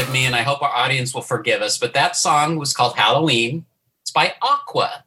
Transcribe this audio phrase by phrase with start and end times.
[0.00, 2.96] Forgive me and I hope our audience will forgive us, but that song was called
[2.96, 3.66] Halloween.
[4.00, 5.04] It's by Aqua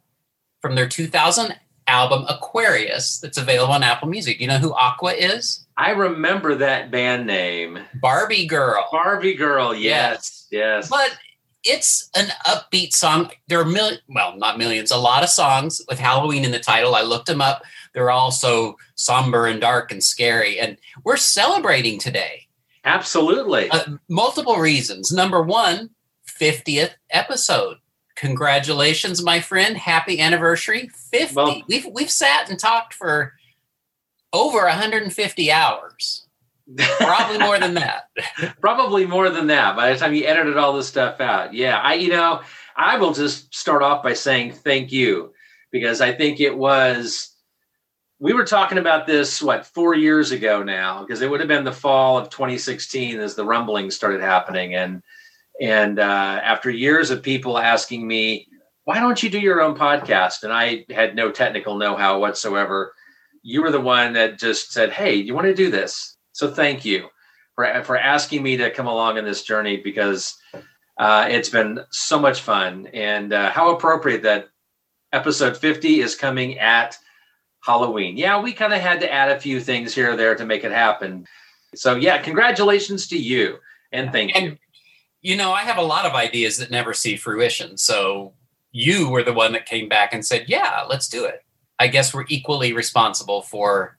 [0.61, 1.55] from their 2000
[1.87, 4.39] album Aquarius that's available on Apple Music.
[4.39, 5.65] You know who Aqua is?
[5.77, 7.79] I remember that band name.
[7.95, 8.87] Barbie Girl.
[8.91, 10.89] Barbie Girl, yes, yes.
[10.89, 11.17] But
[11.63, 13.31] it's an upbeat song.
[13.47, 16.93] There are mil- well, not millions, a lot of songs with Halloween in the title.
[16.93, 17.63] I looked them up.
[17.95, 20.59] They're all so somber and dark and scary.
[20.59, 22.42] And we're celebrating today.
[22.85, 23.69] Absolutely.
[23.69, 25.11] Uh, multiple reasons.
[25.11, 25.91] Number one,
[26.27, 27.77] 50th episode.
[28.15, 29.77] Congratulations, my friend.
[29.77, 30.89] Happy anniversary.
[31.11, 31.35] 50.
[31.35, 33.33] Well- we've we've sat and talked for
[34.31, 36.27] over 150 hours.
[36.97, 38.09] Probably more than that.
[38.61, 41.53] Probably more than that by the time you edited all this stuff out.
[41.53, 42.41] Yeah, I you know,
[42.75, 45.33] I will just start off by saying thank you
[45.71, 47.32] because I think it was
[48.23, 51.65] we were talking about this what 4 years ago now because it would have been
[51.65, 54.75] the fall of 2016 as the rumblings started happening.
[54.75, 55.03] And
[55.59, 58.47] and uh, after years of people asking me
[58.85, 60.43] why don't you do your own podcast?
[60.43, 62.93] And I had no technical know-how whatsoever.
[63.41, 66.15] You were the one that just said hey you want to do this?
[66.31, 67.09] So thank you
[67.55, 70.33] for, for asking me to come along in this journey because
[70.97, 72.87] uh, it's been so much fun.
[72.93, 74.47] And uh, how appropriate that
[75.11, 76.97] episode 50 is coming at
[77.63, 80.45] halloween yeah we kind of had to add a few things here or there to
[80.45, 81.25] make it happen
[81.73, 83.57] so yeah congratulations to you
[83.91, 84.57] and thank you And
[85.23, 87.77] you know, I have a lot of ideas that never see fruition.
[87.77, 88.33] So
[88.73, 91.43] you were the one that came back and said, "Yeah, let's do it."
[91.79, 93.97] I guess we're equally responsible for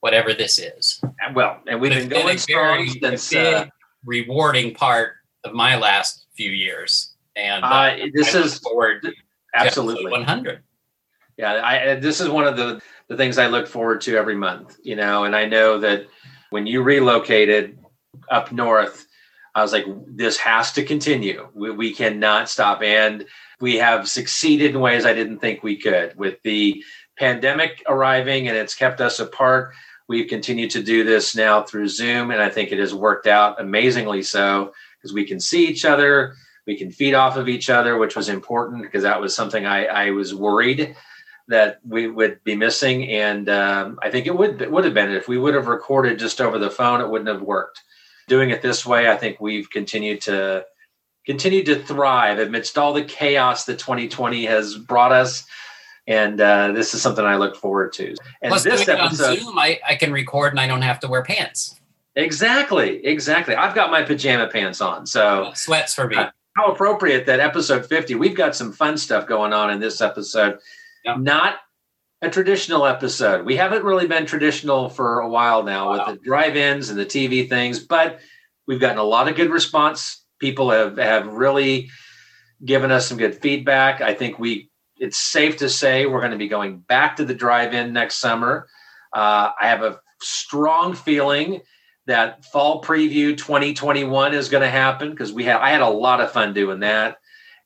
[0.00, 1.00] whatever this is.
[1.34, 3.66] well and we've It's been going strong since uh,
[4.04, 9.06] rewarding part of my last few years, and uh, uh, this is forward
[9.54, 10.62] absolutely one hundred.
[11.36, 14.78] Yeah i this is one of the the things i look forward to every month
[14.82, 16.06] you know and i know that
[16.50, 17.78] when you relocated
[18.30, 19.06] up north
[19.54, 21.48] i was like this has to continue.
[21.54, 22.82] We, we cannot stop.
[22.82, 23.26] And
[23.60, 26.16] we have succeeded in ways i didn't think we could.
[26.16, 26.82] With the
[27.18, 29.74] pandemic arriving and it's kept us apart
[30.08, 33.60] we've continued to do this now through zoom and i think it has worked out
[33.60, 36.34] amazingly so because we can see each other
[36.66, 39.84] we can feed off of each other which was important because that was something i,
[39.84, 40.96] I was worried
[41.48, 43.08] that we would be missing.
[43.08, 46.18] And um, i think it would it would have been if we would have recorded
[46.18, 47.80] just over the phone it wouldn't have worked.
[48.28, 50.64] Doing it this way i think we've continued to
[51.26, 55.44] continue to thrive amidst all the chaos that 2020 has brought us.
[56.06, 58.08] And uh, this is something i look forward to.
[58.42, 60.98] And Plus, this it on episode Zoom, I, I can record and I don't have
[61.00, 61.80] to wear pants.
[62.16, 63.54] exactly exactly.
[63.54, 66.16] I've got my pajama pants on so Sweats for me.
[66.16, 70.00] Uh, how appropriate that episode 50 we've got some fun stuff going on in this
[70.00, 70.58] episode
[71.04, 71.16] Yeah.
[71.18, 71.56] not
[72.20, 73.44] a traditional episode.
[73.44, 76.06] We haven't really been traditional for a while now Wow.
[76.06, 78.20] with the drive-ins and the tv things but
[78.66, 80.24] we've gotten a lot of good response.
[80.38, 81.90] People have have really
[82.64, 84.00] given us some good feedback.
[84.00, 87.34] I think we it's safe to say we're going to be going back to the
[87.34, 88.68] drive-in next summer.
[89.12, 91.60] Uh, i have a strong feeling
[92.06, 96.20] that fall preview 2021 is going to happen because we had I had a lot
[96.20, 97.18] of fun doing that,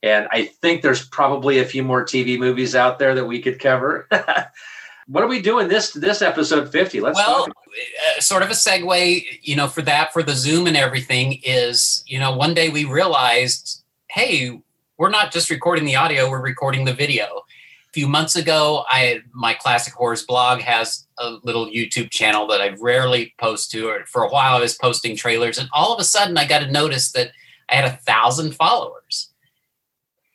[0.06, 3.59] and I think there's probably a few more TV movies out there that we could
[3.59, 4.09] cover.
[5.09, 7.00] what are we doing this this episode 50?
[7.00, 10.77] Let's well, uh, sort of a segue, you know, for that, for the Zoom and
[10.77, 14.61] everything is, you know, one day we realized, hey,
[14.99, 17.25] we're not just recording the audio, we're recording the video.
[17.25, 22.60] A few months ago, I my classic horrors blog has a little YouTube channel that
[22.60, 23.89] I rarely post to.
[23.89, 26.60] Or for a while, I was posting trailers, and all of a sudden, I got
[26.60, 27.31] to notice that
[27.69, 29.06] I had a thousand followers,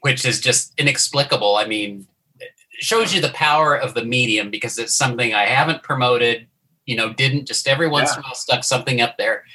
[0.01, 1.55] which is just inexplicable.
[1.55, 2.07] I mean,
[2.39, 6.47] it shows you the power of the medium because it's something I haven't promoted
[6.87, 8.15] you know, didn't just every once Yeah.
[8.15, 9.45] in a while stuck something up there.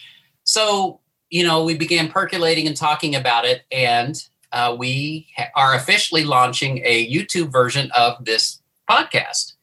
[0.44, 4.14] So, you know, we began percolating and talking about it, and
[4.52, 9.54] uh, we ha- are officially launching a YouTube version of this podcast.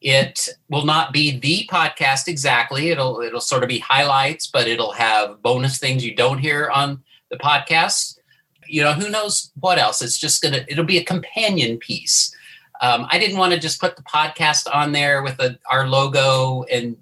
[0.00, 2.88] It will not be the podcast exactly.
[2.88, 7.02] It'll it'll sort of be highlights, but it'll have bonus things you don't hear on
[7.30, 8.18] the podcast.
[8.66, 10.02] You know, who knows what else?
[10.02, 12.34] It's just gonna it'll be a companion piece.
[12.80, 16.64] Um, I didn't want to just put the podcast on there with a, our logo.
[16.64, 16.96] And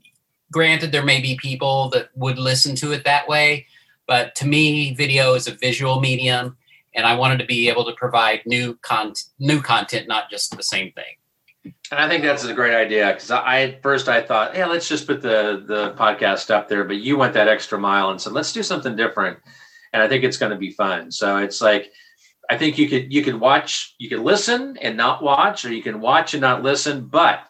[0.50, 3.66] granted, there may be people that would listen to it that way,
[4.06, 6.56] but to me, video is a visual medium,
[6.94, 10.62] and I wanted to be able to provide new con- new content, not just the
[10.62, 11.16] same thing.
[11.64, 14.88] And I think that's a great idea because I at first I thought, yeah, let's
[14.88, 18.32] just put the the podcast up there, but you went that extra mile and said,
[18.32, 19.38] let's do something different,
[19.92, 21.10] and I think it's going to be fun.
[21.10, 21.92] So it's like,
[22.50, 25.82] I think you could you could watch, you could listen and not watch, or you
[25.82, 27.06] can watch and not listen.
[27.06, 27.40] But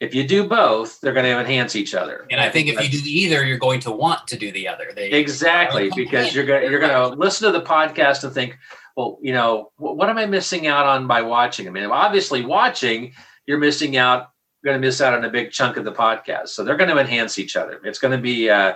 [0.00, 2.26] if you do both, they're going to enhance each other.
[2.30, 4.92] And I think if you do either, you're going to want to do the other.
[4.94, 8.58] They exactly because you're going you're going to listen to the podcast and think,
[8.96, 11.66] well, you know, what am I missing out on by watching?
[11.66, 13.12] I mean, obviously watching
[13.46, 14.30] you're missing out
[14.64, 16.98] going to miss out on a big chunk of the podcast so they're going to
[16.98, 18.74] enhance each other it's going to be uh,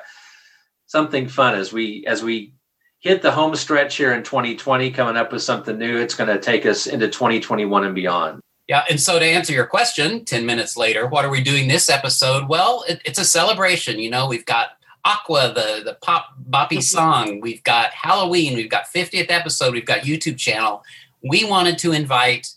[0.86, 2.52] something fun as we as we
[3.00, 5.98] hit the home stretch here in 2020 coming up with something new.
[5.98, 8.40] It's going to take us into 2021 and beyond.
[8.66, 11.88] Yeah and so to answer your question 10 minutes later what are we doing this
[11.88, 12.48] episode?
[12.48, 14.70] Well it, it's a celebration you know we've got
[15.04, 16.80] aqua the the pop boppy mm-hmm.
[16.80, 17.40] song.
[17.40, 18.56] We've got halloween.
[18.56, 19.72] We've got 50th episode.
[19.72, 20.82] We've got youtube channel.
[21.22, 22.48] We wanted to invite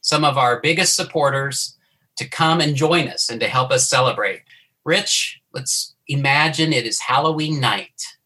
[0.00, 1.76] some of our biggest supporters
[2.16, 4.42] to come and join us and to help us celebrate.
[4.84, 8.17] Rich, let's imagine it is Halloween night.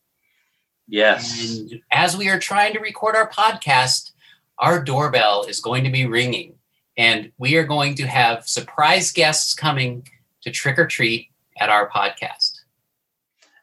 [0.92, 1.48] Yes.
[1.48, 4.10] And as we are trying to record our podcast,
[4.58, 6.56] our doorbell is going to be ringing
[6.98, 10.06] and we are going to have surprise guests coming
[10.42, 12.60] to trick or treat at our podcast.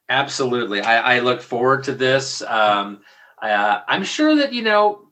[0.09, 0.81] Absolutely.
[0.81, 2.41] I, I look forward to this.
[2.41, 3.01] Um,
[3.39, 5.11] uh, I'm sure that, you know,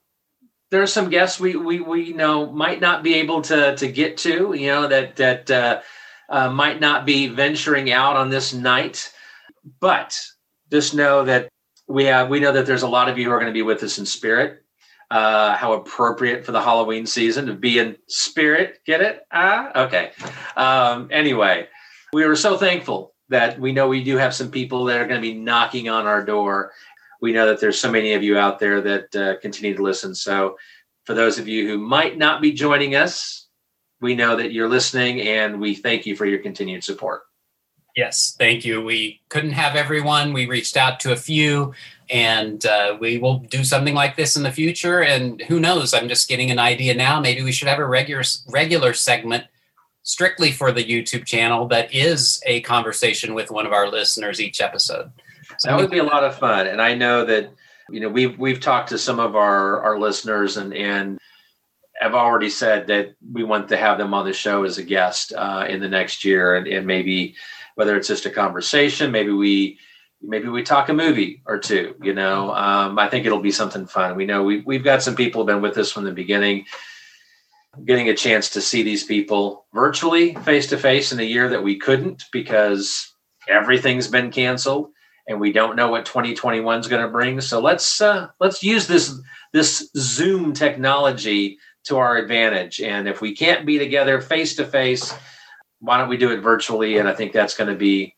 [0.72, 4.18] there are some guests we we we know might not be able to to get
[4.18, 4.54] to.
[4.54, 5.82] You know that that uh,
[6.28, 9.14] uh, might not be venturing out on this night,
[9.80, 10.20] but
[10.70, 11.48] just know that
[11.88, 13.62] we have we know that there's a lot of you who are going to be
[13.62, 14.64] with us in spirit.
[15.10, 18.80] Uh, how appropriate for the Halloween season to be in spirit.
[18.86, 19.22] Get it?
[19.32, 20.12] Ah, okay.
[20.58, 21.70] Um, anyway,
[22.12, 25.22] we were so thankful that we know we do have some people that are going
[25.22, 26.74] to be knocking on our door
[27.22, 30.14] we know that there's so many of you out there that uh, continue to listen.
[30.14, 30.58] So,
[31.06, 33.48] for those of you who might not be joining us,
[34.02, 37.22] we know that you're listening and we thank you for your continued support.
[37.98, 38.80] Yes, thank you.
[38.80, 40.32] We couldn't have everyone.
[40.32, 41.74] We reached out to a few,
[42.12, 45.02] and uh, we will do something like this in the future.
[45.02, 45.96] And who knows?
[45.96, 47.20] I'm just getting an idea now.
[47.20, 49.46] Maybe we should have a regular regular segment
[50.04, 54.62] strictly for the YouTube channel that is a conversation with one of our listeners each
[54.62, 55.12] episode.
[55.58, 56.68] So that would be a lot of fun.
[56.68, 57.52] And I know that,
[57.90, 61.18] you know, we've we've talked to some of our our listeners and and
[62.00, 65.34] have already said that we want to have them on the show as a guest
[65.36, 67.36] uh, in the next year and, and maybe
[67.78, 69.80] whether it's just a conversation, maybe we
[70.22, 72.52] maybe we talk a movie or two, you know.
[72.54, 74.16] Um, I think it'll be something fun.
[74.16, 76.66] We know we we've got some people who've been with us from the beginning
[77.86, 81.64] getting a chance to see these people virtually face to face in a year that
[81.64, 83.14] we couldn't because
[83.48, 84.90] everything's been canceled
[85.28, 87.40] and we don't know what 2021 is going to bring.
[87.42, 89.14] So let's uh, let's use this
[89.54, 92.82] this Zoom technology to our advantage.
[92.82, 95.14] And if we can't be together face to face,
[95.80, 96.98] why don't we do it virtually?
[96.98, 98.16] And I think that's going to be.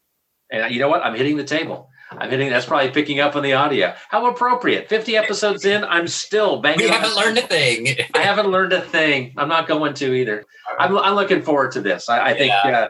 [0.51, 1.03] And you know what?
[1.03, 1.89] I'm hitting the table.
[2.11, 2.49] I'm hitting.
[2.49, 3.93] That's probably picking up on the audio.
[4.09, 4.89] How appropriate!
[4.89, 6.85] 50 episodes in, I'm still banging.
[6.85, 7.87] We haven't learned a thing.
[8.15, 9.33] I haven't learned a thing.
[9.37, 10.43] I'm not going to either.
[10.79, 12.09] I'm, I'm looking forward to this.
[12.09, 12.51] I, I think.
[12.65, 12.69] Yeah.
[12.71, 12.87] Uh,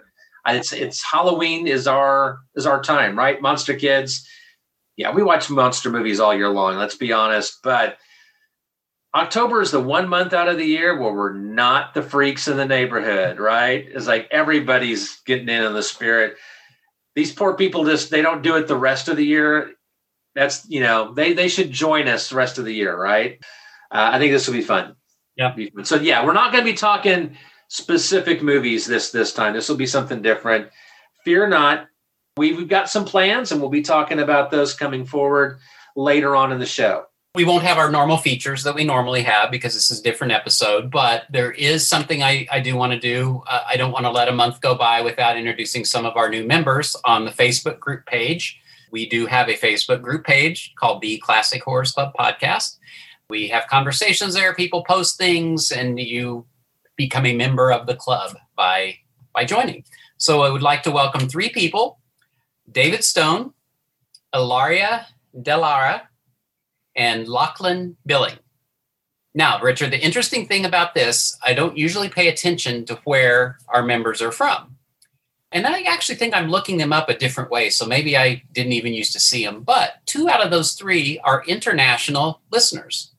[0.47, 3.41] it's it's Halloween is our is our time, right?
[3.41, 4.25] Monster Kids.
[4.95, 6.77] Yeah, we watch monster movies all year long.
[6.77, 7.97] Let's be honest, but
[9.15, 12.57] October is the one month out of the year where we're not the freaks in
[12.57, 13.85] the neighborhood, right?
[13.89, 16.37] It's like everybody's getting in on the spirit.
[17.15, 19.71] These poor people just they don't do it the rest of the year.
[20.35, 23.39] That's you know they they should join us the rest of the year, right?
[23.91, 24.95] Uh, I think this will be fun.
[25.35, 25.55] Yeah.
[25.83, 27.35] So yeah, we're not going to be talking
[27.67, 29.53] specific movies this this time.
[29.53, 30.69] This will be something different.
[31.25, 31.87] Fear not.
[32.37, 35.59] We've got some plans, and we'll be talking about those coming forward
[35.95, 37.05] later on in the show.
[37.35, 40.33] We won't have our normal features that we normally have because this is a different
[40.33, 43.43] episode, but there is something I, I do want to do.
[43.47, 46.27] Uh, I don't want to let a month go by without introducing some of our
[46.27, 48.59] new members on the Facebook group page.
[48.91, 52.77] We do have a Facebook group page called the Classic Horrors Club Podcast.
[53.29, 56.47] We have conversations there, people post things, and you
[56.95, 58.97] become a member of the club by
[59.35, 59.83] by joining.
[60.17, 61.99] So I would like to welcome three people:
[62.71, 63.53] David Stone,
[64.33, 65.05] Ilaria
[65.37, 66.08] Delara,
[66.95, 68.37] and Lachlan Billing.
[69.33, 73.83] Now, Richard, the interesting thing about this, I don't usually pay attention to where our
[73.83, 74.75] members are from.
[75.51, 77.69] And I actually think I'm looking them up a different way.
[77.69, 79.63] So maybe I didn't even used to see them.
[79.63, 83.13] But two out of those three are international listeners.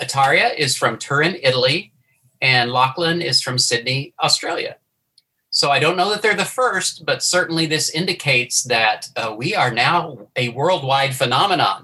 [0.00, 1.92] Ilaria is from Turin, Italy,
[2.40, 4.76] and Lachlan is from Sydney, Australia.
[5.50, 9.54] So I don't know that they're the first, but certainly this indicates that uh, we
[9.54, 11.83] are now a worldwide phenomenon.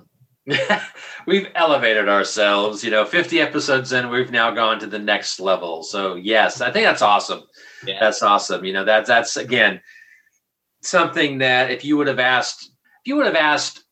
[1.27, 2.83] we've elevated ourselves.
[2.85, 5.83] You know, 50 episodes in, we've now gone to the next level.
[5.83, 7.43] So yes, I think that's awesome.
[7.87, 7.99] Yeah.
[8.01, 8.65] That's awesome.
[8.65, 9.81] You know, that's that's again
[10.83, 13.85] something that if you would have asked, if you would have asked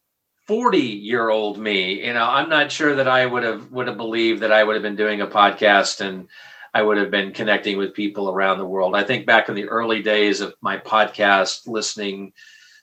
[0.46, 3.96] 40 year old me, you know, I'm not sure that I would have would have
[3.96, 6.28] believed that I would have been doing a podcast and
[6.74, 8.94] I would have been connecting with people around the world.
[8.94, 12.32] I think back in the early days of my podcast listening,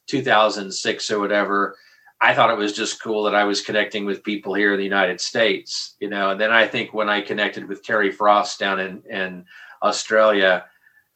[0.08, 1.78] 2006 or whatever,
[2.22, 4.84] I thought it was just cool that I was connecting with people here in the
[4.84, 6.32] United States, you know.
[6.32, 9.46] And then I think when I connected with Terry Frost down in, in
[9.84, 10.66] Australia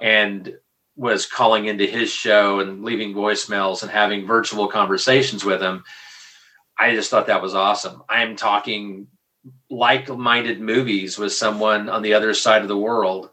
[0.02, 0.54] and
[0.96, 5.84] was calling into his show and leaving voicemails and having virtual conversations with him,
[6.78, 8.04] I just thought that was awesome.
[8.10, 9.08] I'm talking
[9.70, 13.30] like-minded movies with someone on the other side of the world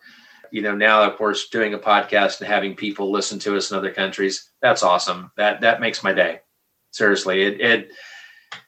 [0.52, 3.76] you know now of course doing a podcast and having people listen to us in
[3.76, 6.40] other countries that's awesome that that makes my day
[6.96, 7.92] seriously it, it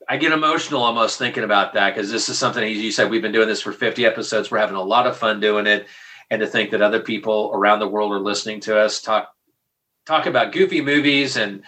[0.08, 3.32] i get emotional almost thinking about that because this is something you said we've been
[3.32, 5.86] doing this for 50 episodes we're having a lot of fun doing it
[6.30, 9.32] and to think that other people around the world are listening to us talk
[10.06, 11.64] talk about goofy movies and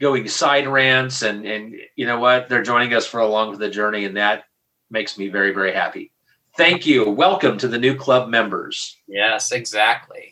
[0.00, 4.04] going side rants and and you know what they're joining us for along the journey
[4.04, 4.44] and that
[4.90, 6.12] makes me very, very happy.
[6.56, 7.08] Thank you.
[7.08, 8.98] Welcome to the new club members.
[9.06, 10.29] Yes, exactly.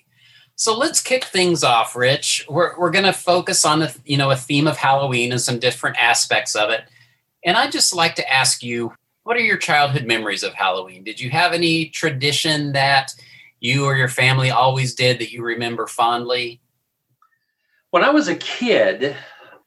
[0.59, 2.45] So let's kick things off, Rich.
[2.49, 5.61] We're, we're going to focus on the, you know a theme of Halloween and some
[5.61, 6.83] different aspects of it.
[7.45, 11.05] And I'd just like to ask you, what are your childhood memories of Halloween?
[11.05, 13.15] Did you have any tradition that
[13.61, 16.61] you or your family always did that you remember fondly?
[17.91, 19.15] When I was a kid,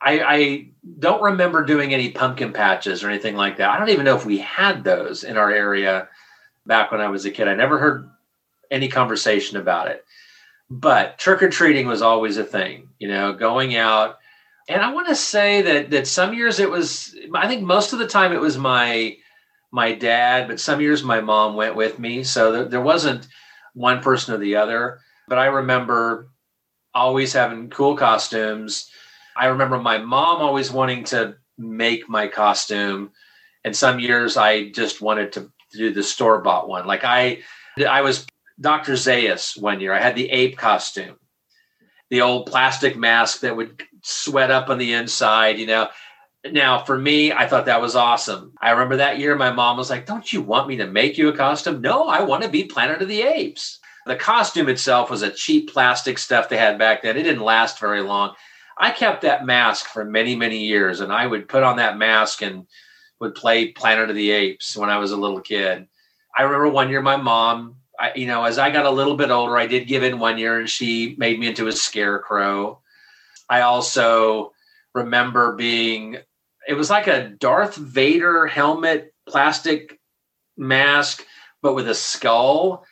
[0.02, 0.68] I, I,
[1.00, 3.70] don't remember doing any pumpkin patches or anything like that.
[3.70, 6.10] I don't even know if we had those in our area
[6.66, 7.48] back when I was a kid.
[7.48, 8.10] I never heard
[8.72, 10.04] any conversation about it.
[10.74, 14.18] But trick or treating was always a thing, you know, going out.
[14.70, 18.00] And I want to say that that some years it was I think most of
[18.00, 19.18] the time it was my
[19.72, 22.24] my dad, but some years my mom went with me.
[22.24, 23.28] So there, there wasn't
[23.74, 25.00] one person or the other.
[25.28, 26.30] But I remember
[26.94, 28.90] always having cool costumes
[29.36, 33.12] I remember my mom always wanting to make my costume.
[33.64, 36.86] And some years I just wanted to do the store bought one.
[36.86, 37.40] Like I,
[37.88, 38.26] I was
[38.62, 38.94] Dr.
[38.94, 39.94] Zaius one year.
[39.94, 41.18] I had the ape costume,
[42.10, 45.90] the old plastic mask that would sweat up on the inside, you know.
[46.50, 48.54] Now, for me, I thought that was awesome.
[48.62, 51.28] I remember that year my mom was like, Don't you want me to make you
[51.30, 51.82] a costume?
[51.82, 53.80] No, I want to be Planet of the Apes.
[54.06, 57.18] The costume itself was a cheap plastic stuff they had back then.
[57.18, 58.34] It didn't last very long.
[58.78, 62.42] I kept that mask for many, many years, and I would put on that mask
[62.42, 62.66] and
[63.20, 65.88] would play Planet of the Apes when I was a little kid.
[66.36, 69.30] I remember one year my mom, I, you know, as I got a little bit
[69.30, 72.82] older, I did give in one year and she made me into a scarecrow.
[73.48, 74.54] I also
[74.96, 76.18] remember being,
[76.68, 80.00] it was like a Darth Vader helmet, plastic
[80.58, 81.24] mask,
[81.62, 82.86] but with a skull.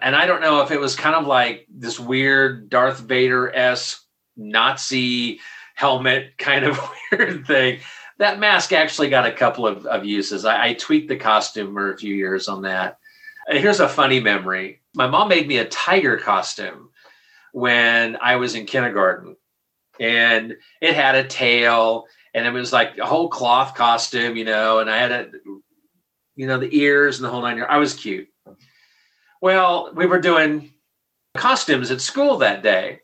[0.00, 4.02] And I don't know if it was kind of like this weird Darth Vader esque
[4.34, 5.40] Nazi
[5.74, 6.80] helmet kind of
[7.12, 7.80] weird thing.
[8.16, 10.46] That mask actually got a couple of, of uses.
[10.46, 12.98] I, I tweaked the costume for a few years on that.
[13.48, 14.80] Here's a funny memory.
[14.94, 16.90] My mom made me a tiger costume
[17.52, 19.36] when I was in kindergarten.
[20.00, 24.80] And it had a tail and it was like a whole cloth costume, you know,
[24.80, 25.30] and I had a
[26.36, 27.72] you know, the ears and the whole nine yards.
[27.72, 28.28] I was cute.
[29.40, 30.72] Well, we were doing
[31.36, 33.00] costumes at school that day.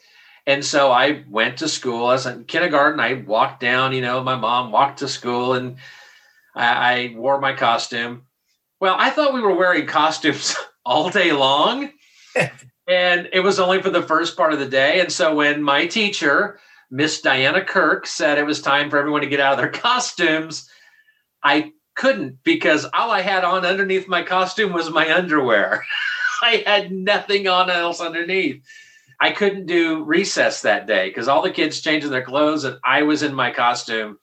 [0.46, 2.06] And so I went to school.
[2.06, 2.98] I was in kindergarten.
[2.98, 5.76] I walked down, you know, my mom walked to school and
[6.54, 8.26] I, I wore my costume.
[8.80, 10.56] Well, I thought we were wearing costumes
[10.86, 11.90] all day long.
[12.88, 15.00] and it was only for the first part of the day.
[15.00, 16.58] And so when my teacher,
[16.90, 20.68] Miss Diana Kirk, said it was time for everyone to get out of their costumes,
[21.44, 25.84] I couldn't because all I had on underneath my costume was my underwear.
[26.42, 28.62] I had nothing on else underneath.
[29.20, 33.02] I couldn't do recess that day because all the kids changing their clothes and I
[33.02, 34.18] was in my costume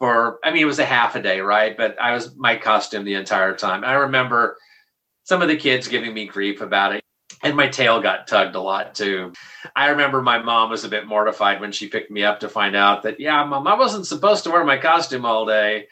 [0.00, 1.76] for I mean it was a half a day, right?
[1.76, 3.84] But I was my costume the entire time.
[3.84, 4.56] I remember
[5.24, 7.04] some of the kids giving me grief about it.
[7.42, 9.32] And my tail got tugged a lot too.
[9.76, 12.76] I remember my mom was a bit mortified when she picked me up to find
[12.76, 15.86] out that, yeah, mom, I wasn't supposed to wear my costume all day.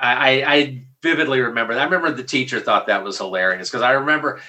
[0.00, 1.80] I, I vividly remember that.
[1.80, 4.40] I remember the teacher thought that was hilarious because I remember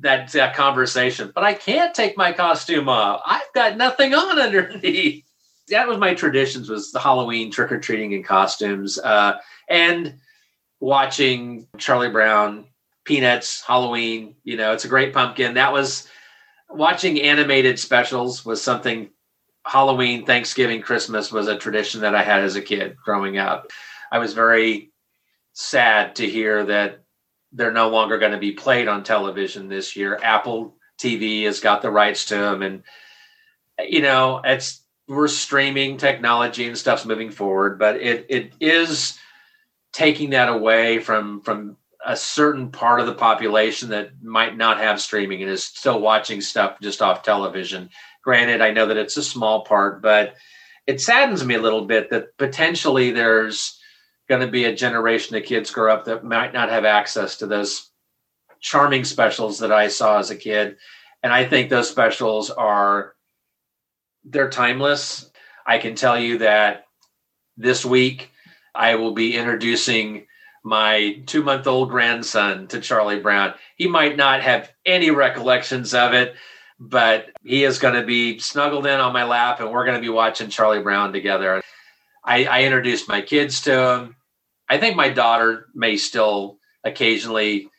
[0.00, 1.32] that that conversation.
[1.34, 3.20] But I can't take my costume off.
[3.26, 5.27] I've got nothing on underneath.
[5.68, 10.14] That was my traditions was the Halloween trick or treating in costumes uh, and
[10.80, 12.66] watching Charlie Brown,
[13.04, 14.36] Peanuts, Halloween.
[14.44, 15.54] You know, it's a great pumpkin.
[15.54, 16.08] That was
[16.68, 19.10] watching animated specials was something.
[19.66, 23.70] Halloween, Thanksgiving, Christmas was a tradition that I had as a kid growing up.
[24.10, 24.92] I was very
[25.52, 27.02] sad to hear that
[27.52, 30.18] they're no longer going to be played on television this year.
[30.22, 32.82] Apple TV has got the rights to them, and
[33.78, 39.18] you know, it's we're streaming technology and stuff's moving forward, but it it is
[39.92, 45.00] taking that away from from a certain part of the population that might not have
[45.00, 47.90] streaming and is still watching stuff just off television.
[48.22, 50.36] Granted, I know that it's a small part, but
[50.86, 53.78] it saddens me a little bit that potentially there's
[54.28, 57.46] going to be a generation of kids grow up that might not have access to
[57.46, 57.90] those
[58.60, 60.76] charming specials that I saw as a kid.
[61.22, 63.14] And I think those specials are
[64.24, 65.30] they're timeless.
[65.66, 66.86] I can tell you that
[67.56, 68.30] this week
[68.74, 70.26] I will be introducing
[70.64, 73.54] my two month old grandson to Charlie Brown.
[73.76, 76.34] He might not have any recollections of it,
[76.78, 80.02] but he is going to be snuggled in on my lap and we're going to
[80.02, 81.62] be watching Charlie Brown together.
[82.24, 84.16] I, I introduced my kids to him.
[84.68, 87.70] I think my daughter may still occasionally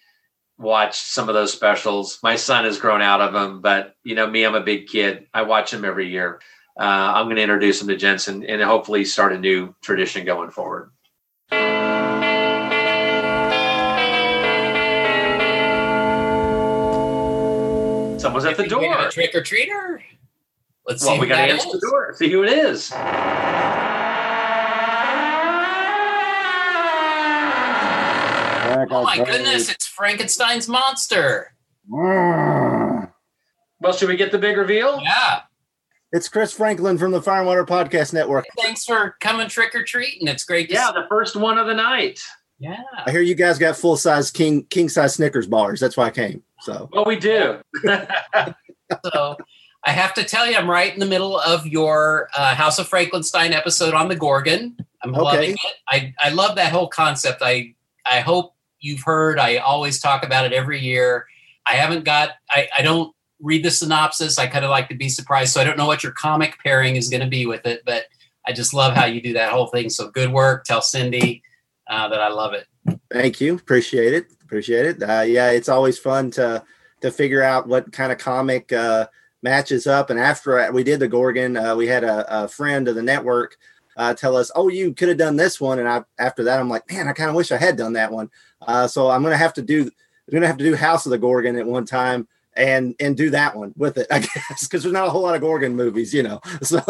[0.59, 2.19] watch some of those specials.
[2.21, 5.27] My son has grown out of them, but you know me, I'm a big kid.
[5.33, 6.41] I watch them every year.
[6.79, 10.51] Uh, I'm going to introduce him to Jensen and hopefully start a new tradition going
[10.51, 10.91] forward.
[18.19, 19.09] Someone's at the door.
[19.09, 20.01] trick or treater.
[20.85, 21.21] Let's well, see.
[21.21, 22.13] we got to answer the door.
[22.17, 22.91] See who it is.
[28.89, 29.69] Oh my goodness!
[29.69, 31.53] It's Frankenstein's monster.
[31.89, 33.13] Well,
[33.93, 34.99] should we get the big reveal?
[35.01, 35.41] Yeah.
[36.11, 38.45] It's Chris Franklin from the Fire and Water Podcast Network.
[38.57, 40.27] Thanks for coming trick or treating.
[40.27, 40.71] It's great.
[40.71, 42.19] yeah, see- the first one of the night.
[42.59, 42.81] Yeah.
[43.05, 45.79] I hear you guys got full size king king size Snickers bars.
[45.79, 46.43] That's why I came.
[46.61, 46.89] So.
[46.91, 47.59] Well, we do.
[49.13, 49.37] so.
[49.85, 52.87] I have to tell you, I'm right in the middle of your uh, House of
[52.89, 54.75] Frankenstein episode on the Gorgon.
[55.01, 55.21] I'm okay.
[55.21, 55.73] loving it.
[55.87, 57.41] I, I love that whole concept.
[57.41, 57.75] I
[58.05, 59.39] I hope you've heard.
[59.39, 61.25] I always talk about it every year.
[61.65, 62.31] I haven't got.
[62.49, 64.37] I, I don't read the synopsis.
[64.37, 66.95] I kind of like to be surprised, so I don't know what your comic pairing
[66.95, 67.83] is going to be with it.
[67.85, 68.05] But
[68.45, 69.89] I just love how you do that whole thing.
[69.89, 70.65] So good work.
[70.65, 71.43] Tell Cindy
[71.89, 72.67] uh, that I love it.
[73.11, 73.55] Thank you.
[73.55, 74.27] Appreciate it.
[74.43, 75.03] Appreciate it.
[75.03, 76.63] Uh, yeah, it's always fun to
[77.01, 79.07] to figure out what kind of comic uh,
[79.41, 80.09] matches up.
[80.09, 83.57] And after we did the Gorgon, uh, we had a, a, friend of the network
[83.95, 86.69] uh, tell us, "Oh, you could have done this one." And I, after that, I'm
[86.69, 88.29] like, "Man, I kind of wish I had done that one."
[88.61, 89.83] Uh, so I'm gonna have to do.
[89.83, 93.29] I'm gonna have to do House of the Gorgon at one time and and do
[93.31, 96.13] that one with it, I guess, because there's not a whole lot of Gorgon movies,
[96.13, 96.41] you know.
[96.61, 96.81] So.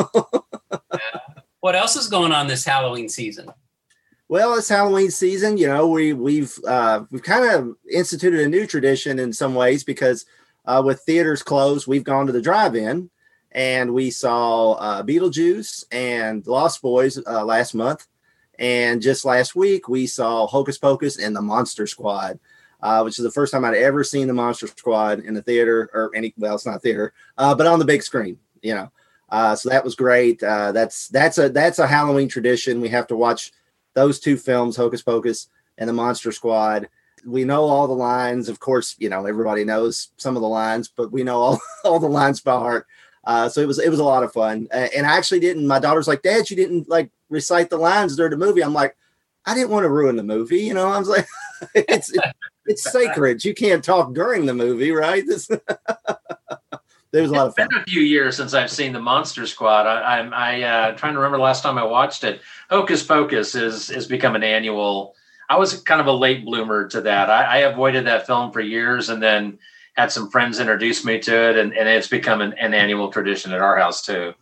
[0.72, 1.20] yeah.
[1.62, 3.50] What else is going on this Halloween season?
[4.30, 5.58] Well, it's Halloween season.
[5.58, 9.84] You know, we we've uh, we've kind of instituted a new tradition in some ways
[9.84, 10.26] because
[10.66, 13.10] uh, with theaters closed, we've gone to the drive-in
[13.52, 18.08] and we saw uh, Beetlejuice and Lost Boys uh, last month,
[18.60, 22.38] and just last week we saw Hocus Pocus and the Monster Squad,
[22.82, 25.89] uh, which is the first time I'd ever seen the Monster Squad in the theater
[25.93, 28.38] or any well, it's not theater, uh, but on the big screen.
[28.62, 28.91] You know,
[29.30, 30.41] uh, so that was great.
[30.41, 32.82] that's that's a that's a Halloween tradition.
[32.82, 33.54] We have to watch
[33.93, 36.89] those two films, Hocus Pocus and The Monster Squad.
[37.26, 38.50] We know all the lines.
[38.50, 42.00] Of course, you know, everybody knows some of the lines, but we know all, all
[42.00, 42.88] the lines by heart.
[43.30, 44.68] Uh, so it was it was a lot of fun.
[44.74, 45.68] Uh, and I actually didn't.
[45.68, 48.63] My daughter's like, Dad, you didn't like recite the lines during the movie.
[48.63, 48.98] I'm like,
[49.46, 50.62] I didn't want to ruin the movie.
[50.62, 51.28] You know, I was like,
[51.76, 52.24] it's it,
[52.65, 53.46] it's sacred.
[53.46, 55.24] You can't talk during the movie, right?
[55.28, 55.46] This
[57.12, 57.68] there was a lot of fun.
[57.70, 59.86] Been a few years since I've seen the Monster Squad.
[59.86, 62.42] I, I'm I, uh, trying to remember the last time I watched it.
[62.72, 65.13] Hocus Pocus is is become an annual.
[65.48, 67.30] I was kind of a late bloomer to that.
[67.30, 69.60] I, I avoided that film for years, and then
[70.00, 73.52] had some friends introduce me to it, and, and it's become an, an annual tradition
[73.52, 74.34] at our house too.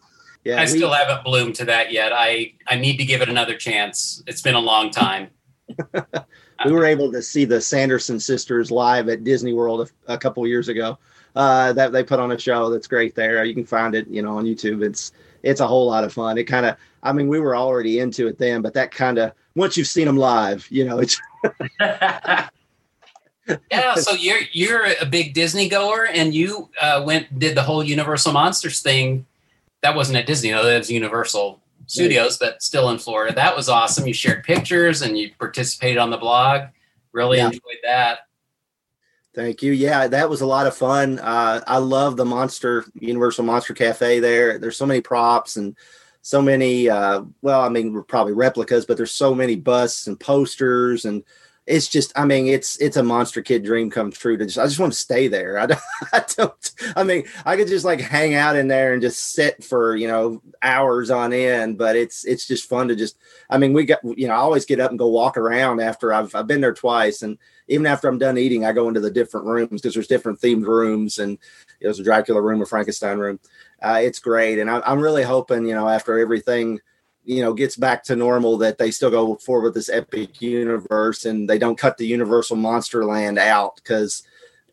[0.43, 2.11] Yeah, I we, still haven't bloomed to that yet.
[2.13, 4.23] I I need to give it another chance.
[4.27, 5.29] It's been a long time.
[6.65, 10.45] we were able to see the Sanderson sisters live at Disney World a, a couple
[10.47, 10.97] years ago
[11.35, 13.43] uh, that they put on a show that's great there.
[13.43, 14.85] You can find it, you know, on YouTube.
[14.85, 15.11] It's
[15.43, 16.37] it's a whole lot of fun.
[16.37, 19.33] It kind of, I mean, we were already into it then, but that kind of
[19.55, 21.19] once you've seen them live, you know, it's.
[23.71, 27.83] yeah, so you're you're a big Disney goer, and you uh, went did the whole
[27.83, 29.25] Universal Monsters thing.
[29.81, 30.63] That wasn't at Disney, though.
[30.65, 33.33] That was Universal Studios, but still in Florida.
[33.33, 34.07] That was awesome.
[34.07, 36.63] You shared pictures and you participated on the blog.
[37.13, 37.47] Really yeah.
[37.47, 38.19] enjoyed that.
[39.33, 39.71] Thank you.
[39.71, 41.19] Yeah, that was a lot of fun.
[41.19, 44.57] Uh, I love the Monster Universal Monster Cafe there.
[44.57, 45.77] There's so many props and
[46.23, 46.89] so many.
[46.89, 51.23] Uh, well, I mean, probably replicas, but there's so many busts and posters and
[51.67, 54.65] it's just i mean it's it's a monster kid dream come true to just i
[54.65, 55.59] just want to stay there.
[55.59, 55.81] I don't
[56.13, 59.63] i don't i mean i could just like hang out in there and just sit
[59.63, 63.17] for you know hours on end but it's it's just fun to just
[63.49, 66.13] i mean we got you know i always get up and go walk around after
[66.13, 69.11] i've i've been there twice and even after i'm done eating i go into the
[69.11, 71.37] different rooms because there's different themed rooms and
[71.81, 73.39] there's a dracula room a frankenstein room.
[73.81, 76.79] Uh, it's great and I, i'm really hoping you know after everything
[77.27, 81.25] you know gets back to normal that they still go forward with this epic universe
[81.25, 84.23] and they don't cut the universal monster land out because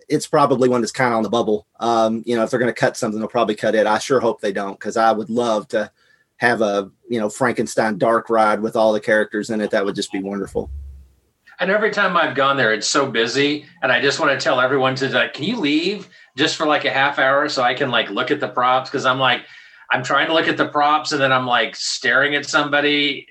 [0.09, 1.67] it's probably one that's kind of on the bubble.
[1.81, 3.89] Um, you know if they're going to cut something they'll probably cut it.
[3.89, 5.91] I sure hope they don't because i would love to
[6.37, 9.73] have a you know frankenstein dark ride with all the characters in it.
[9.73, 10.71] That would just be wonderful.
[11.59, 14.61] And every time i've gone there it's so busy and i just want to tell
[14.61, 17.91] everyone to like can you leave just for like a half hour so i can
[17.91, 18.91] like look at the props?
[18.91, 19.43] Because i'm like
[19.91, 23.27] I'm trying to look at the props and then I'm like staring at somebody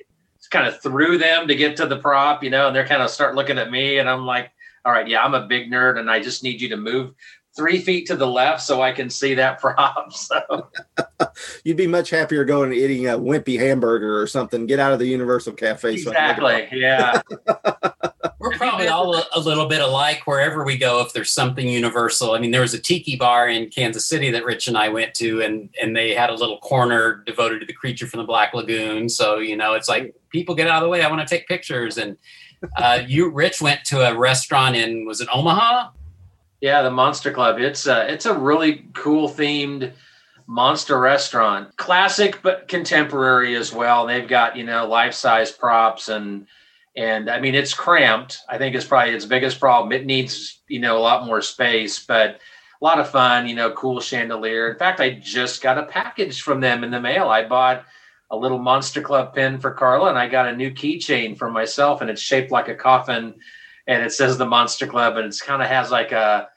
[0.52, 3.10] kind of through them to get to the prop, you know, and they're kind of
[3.10, 4.52] start looking at me and I'm like,
[4.86, 7.14] all right, yeah, I'm a big nerd and I just need you to move
[7.56, 10.14] three feet to the left so I can see that prop.
[10.14, 10.70] So
[11.64, 14.66] you'd be much happier going and eating a wimpy hamburger or something.
[14.68, 15.94] Get out of the Universal Cafe.
[15.94, 16.68] Exactly.
[16.70, 17.22] So yeah.
[18.44, 21.00] We're probably all a, a, little bit alike wherever we go.
[21.00, 24.44] If there's something universal, I mean, there was a tiki bar in Kansas City that
[24.44, 27.72] Rich and I went to, and and they had a little corner devoted to the
[27.72, 29.08] creature from the Black Lagoon.
[29.08, 31.04] So you know, it's like people get out of the way.
[31.04, 31.98] I want to take pictures.
[31.98, 32.18] And
[32.76, 35.92] uh, you, Rich, went to a restaurant in was it Omaha?
[36.60, 37.60] Yeah, the Monster Club.
[37.60, 39.94] It's a, it's a really cool themed
[40.48, 41.76] monster restaurant.
[41.78, 44.06] Classic but contemporary as well.
[44.06, 46.48] They've got, you know, life-size props and
[46.96, 48.40] and I mean it's cramped.
[48.50, 49.92] I think it's probably its biggest problem.
[49.92, 52.40] It needs, you know, a lot more space, but
[52.82, 54.72] a lot of fun, you know, cool chandelier.
[54.72, 57.30] In fact, I just got a package from them in the mail.
[57.30, 57.86] I bought
[58.30, 62.02] a little Monster Club pin for Carla and I got a new keychain for myself
[62.02, 63.36] and it's shaped like a coffin
[63.88, 66.50] and it says the Monster Club and it's kind of has like a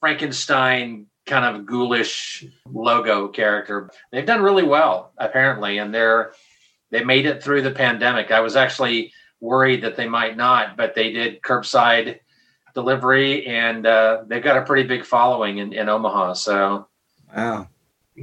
[0.00, 3.90] Frankenstein kind of ghoulish logo character.
[4.10, 6.32] They've done really well apparently, and they're
[6.90, 8.32] they made it through the pandemic.
[8.32, 12.20] I was actually worried that they might not, but they did curbside
[12.74, 16.34] delivery, and uh, they've got a pretty big following in, in Omaha.
[16.34, 16.86] So,
[17.34, 17.68] wow,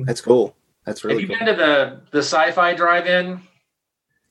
[0.05, 0.55] that's cool.
[0.85, 1.25] That's really.
[1.25, 1.35] Cool.
[1.35, 1.55] Have you cool.
[1.55, 3.41] been to the the Sci-Fi Drive-In?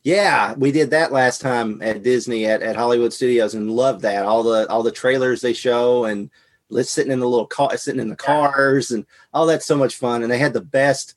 [0.04, 4.24] Yeah, we did that last time at Disney at, at Hollywood Studios and loved that.
[4.24, 6.30] All the all the trailers they show and
[6.68, 9.96] let's sitting in the little car, sitting in the cars, and all that's so much
[9.96, 10.22] fun.
[10.22, 11.14] And they had the best.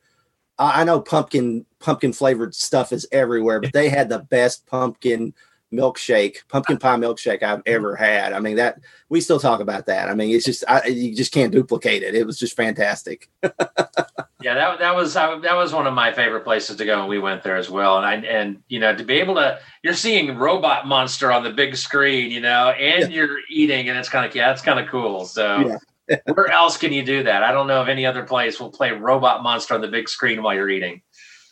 [0.57, 5.33] I know pumpkin pumpkin flavored stuff is everywhere, but they had the best pumpkin
[5.73, 6.79] milkshake, pumpkin uh.
[6.79, 7.73] pie milkshake I've mm-hmm.
[7.73, 8.33] ever had.
[8.33, 8.79] I mean that
[9.09, 10.09] we still talk about that.
[10.09, 12.15] I mean it's just I, you just can't duplicate it.
[12.15, 13.29] It was just fantastic.
[13.43, 17.19] yeah, that that was that was one of my favorite places to go, and we
[17.19, 17.97] went there as well.
[17.97, 21.51] And I and you know to be able to you're seeing robot monster on the
[21.51, 23.17] big screen, you know, and yeah.
[23.17, 25.25] you're eating, and it's kind of yeah, it's kind of cool.
[25.25, 25.59] So.
[25.59, 25.77] Yeah.
[26.33, 27.43] Where else can you do that?
[27.43, 30.41] I don't know of any other place will play Robot Monster on the big screen
[30.41, 31.03] while you're eating.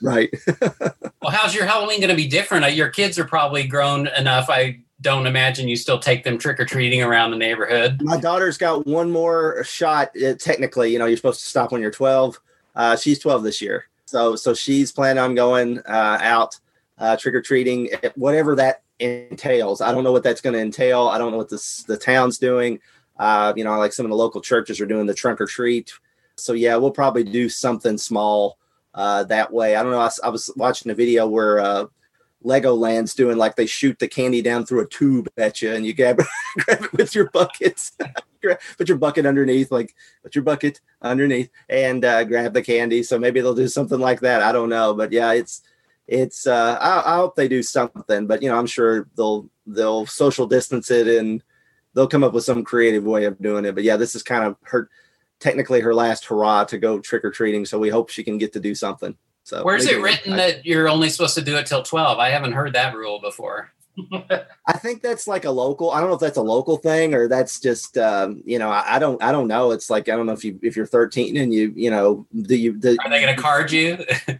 [0.01, 0.33] Right.
[1.21, 2.65] well, how's your Halloween going to be different?
[2.65, 4.49] Uh, your kids are probably grown enough.
[4.49, 8.01] I don't imagine you still take them trick or treating around the neighborhood.
[8.01, 10.11] My daughter's got one more shot.
[10.21, 12.39] Uh, technically, you know, you're supposed to stop when you're 12.
[12.75, 16.59] Uh, she's 12 this year, so so she's planning on going uh, out
[16.99, 19.81] uh, trick or treating, whatever that entails.
[19.81, 21.07] I don't know what that's going to entail.
[21.07, 22.79] I don't know what this, the town's doing.
[23.17, 25.91] Uh, you know, like some of the local churches are doing the trunk or treat.
[26.35, 28.57] So yeah, we'll probably do something small
[28.97, 29.75] uh, that way.
[29.75, 29.99] I don't know.
[29.99, 31.85] I, I was watching a video where uh,
[32.43, 35.93] Legoland's doing like they shoot the candy down through a tube at you, and you
[35.93, 36.17] grab
[36.57, 37.95] grab it with your buckets.
[38.77, 43.03] put your bucket underneath, like put your bucket underneath, and uh, grab the candy.
[43.03, 44.41] So maybe they'll do something like that.
[44.41, 45.61] I don't know, but yeah, it's
[46.07, 46.47] it's.
[46.47, 50.47] Uh, I, I hope they do something, but you know, I'm sure they'll they'll social
[50.47, 51.43] distance it and
[51.93, 53.75] they'll come up with some creative way of doing it.
[53.75, 54.89] But yeah, this is kind of hurt
[55.39, 57.65] technically her last hurrah to go trick or treating.
[57.65, 59.15] So we hope she can get to do something.
[59.43, 62.19] So where's it written I, that you're only supposed to do it till 12?
[62.19, 63.71] I haven't heard that rule before.
[64.67, 65.91] I think that's like a local.
[65.91, 68.95] I don't know if that's a local thing or that's just um, you know I,
[68.95, 69.71] I, don't I don't know.
[69.71, 72.55] It's like I don't know if you if you're 13 and you you know do
[72.55, 73.97] you the, are they going to card you?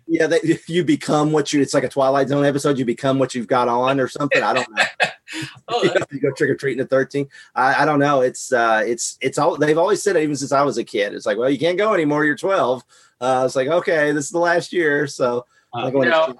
[0.08, 1.62] yeah, that you become what you.
[1.62, 2.78] It's like a Twilight Zone episode.
[2.78, 4.44] You become what you've got on or something.
[4.44, 4.84] I don't know.
[5.68, 7.28] oh, you, know, you, go trick or treating at 13.
[7.56, 8.22] I, I don't know.
[8.22, 11.14] It's uh it's it's all they've always said it even since I was a kid.
[11.14, 12.26] It's like well you can't go anymore.
[12.26, 12.84] You're 12.
[13.20, 15.46] Uh, it's like okay this is the last year so.
[15.74, 16.34] Uh, you know,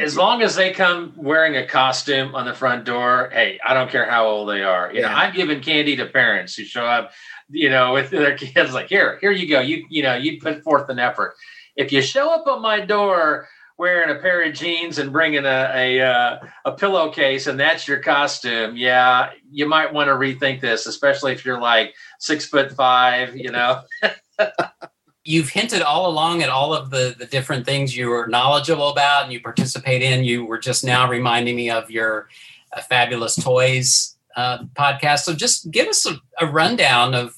[0.00, 3.90] as long as they come wearing a costume on the front door, hey, I don't
[3.90, 4.92] care how old they are.
[4.92, 5.08] You yeah.
[5.08, 7.12] know, I'm giving candy to parents who show up,
[7.50, 9.60] you know, with their kids like, here, here you go.
[9.60, 11.34] You, you know, you put forth an effort.
[11.76, 13.48] If you show up at my door
[13.80, 17.98] wearing a pair of jeans and bringing a a, uh, a pillowcase and that's your
[17.98, 23.34] costume, yeah, you might want to rethink this, especially if you're like six foot five,
[23.34, 23.80] you know.
[25.24, 29.24] You've hinted all along at all of the the different things you are knowledgeable about
[29.24, 30.24] and you participate in.
[30.24, 32.28] You were just now reminding me of your
[32.74, 35.20] uh, fabulous toys uh, podcast.
[35.20, 37.34] So just give us a, a rundown of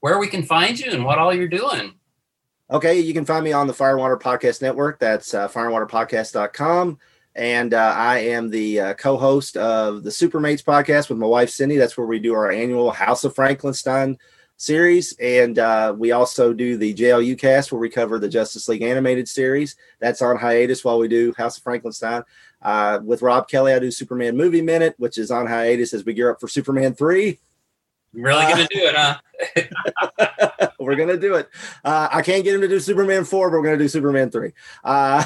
[0.00, 1.94] where we can find you and what all you're doing.
[2.68, 4.98] Okay, you can find me on the Firewater Podcast Network.
[4.98, 6.98] That's uh, fireandwaterpodcast.com.
[7.36, 11.50] And uh, I am the uh, co host of the Supermates podcast with my wife,
[11.50, 11.76] Cindy.
[11.76, 14.18] That's where we do our annual House of Frankenstein
[14.56, 15.14] series.
[15.20, 19.28] And uh, we also do the JLU cast where we cover the Justice League animated
[19.28, 19.76] series.
[20.00, 22.24] That's on hiatus while we do House of Frankenstein.
[22.62, 26.14] Uh, with Rob Kelly, I do Superman Movie Minute, which is on hiatus as we
[26.14, 27.38] gear up for Superman 3.
[28.16, 30.68] Really gonna do it, huh?
[30.80, 31.50] we're gonna do it.
[31.84, 34.52] Uh, I can't get him to do Superman four, but we're gonna do Superman three.
[34.82, 35.22] Uh,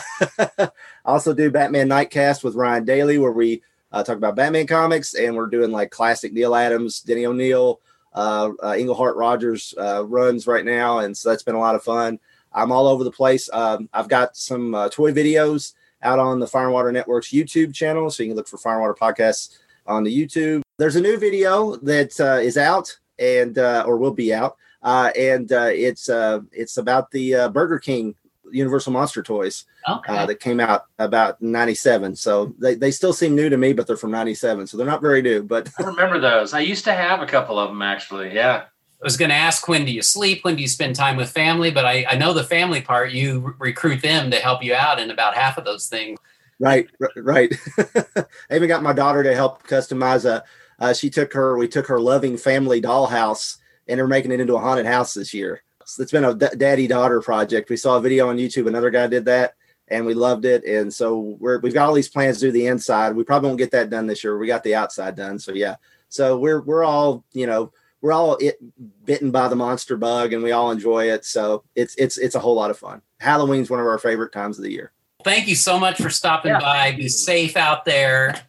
[1.05, 5.37] also do Batman Nightcast with Ryan Daly, where we uh, talk about Batman comics, and
[5.37, 7.81] we're doing like classic Neal Adams, Denny O'Neil,
[8.13, 11.85] uh, uh, Englehart Rogers uh, runs right now, and so that's been a lot of
[11.85, 12.19] fun.
[12.53, 13.49] I'm all over the place.
[13.53, 17.73] Um, I've got some uh, toy videos out on the Fire and Water Network's YouTube
[17.73, 20.63] channel, so you can look for Fire and Water Podcasts on the YouTube.
[20.81, 25.11] There's a new video that uh, is out and uh, or will be out, uh,
[25.15, 28.15] and uh, it's uh, it's about the uh, Burger King
[28.51, 30.17] Universal Monster toys Okay.
[30.17, 32.17] uh, that came out about '97.
[32.17, 35.03] So they, they still seem new to me, but they're from '97, so they're not
[35.03, 35.43] very new.
[35.43, 36.55] But I remember those.
[36.55, 38.35] I used to have a couple of them actually.
[38.35, 38.63] Yeah.
[39.03, 40.47] I was going to ask when do you sleep?
[40.47, 41.71] When do you spend time with family?
[41.71, 44.99] But I, I know the family part, you re- recruit them to help you out
[44.99, 46.19] in about half of those things.
[46.59, 47.53] right, right.
[47.79, 50.43] I even got my daughter to help customize a.
[50.81, 51.57] Uh, she took her.
[51.59, 55.35] We took her loving family dollhouse, and we're making it into a haunted house this
[55.35, 55.63] year.
[55.85, 57.69] So it's been a d- daddy daughter project.
[57.69, 58.67] We saw a video on YouTube.
[58.67, 59.55] Another guy did that,
[59.89, 60.65] and we loved it.
[60.65, 63.15] And so we're we've got all these plans to do the inside.
[63.15, 64.39] We probably won't get that done this year.
[64.39, 65.39] We got the outside done.
[65.39, 65.77] So yeah.
[66.09, 68.59] So we're we're all you know we're all it,
[69.05, 71.25] bitten by the monster bug, and we all enjoy it.
[71.25, 73.03] So it's it's it's a whole lot of fun.
[73.19, 74.93] Halloween's one of our favorite times of the year.
[75.25, 76.93] Thank you so much for stopping Yeah, by.
[76.93, 78.41] Be safe out there.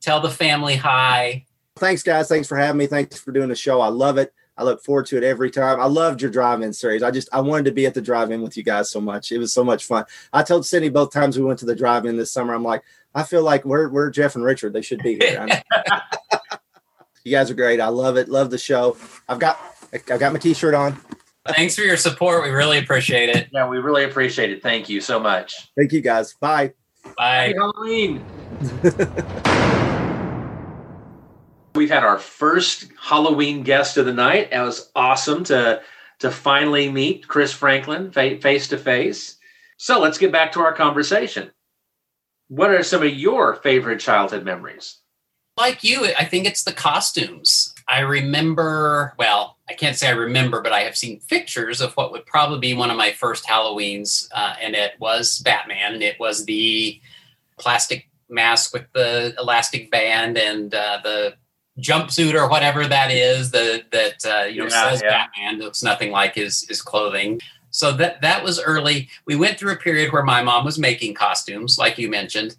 [0.00, 1.44] Tell the family hi.
[1.76, 2.28] Thanks, guys.
[2.28, 2.86] Thanks for having me.
[2.86, 3.80] Thanks for doing the show.
[3.80, 4.32] I love it.
[4.56, 5.80] I look forward to it every time.
[5.80, 7.02] I loved your drive-in series.
[7.02, 9.32] I just I wanted to be at the drive-in with you guys so much.
[9.32, 10.04] It was so much fun.
[10.32, 12.52] I told Cindy both times we went to the drive-in this summer.
[12.52, 12.82] I'm like,
[13.14, 14.74] I feel like we're we're Jeff and Richard.
[14.74, 15.46] They should be here.
[17.22, 17.80] You guys are great.
[17.80, 18.30] I love it.
[18.30, 18.96] Love the show.
[19.28, 19.60] I've got
[19.92, 20.98] I've got my T-shirt on.
[21.48, 22.42] Thanks for your support.
[22.42, 23.48] We really appreciate it.
[23.52, 24.62] Yeah, we really appreciate it.
[24.62, 25.70] Thank you so much.
[25.76, 26.34] Thank you, guys.
[26.34, 26.72] Bye.
[27.18, 27.54] Bye.
[27.54, 28.24] Happy Halloween.
[31.74, 34.48] We've had our first Halloween guest of the night.
[34.52, 35.82] It was awesome to
[36.20, 39.36] to finally meet Chris Franklin face to face.
[39.78, 41.50] So let's get back to our conversation.
[42.48, 44.98] What are some of your favorite childhood memories?
[45.56, 47.74] Like you, I think it's the costumes.
[47.88, 52.12] I remember, well, I can't say I remember, but I have seen pictures of what
[52.12, 54.28] would probably be one of my first Halloweens.
[54.34, 57.00] Uh, and it was Batman, and it was the
[57.58, 61.34] plastic mask with the elastic band and uh, the
[61.78, 65.26] jumpsuit or whatever that is the, that uh, you know Yeah, says yeah.
[65.26, 67.40] Batman looks nothing like his his clothing.
[67.70, 69.08] So that that was early.
[69.26, 72.56] We went through a period where my mom was making costumes, like you mentioned.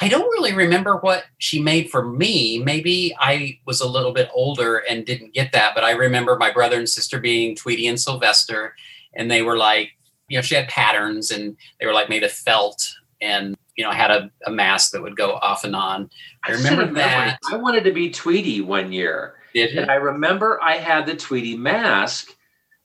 [0.00, 2.58] I don't really remember what she made for me.
[2.58, 6.50] Maybe I was a little bit older and didn't get that, but I remember my
[6.50, 8.74] brother and sister being Tweety and Sylvester,
[9.14, 9.92] and they were like,
[10.28, 13.90] you know, she had patterns and they were like made of felt and you know
[13.90, 16.10] had a, a mask that would go off and on.
[16.44, 17.38] I remember that.
[17.50, 19.34] I wanted to be Tweety one year.
[19.54, 19.76] Did?
[19.76, 22.34] And I remember I had the Tweety mask,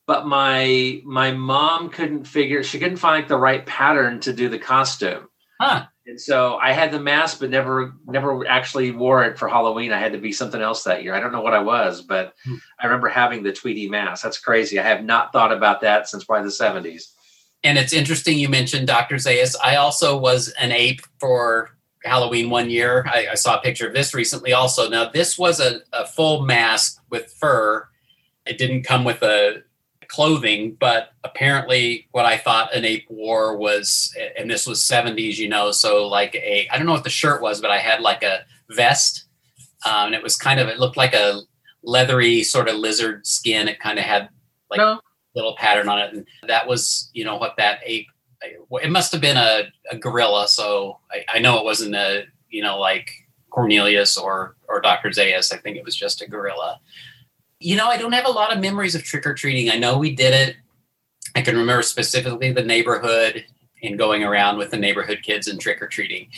[0.08, 4.60] but my my mom couldn't figure she couldn't find the right pattern to do the
[4.60, 5.28] costume.
[5.60, 5.86] Huh.
[6.08, 9.92] And so I had the mask, but never never actually wore it for Halloween.
[9.94, 11.14] I had to be something else that year.
[11.14, 12.56] I don't know what I was, but Hmm.
[12.80, 14.24] I remember having the Tweety mask.
[14.24, 14.80] That's crazy.
[14.80, 17.14] I have not thought about that since probably the seventies.
[17.64, 19.16] And it's interesting you mentioned Dr.
[19.16, 19.56] Zaius.
[19.64, 21.72] I also was an ape for
[22.06, 23.06] Halloween one year.
[23.12, 24.90] I, I saw a picture of this recently also.
[24.90, 27.88] Now, this was a, a full mask with fur.
[28.46, 29.64] It didn't come with a
[30.08, 35.50] clothing, but apparently what I thought an ape wore was, and this was 70s, you
[35.50, 38.24] know, so like a, I don't know what the shirt was, but I had like
[38.24, 39.26] a vest.
[39.86, 41.42] Um, and it was kind of, it looked like a
[41.84, 43.68] leathery sort of lizard skin.
[43.68, 44.30] It kind of had
[44.70, 45.00] like no,
[45.40, 48.08] little pattern on it, and that was you know what that ape.
[48.42, 52.64] It must have been a, a gorilla, so I, I know it wasn't a you
[52.64, 53.12] know like
[53.50, 55.54] Cornelius or or Doctor Zaius.
[55.54, 56.80] I think it was just a gorilla.
[57.60, 59.70] You know, I don't have a lot of memories of trick or treating.
[59.70, 60.56] I know we did it.
[61.36, 63.46] I can remember specifically the neighborhood
[63.84, 66.30] and going around with the neighborhood kids and trick or treating.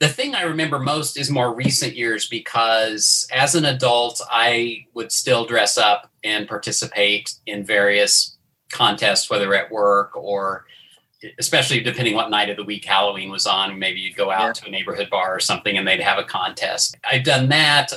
[0.00, 5.10] The thing I remember most is more recent years because as an adult, I would
[5.10, 8.36] still dress up and participate in various
[8.70, 10.66] contests, whether at work or
[11.40, 13.76] especially depending what night of the week Halloween was on.
[13.76, 14.52] Maybe you'd go out yeah.
[14.52, 16.96] to a neighborhood bar or something and they'd have a contest.
[17.10, 17.92] I've done that.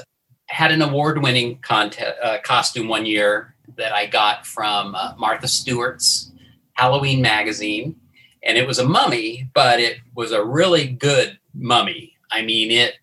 [0.48, 6.32] Had an award-winning contest uh, costume one year that I got from uh, Martha Stewart's
[6.74, 7.96] Halloween magazine,
[8.44, 12.14] and it was a mummy, but it was a really good mummy.
[12.32, 12.96] I mean, it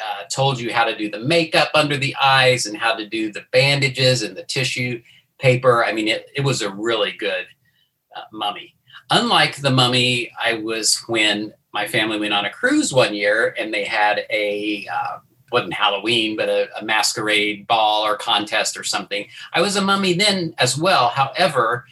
[0.00, 3.32] uh, told you how to do the makeup under the eyes and how to do
[3.32, 5.02] the bandages and the tissue
[5.38, 5.84] paper.
[5.84, 7.46] I mean, it, it was a really good
[8.16, 8.74] uh, mummy.
[9.10, 13.72] Unlike the mummy, I was when my family went on a cruise one year and
[13.72, 15.18] they had a uh,
[15.52, 19.26] wasn't Halloween, but a, a, masquerade ball or contest or something.
[19.52, 21.08] I was a mummy then as well.
[21.08, 21.86] However,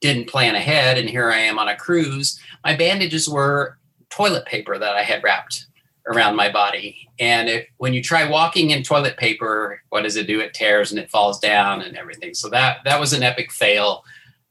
[0.00, 2.40] didn't plan ahead, and here I am on a cruise.
[2.64, 3.78] My bandages were
[4.10, 5.66] toilet paper that I had wrapped
[6.06, 7.08] around my body.
[7.18, 10.40] And if, when you try walking in toilet paper, what does it do?
[10.40, 12.34] It tears and it falls down and everything.
[12.34, 14.04] So that that was an epic fail.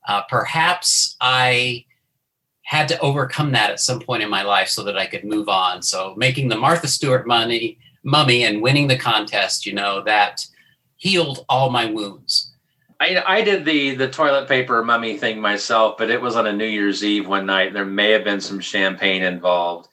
[0.07, 1.85] Uh, perhaps I
[2.63, 5.49] had to overcome that at some point in my life so that I could move
[5.49, 5.81] on.
[5.81, 10.45] So making the Martha Stewart money mummy and winning the contest, you know, that
[10.97, 12.48] healed all my wounds.
[12.99, 16.53] I, I did the the toilet paper mummy thing myself, but it was on a
[16.53, 17.73] New Year's Eve one night.
[17.73, 19.87] There may have been some champagne involved,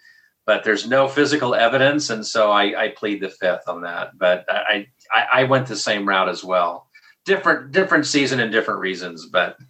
[0.44, 4.18] but there's no physical evidence, and so I, I plead the fifth on that.
[4.18, 6.88] But I, I I went the same route as well.
[7.24, 9.56] Different different season and different reasons, but.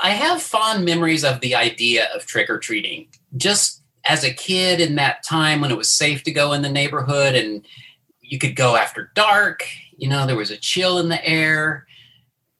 [0.00, 3.08] I have fond memories of the idea of trick or treating.
[3.36, 6.68] Just as a kid in that time when it was safe to go in the
[6.68, 7.66] neighborhood and
[8.20, 11.87] you could go after dark, you know, there was a chill in the air.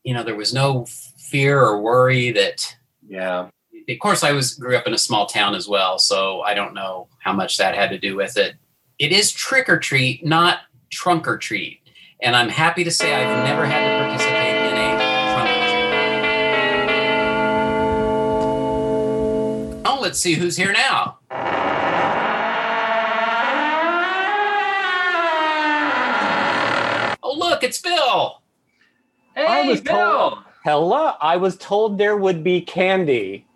[0.05, 3.49] You know, there was no fear or worry that yeah.
[3.89, 6.75] Of course I was grew up in a small town as well, so I don't
[6.75, 8.55] know how much that had to do with it.
[8.99, 10.59] It is trick or treat, not
[10.91, 11.81] trunk or treat.
[12.21, 14.99] And I'm happy to say I've never had to participate in a
[15.33, 15.69] trunk or
[19.81, 19.87] treat.
[19.87, 21.19] Oh, let's see who's here now.
[27.23, 28.43] Oh, look, it's Bill.
[29.39, 29.95] Hey, I was Bill.
[29.95, 31.13] Told, hello.
[31.21, 33.47] I was told there would be candy.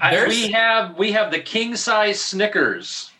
[0.00, 3.10] I, we have we have the king size Snickers.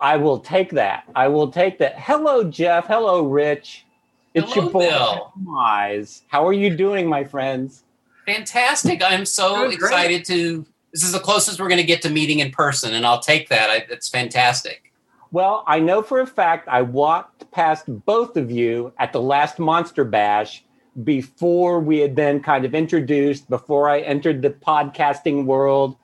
[0.00, 1.04] I will take that.
[1.14, 1.98] I will take that.
[1.98, 2.86] Hello, Jeff.
[2.86, 3.84] Hello, Rich.
[4.32, 4.88] It's Hello, your boy.
[4.88, 5.32] Bill.
[5.44, 6.22] Mize.
[6.28, 7.82] How are you doing, my friends?
[8.24, 9.02] Fantastic.
[9.02, 10.38] I'm so Good, excited great.
[10.38, 10.64] to.
[10.94, 13.50] This is the closest we're going to get to meeting in person, and I'll take
[13.50, 13.68] that.
[13.68, 14.90] I, it's fantastic.
[15.32, 19.58] Well, I know for a fact I walked past both of you at the last
[19.58, 20.64] Monster Bash
[21.04, 25.96] before we had been kind of introduced, before I entered the podcasting world.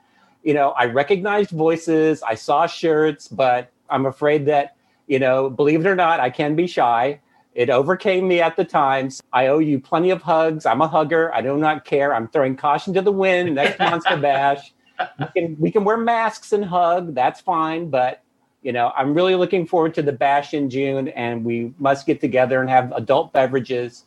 [0.42, 4.76] You know, I recognized voices, I saw shirts, but I'm afraid that,
[5.06, 7.20] you know, believe it or not, I can be shy.
[7.54, 9.22] It overcame me at the times.
[9.32, 10.66] I owe you plenty of hugs.
[10.66, 11.32] I'm a hugger.
[11.32, 12.12] I do not care.
[12.12, 14.74] I'm throwing caution to the wind next Monster Bash.
[15.18, 17.14] We can we can wear masks and hug.
[17.14, 18.22] That's fine, but
[18.62, 22.20] you know, I'm really looking forward to the bash in June, and we must get
[22.20, 24.04] together and have adult beverages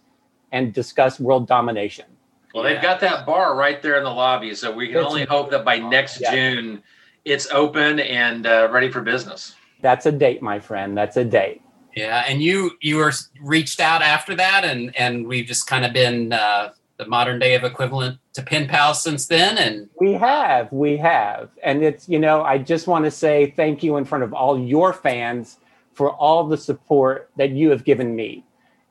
[0.51, 2.05] and discuss world domination.
[2.53, 5.25] Well, they've got that bar right there in the lobby, so we can it's, only
[5.25, 6.33] hope that by next yeah.
[6.33, 6.83] June
[7.25, 9.55] it's open and uh, ready for business.
[9.81, 10.97] That's a date, my friend.
[10.97, 11.61] That's a date.
[11.95, 15.93] Yeah, and you you were reached out after that, and and we've just kind of
[15.93, 20.71] been uh, the modern day of equivalent to pen pal since then and we have
[20.71, 24.23] we have and it's you know i just want to say thank you in front
[24.23, 25.57] of all your fans
[25.93, 28.43] for all the support that you have given me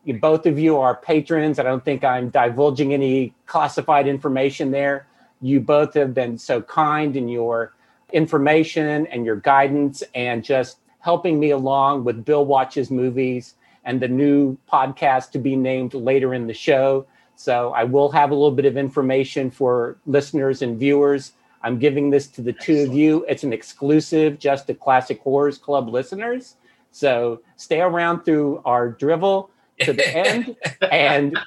[0.07, 5.07] you, both of you are patrons i don't think i'm divulging any classified information there
[5.40, 7.75] you both have been so kind in your
[8.12, 14.09] information and your guidance and just helping me along with bill watches movies and the
[14.09, 18.51] new podcast to be named later in the show so I will have a little
[18.51, 21.33] bit of information for listeners and viewers.
[21.62, 23.25] I'm giving this to the two of you.
[23.29, 26.57] It's an exclusive just to Classic Horrors Club listeners.
[26.92, 29.50] So stay around through our drivel
[29.81, 30.56] to the end,
[30.90, 31.38] and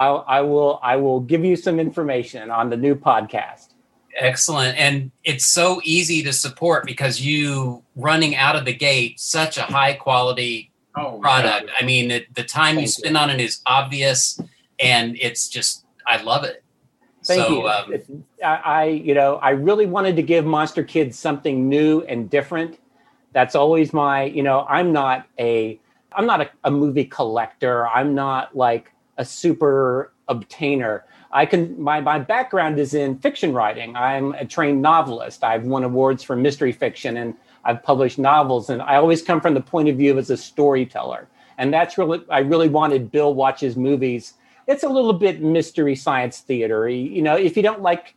[0.00, 3.68] I, I will I will give you some information on the new podcast.
[4.16, 4.78] Excellent.
[4.78, 9.62] And it's so easy to support because you running out of the gate such a
[9.62, 11.70] high quality oh, product.
[11.78, 13.20] I mean, the, the time Thank you spend you.
[13.20, 14.40] on it is obvious
[14.80, 16.62] and it's just I love it.
[17.24, 17.68] Thank so, you.
[17.68, 22.78] Um, I, you know, I really wanted to give Monster Kids something new and different.
[23.32, 25.78] That's always my, you know, I'm not a,
[26.16, 27.86] I'm not a, a movie collector.
[27.86, 31.02] I'm not like a super obtainer.
[31.30, 33.94] I can my my background is in fiction writing.
[33.94, 35.44] I'm a trained novelist.
[35.44, 39.54] I've won awards for mystery fiction and I've published novels and I always come from
[39.54, 41.28] the point of view of as a storyteller.
[41.58, 44.34] And that's really I really wanted Bill watches movies.
[44.66, 46.88] It's a little bit mystery science theater.
[46.88, 48.14] You know, if you don't like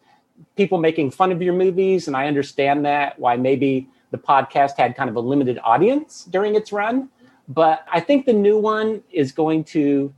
[0.55, 4.95] people making fun of your movies and I understand that why maybe the podcast had
[4.95, 7.09] kind of a limited audience during its run,
[7.49, 10.13] but I think the new one is going to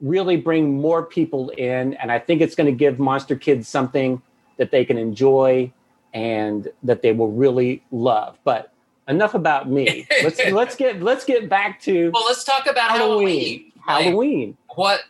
[0.00, 1.94] really bring more people in.
[1.94, 4.20] And I think it's going to give Monster Kids something
[4.56, 5.72] that they can enjoy
[6.12, 8.38] and that they will really love.
[8.44, 8.72] But
[9.08, 10.06] enough about me.
[10.22, 12.24] Let's let's get let's get back to well.
[12.26, 13.72] Let's talk about Halloween.
[13.84, 14.04] Halloween.
[14.04, 14.56] Halloween.
[14.68, 15.00] Like, what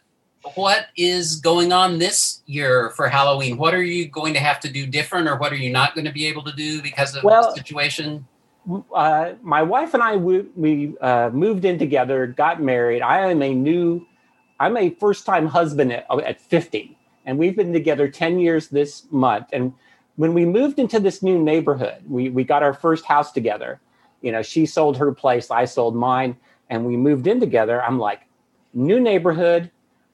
[0.55, 3.57] what is going on this year for Halloween?
[3.57, 6.05] What are you going to have to do different, or what are you not going
[6.05, 8.27] to be able to do because of well, the situation?
[8.95, 13.03] Uh, my wife and I we, we uh, moved in together, got married.
[13.03, 14.07] I am a new
[14.59, 16.97] I'm a first time husband at, at 50,
[17.27, 19.49] and we've been together 10 years this month.
[19.53, 19.73] And
[20.17, 23.81] when we moved into this new neighborhood, we, we got our first house together.
[24.23, 26.37] You know, she sold her place, I sold mine,
[26.71, 27.83] and we moved in together.
[27.83, 28.23] I'm like,
[28.73, 29.71] new neighborhood.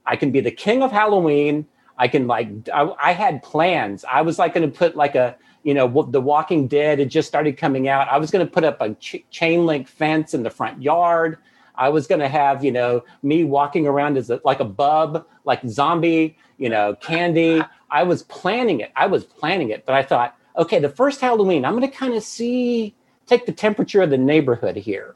[0.07, 1.67] I can be the king of Halloween.
[1.99, 4.05] I can like, I, I had plans.
[4.11, 7.29] I was like going to put like a, you know, The Walking Dead had just
[7.29, 8.09] started coming out.
[8.09, 11.39] I was going to put up a ch- chain link fence in the front yard.
[11.75, 15.27] I was going to have, you know, me walking around as a, like a bub,
[15.45, 17.63] like zombie, you know, candy.
[17.91, 18.93] I was planning it.
[18.97, 22.15] I was planning it, but I thought, okay, the first Halloween, I'm going to kind
[22.15, 22.95] of see,
[23.27, 25.15] take the temperature of the neighborhood here.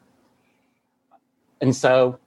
[1.60, 2.18] And so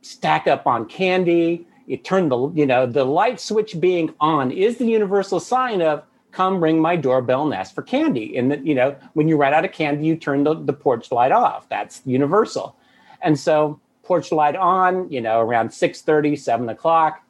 [0.00, 1.66] stack up on candy.
[1.86, 6.04] You turn the, you know, the light switch being on is the universal sign of
[6.32, 8.36] come ring my doorbell and ask for candy.
[8.36, 11.12] And that, you know, when you run out of candy, you turn the, the porch
[11.12, 11.68] light off.
[11.68, 12.76] That's universal.
[13.20, 17.22] And so porch light on, you know, around 6 30, 7 o'clock,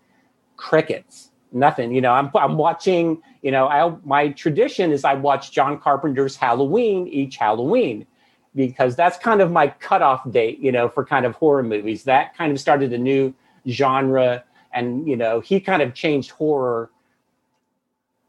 [0.56, 1.92] crickets, nothing.
[1.92, 6.36] You know, I'm, I'm watching, you know, I, my tradition is I watch John Carpenter's
[6.36, 8.06] Halloween each Halloween
[8.54, 12.04] because that's kind of my cutoff date, you know, for kind of horror movies.
[12.04, 13.34] That kind of started a new
[13.68, 14.44] genre.
[14.72, 16.90] And, you know, he kind of changed horror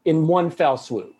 [0.04, 1.14] in one fell swoop.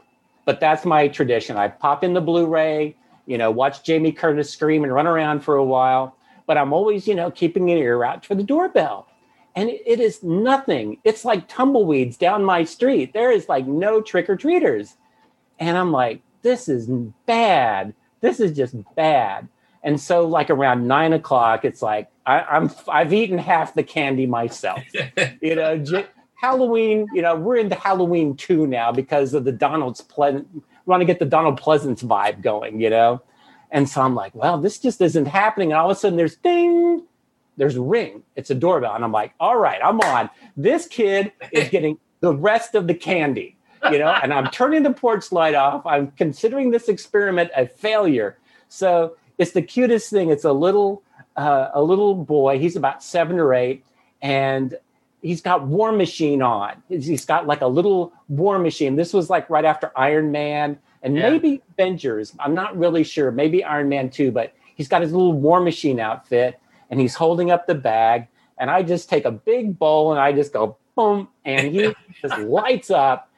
[0.45, 1.57] But that's my tradition.
[1.57, 5.41] I pop in the Blu ray, you know, watch Jamie Curtis scream and run around
[5.41, 6.17] for a while
[6.47, 9.09] but I'm always, you know, keeping an ear out for the doorbell.
[9.57, 10.99] And it is nothing.
[11.05, 13.13] It's like tumbleweeds down my street.
[13.13, 14.97] There is like no trick or treaters.
[15.61, 16.89] And I'm like, this is
[17.27, 17.95] bad.
[18.21, 19.49] This is just bad.
[19.85, 24.27] And so, like around nine o'clock, it's like I, am I've eaten half the candy
[24.27, 24.83] myself.
[25.41, 26.07] you know, j-
[26.45, 27.07] Halloween.
[27.15, 30.47] You know, we're into Halloween two now because of the Donald Pleasence.
[30.53, 32.81] We want to get the Donald Pleasence vibe going.
[32.81, 33.23] You know,
[33.71, 35.73] and so I'm like, well, this just isn't happening.
[35.73, 37.03] And all of a sudden there's ding,
[37.57, 38.23] there's a ring.
[38.37, 38.95] It's a doorbell.
[38.95, 40.29] And I'm like, all right, I'm on.
[40.57, 43.57] This kid is getting the rest of the candy,
[43.91, 45.85] you know, and I'm turning the porch light off.
[45.87, 48.39] I'm considering this experiment a failure.
[48.69, 50.31] So it's the cutest thing.
[50.31, 51.03] It's a little,
[51.37, 52.59] uh, a little boy.
[52.59, 53.85] He's about seven or eight,
[54.23, 54.77] and
[55.25, 56.83] he's got War Machine on.
[56.89, 58.95] He's got like a little War Machine.
[58.95, 61.31] This was like right after Iron Man and yeah.
[61.31, 62.35] maybe Avengers.
[62.39, 63.31] I'm not really sure.
[63.33, 66.61] Maybe Iron Man too, but he's got his little War Machine outfit
[66.91, 68.29] and he's holding up the bag.
[68.59, 72.39] And I just take a big bowl and I just go boom, and he just
[72.39, 73.29] lights up.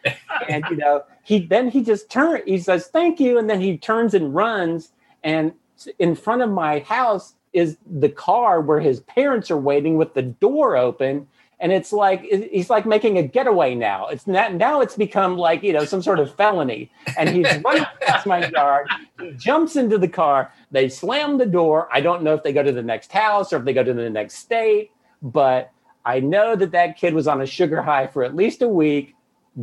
[0.48, 2.42] And you know, he then he just turns.
[2.44, 4.92] He says thank you, and then he turns and runs.
[5.24, 5.52] And
[5.98, 10.22] in front of my house is the car where his parents are waiting with the
[10.22, 11.26] door open
[11.58, 14.08] and it's like he's like making a getaway now.
[14.08, 14.80] It's not now.
[14.82, 18.88] It's become like you know some sort of felony, and he's running past my yard.
[19.20, 20.52] He jumps into the car.
[20.70, 21.88] They slam the door.
[21.90, 23.94] I don't know if they go to the next house or if they go to
[23.94, 24.90] the next state,
[25.22, 25.72] but
[26.04, 29.14] I know that that kid was on a sugar high for at least a week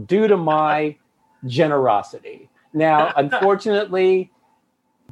[0.07, 0.97] due to my
[1.45, 2.49] generosity.
[2.73, 4.31] Now, unfortunately,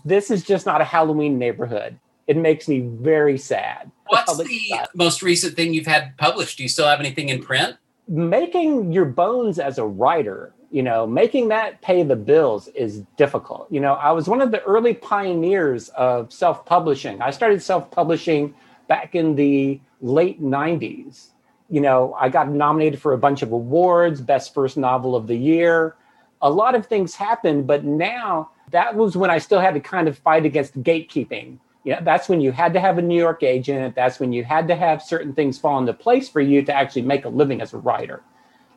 [0.04, 2.00] this is just not a Halloween neighborhood
[2.32, 3.92] it makes me very sad.
[4.08, 6.56] What's the most recent thing you've had published?
[6.56, 7.76] Do you still have anything in print?
[8.08, 13.70] Making your bones as a writer, you know, making that pay the bills is difficult.
[13.70, 17.22] You know, I was one of the early pioneers of self publishing.
[17.22, 18.54] I started self publishing
[18.88, 21.32] back in the late 90s.
[21.70, 25.36] You know, I got nominated for a bunch of awards, best first novel of the
[25.36, 25.98] year.
[26.42, 30.08] A lot of things happened, but now that was when I still had to kind
[30.08, 33.44] of fight against gatekeeping you know, that's when you had to have a New York
[33.44, 33.96] agent.
[33.96, 37.02] That's when you had to have certain things fall into place for you to actually
[37.04, 38.22] make a living as a writer.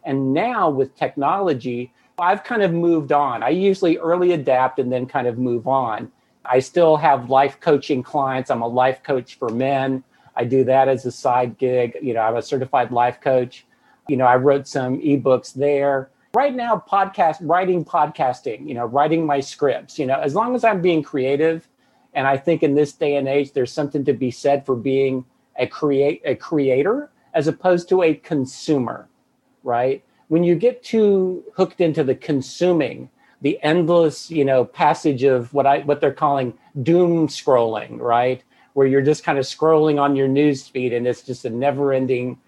[0.05, 3.43] And now with technology, I've kind of moved on.
[3.43, 6.11] I usually early adapt and then kind of move on.
[6.45, 8.51] I still have life coaching clients.
[8.51, 10.05] I'm a life coach for men.
[10.37, 11.97] I do that as a side gig.
[12.03, 13.67] You know, I'm a certified life coach.
[14.09, 16.11] You know, I wrote some ebooks there.
[16.35, 20.65] Right now, podcast writing, podcasting, you know, writing my scripts, you know, as long as
[20.65, 21.69] I'm being creative.
[22.15, 25.25] And I think in this day and age, there's something to be said for being
[25.57, 29.09] a create a creator as opposed to a consumer,
[29.63, 30.03] right?
[30.29, 33.11] When you get too hooked into the consuming,
[33.41, 38.43] the endless, you know, passage of what I what they're calling doom scrolling, right?
[38.73, 42.39] Where you're just kind of scrolling on your news feed and it's just a never-ending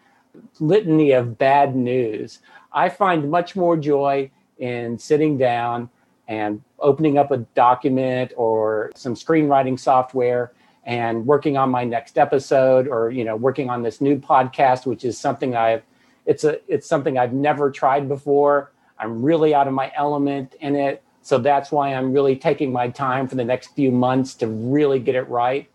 [0.61, 2.41] litany of bad news.
[2.73, 5.91] I find much more joy in sitting down
[6.29, 10.53] and opening up a document or some screenwriting software
[10.85, 15.05] and working on my next episode or you know working on this new podcast which
[15.05, 15.83] is something I've
[16.27, 18.73] it's a it's something I've never tried before.
[18.99, 21.03] I'm really out of my element in it.
[21.23, 24.99] So that's why I'm really taking my time for the next few months to really
[24.99, 25.69] get it right.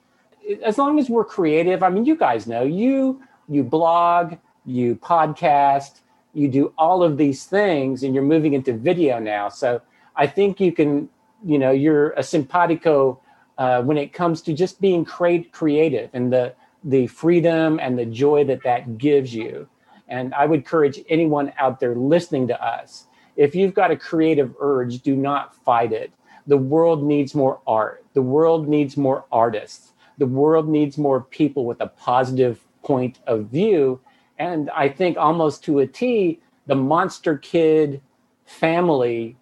[0.63, 4.35] As long as we're creative, I mean you guys know, you you blog,
[4.65, 6.01] you podcast,
[6.33, 9.49] you do all of these things and you're moving into video now.
[9.49, 9.81] So
[10.15, 11.09] I think you can,
[11.43, 13.19] you know, you're a simpatico
[13.57, 16.53] uh, when it comes to just being creative and the
[16.83, 19.67] the freedom and the joy that that gives you.
[20.07, 23.05] And I would encourage anyone out there listening to us,
[23.35, 26.11] if you've got a creative urge, do not fight it.
[26.47, 28.03] The world needs more art.
[28.13, 29.93] The world needs more artists.
[30.17, 34.01] The world needs more people with a positive point of view.
[34.37, 38.01] And I think almost to a T, the Monster Kid
[38.45, 39.37] family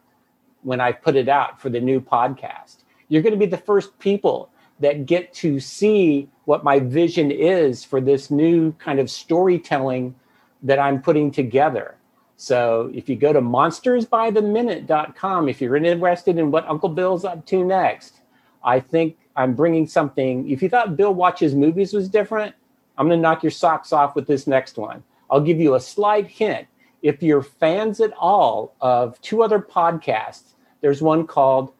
[0.62, 2.84] when I put it out for the new podcast.
[3.08, 4.50] You're going to be the first people
[4.80, 10.14] that get to see what my vision is for this new kind of storytelling
[10.62, 11.96] that I'm putting together.
[12.42, 17.64] So if you go to monstersbytheminute.com, if you're interested in what Uncle Bill's up to
[17.64, 18.16] next,
[18.64, 20.50] I think I'm bringing something.
[20.50, 22.52] If you thought Bill watches movies was different,
[22.98, 25.04] I'm going to knock your socks off with this next one.
[25.30, 26.66] I'll give you a slight hint.
[27.00, 31.72] If you're fans at all of two other podcasts, there's one called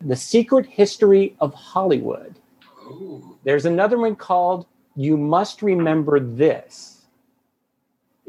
[0.00, 2.34] The Secret History of Hollywood.
[2.84, 3.38] Ooh.
[3.44, 6.89] There's another one called You Must Remember This.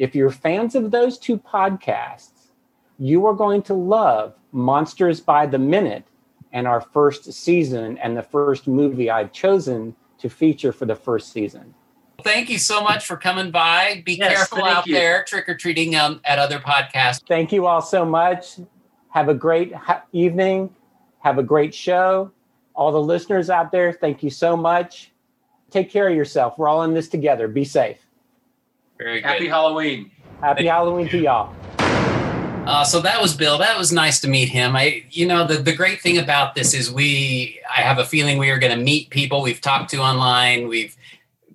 [0.02, 2.48] If you're fans of those two podcasts,
[2.98, 6.06] you are going to love Monsters by the Minute
[6.52, 11.32] and our first season and the first movie I've chosen to feature for the first
[11.32, 11.76] season.
[12.24, 14.02] Thank you so much for coming by.
[14.04, 14.96] Be Yes, careful out you.
[14.96, 17.22] there trick or treating um, at other podcasts.
[17.28, 18.60] Thank you all so much.
[19.10, 20.74] Have a great ha- evening.
[21.20, 22.32] Have a great show.
[22.74, 25.12] All the listeners out there, thank you so much.
[25.70, 26.58] Take care of yourself.
[26.58, 27.48] We're all in this together.
[27.48, 28.00] Be safe.
[29.02, 29.28] Very good.
[29.28, 30.12] Happy Halloween.
[30.42, 31.56] Happy Halloween to y'all.
[32.68, 33.58] Uh, so that was Bill.
[33.58, 34.76] That was nice to meet him.
[34.76, 38.38] I, you know, the, the great thing about this is we, I have a feeling
[38.38, 40.68] we are going to meet people we've talked to online.
[40.68, 40.96] We've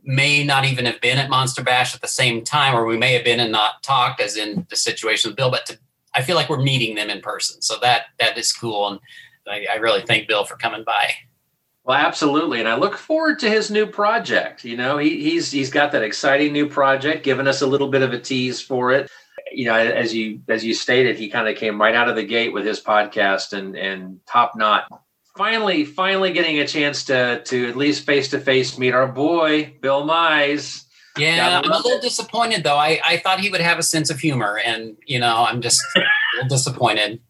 [0.02, 3.12] may not even have been at Monster Bash at the same time, or we may
[3.12, 5.52] have been and not talked, as in the situation with Bill.
[5.52, 5.78] But to,
[6.16, 9.00] I feel like we're meeting them in person, so that that is cool, and
[9.48, 11.12] I, I really thank Bill for coming by.
[11.86, 14.64] Well, absolutely, and I look forward to his new project.
[14.64, 18.02] You know, he, he's he's got that exciting new project, giving us a little bit
[18.02, 19.08] of a tease for it.
[19.52, 22.24] You know, as you as you stated, he kind of came right out of the
[22.24, 24.88] gate with his podcast and and top notch.
[25.36, 29.76] Finally, finally getting a chance to to at least face to face meet our boy
[29.80, 30.82] Bill Mize.
[31.16, 32.76] Yeah, Yeah, I'm a little disappointed though.
[32.76, 35.80] I, I thought he would have a sense of humor, and you know, I'm just
[35.96, 36.00] a
[36.34, 37.20] little disappointed.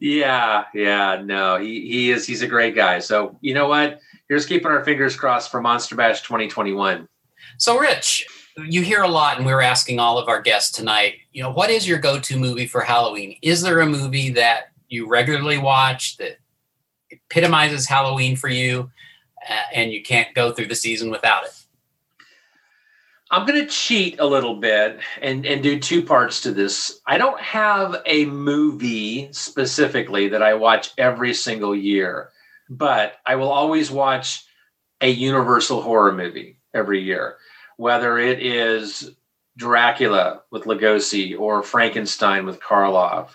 [0.00, 2.98] Yeah, yeah, no, he he is he's a great guy.
[2.98, 4.00] So you know what?
[4.28, 7.08] Here's keeping our fingers crossed for Monster Bash 2021.
[7.58, 8.26] So, Rich,
[8.56, 11.70] you hear a lot, and we're asking all of our guests tonight, you know, what
[11.70, 13.36] is your go to movie for Halloween?
[13.42, 16.38] Is there a movie that you regularly watch that
[17.10, 18.90] epitomizes Halloween for you,
[19.48, 21.52] uh, and you can't go through the season without it?
[23.30, 27.00] I'm going to cheat a little bit and, and do two parts to this.
[27.06, 32.30] I don't have a movie specifically that I watch every single year,
[32.68, 34.44] but I will always watch
[35.00, 37.36] a Universal horror movie every year,
[37.76, 39.10] whether it is
[39.56, 43.30] Dracula with Lugosi or Frankenstein with Karloff,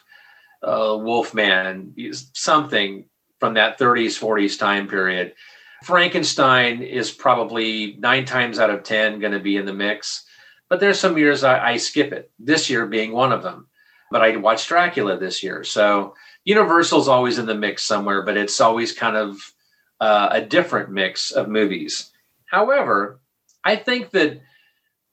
[0.63, 1.95] uh, Wolfman,
[2.33, 3.05] something
[3.39, 5.33] from that 30s, 40s time period.
[5.83, 10.25] Frankenstein is probably nine times out of 10 going to be in the mix.
[10.69, 13.67] But there's some years I, I, skip it, this year being one of them.
[14.11, 15.63] But I watched Dracula this year.
[15.63, 19.37] So Universal's always in the mix somewhere, but it's always kind of
[19.99, 22.11] uh, a different mix of movies.
[22.45, 23.19] However,
[23.63, 24.41] I think that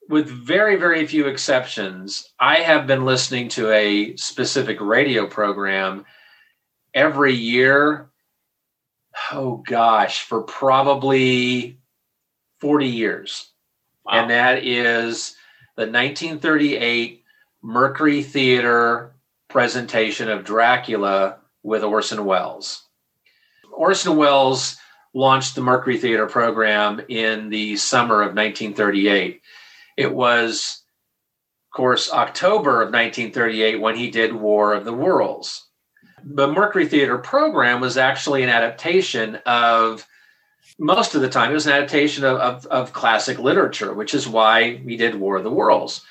[0.08, 6.04] with very, very few exceptions, I have been listening to a specific radio program
[6.94, 8.08] every year
[9.32, 11.78] oh gosh, for probably
[12.60, 13.50] 40 years.
[14.04, 14.12] Wow.
[14.12, 15.36] And that is
[15.76, 17.24] the 1938
[17.62, 19.14] Mercury Theater
[19.48, 22.84] presentation of Dracula with Orson Welles.
[23.72, 24.76] Orson Welles
[25.14, 29.40] launched the Mercury Theater program in the summer of 1938.
[29.96, 30.82] It was,
[31.70, 35.67] of course, October of 1938 when he did War of the Worlds
[36.24, 40.06] the Mercury Theater program was actually an adaptation of
[40.78, 44.28] most of the time it was an adaptation of, of, of, classic literature, which is
[44.28, 46.02] why we did War of the Worlds.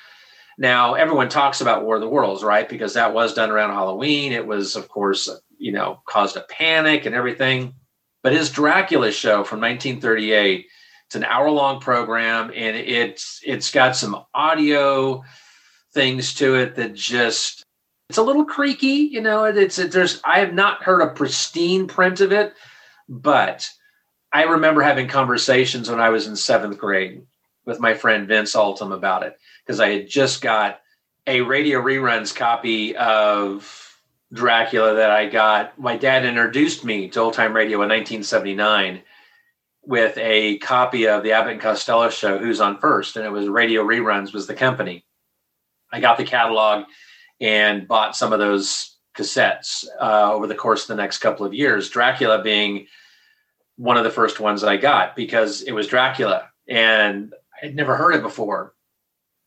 [0.58, 2.68] Now, everyone talks about War of the Worlds, right?
[2.68, 4.32] Because that was done around Halloween.
[4.32, 7.74] It was, of course, you know, caused a panic and everything.
[8.22, 10.66] But his Dracula show from 1938,
[11.06, 15.22] it's an hour long program and it's it's got some audio
[15.94, 17.64] things to it that just
[18.08, 19.44] it's a little creaky, you know.
[19.44, 22.54] It's it, there's I have not heard a pristine print of it,
[23.08, 23.68] but
[24.32, 27.22] I remember having conversations when I was in seventh grade
[27.66, 30.80] with my friend Vince Altum about it because I had just got
[31.26, 34.00] a radio reruns copy of
[34.32, 35.78] Dracula that I got.
[35.78, 39.02] My dad introduced me to old time radio in 1979
[39.82, 43.48] with a copy of the Abbott and Costello show, Who's on First, and it was
[43.48, 45.04] Radio Reruns was the company.
[45.92, 46.84] I got the catalog
[47.40, 51.54] and bought some of those cassettes uh, over the course of the next couple of
[51.54, 51.90] years.
[51.90, 52.86] Dracula being
[53.76, 57.96] one of the first ones I got because it was Dracula and I had never
[57.96, 58.74] heard it before.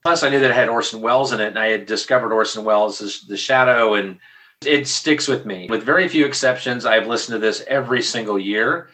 [0.03, 2.63] Plus, I knew that it had Orson Welles in it, and I had discovered Orson
[2.63, 4.17] Welles The Shadow, and
[4.65, 5.67] it sticks with me.
[5.69, 8.89] With very few exceptions, I've listened to this every single year.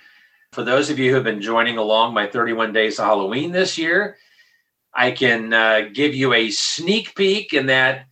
[0.52, 3.78] For those of you who have been joining along my 31 Days of Halloween this
[3.78, 4.18] year,
[4.93, 8.06] I can uh, give you a sneak peek in that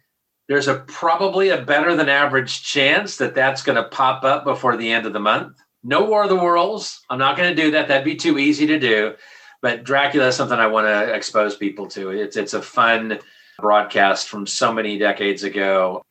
[0.48, 4.78] there's a probably a better than average chance that that's going to pop up before
[4.78, 5.58] the end of the month.
[5.84, 7.02] No War of the Worlds.
[7.10, 7.88] I'm not going to do that.
[7.88, 9.16] That'd be too easy to do.
[9.62, 12.12] But Dracula is something I want to expose people to.
[12.12, 13.20] It's it's a fun
[13.60, 16.04] broadcast from so many decades ago.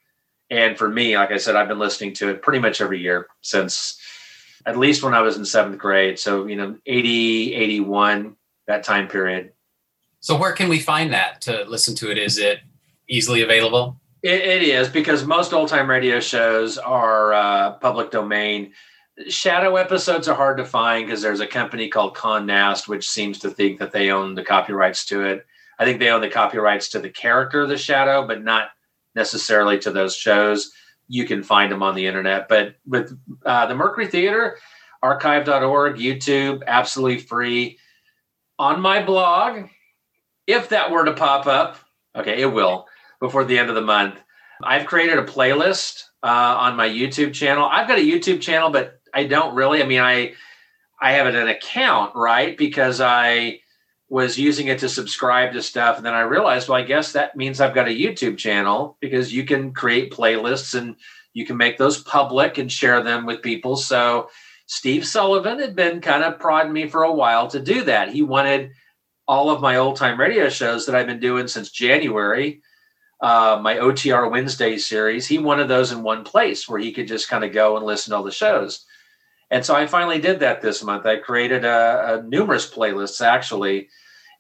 [0.51, 3.29] And for me, like I said, I've been listening to it pretty much every year
[3.43, 3.99] since
[4.67, 6.19] at least when I was in seventh grade.
[6.19, 9.53] So, you know, 80, 81, that time period.
[10.21, 12.19] So, where can we find that to listen to it?
[12.19, 12.61] Is it
[13.09, 14.01] easily available?
[14.25, 18.73] It, it is because most old time radio shows are uh, public domain.
[19.29, 23.39] Shadow episodes are hard to find because there's a company called Condé Nast which seems
[23.41, 25.45] to think that they own the copyrights to it.
[25.79, 28.71] I think they own the copyrights to the character of the Shadow, but not
[29.15, 30.73] necessarily to those shows.
[31.07, 32.49] You can find them on the internet.
[32.49, 33.15] But with
[33.45, 34.57] uh, the Mercury Theater,
[35.03, 37.79] archive.org, YouTube, absolutely free.
[38.59, 39.69] On my blog,
[40.47, 41.77] if that were to pop up,
[42.17, 42.87] okay, it will
[43.25, 44.21] before the end of the month.
[44.63, 46.27] I've created a playlist uh,
[46.59, 47.67] on my YouTube channel.
[47.67, 49.83] I've got a YouTube channel, but I don't really.
[49.83, 50.35] I mean, I
[51.01, 52.55] I have an account, right?
[52.57, 53.61] Because I
[54.11, 57.35] was using it to subscribe to stuff, and then I realized, well, I guess that
[57.35, 60.97] means I've got a YouTube channel because you can create playlists and
[61.33, 63.77] you can make those public and share them with people.
[63.77, 64.29] So
[64.67, 68.11] Steve Sullivan had been kind of prodding me for a while to do that.
[68.11, 68.73] He wanted
[69.27, 72.61] all of my old time radio shows that I've been doing since January
[73.25, 77.31] uh, my OTR Wednesday series, he wanted those in one place where he could just
[77.31, 78.85] kind of go and listen to all the shows.
[79.51, 81.07] And so I finally did that this month.
[81.07, 83.89] I created a, a numerous playlists actually,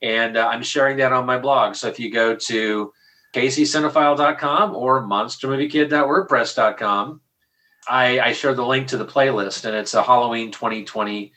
[0.02, 1.76] and uh, I'm sharing that on my blog.
[1.76, 2.92] So if you go to
[3.32, 7.20] kccinephile.com or monstermoviekid.wordpress.com,
[7.88, 11.32] I, I share the link to the playlist, and it's a Halloween 2020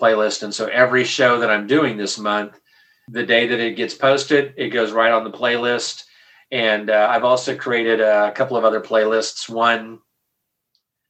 [0.00, 0.42] playlist.
[0.42, 2.58] And so every show that I'm doing this month,
[3.06, 6.02] the day that it gets posted, it goes right on the playlist
[6.50, 9.48] and uh, I've also created a couple of other playlists.
[9.48, 10.00] One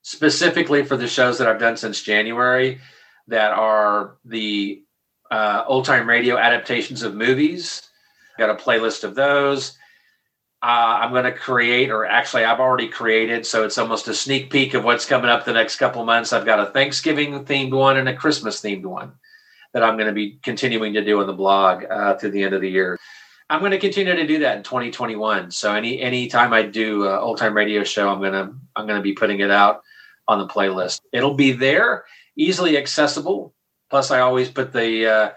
[0.02, 2.80] specifically for the shows that I've done since January
[3.28, 4.82] that are the
[5.30, 7.82] uh, old time radio adaptations of movies.
[8.38, 9.76] Got a playlist of those.
[10.60, 14.50] Uh, I'm going to create, or actually, I've already created, so it's almost a sneak
[14.50, 16.32] peek of what's coming up the next couple months.
[16.32, 19.12] I've got a Thanksgiving themed one and a Christmas themed one
[19.72, 22.54] that I'm going to be continuing to do on the blog uh, through the end
[22.54, 22.98] of the year.
[23.50, 25.50] I'm going to continue to do that in 2021.
[25.50, 29.02] So any any time I do a old time radio show, I'm gonna I'm gonna
[29.02, 29.82] be putting it out
[30.26, 31.00] on the playlist.
[31.12, 32.04] It'll be there,
[32.36, 33.54] easily accessible.
[33.88, 35.30] Plus, I always put the uh,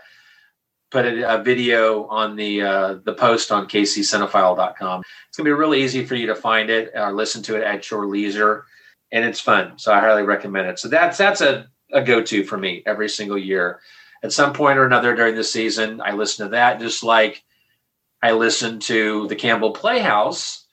[0.92, 5.04] put a, a, video on the uh, the post on kccinephile.com.
[5.30, 7.90] It's gonna be really easy for you to find it or listen to it at
[7.90, 8.66] your leisure,
[9.14, 9.80] and it's fun.
[9.80, 10.80] So I highly recommend it.
[10.80, 13.80] So that's that's a, a go to for me every single year.
[14.22, 16.82] At some point or another during the season, I listen to that.
[16.82, 17.44] Just like
[18.24, 20.66] I listened to the Campbell Playhouse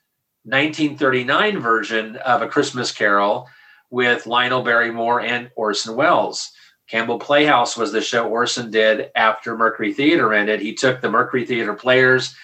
[0.44, 3.48] 1939 version of A Christmas Carol
[3.90, 6.52] with Lionel Barrymore and Orson Welles.
[6.88, 10.60] Campbell Playhouse was the show Orson did after Mercury Theater ended.
[10.60, 12.34] He took the Mercury Theater players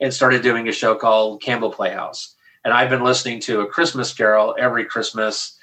[0.00, 2.34] and started doing a show called Campbell Playhouse.
[2.64, 5.58] And I've been listening to A Christmas Carol every Christmas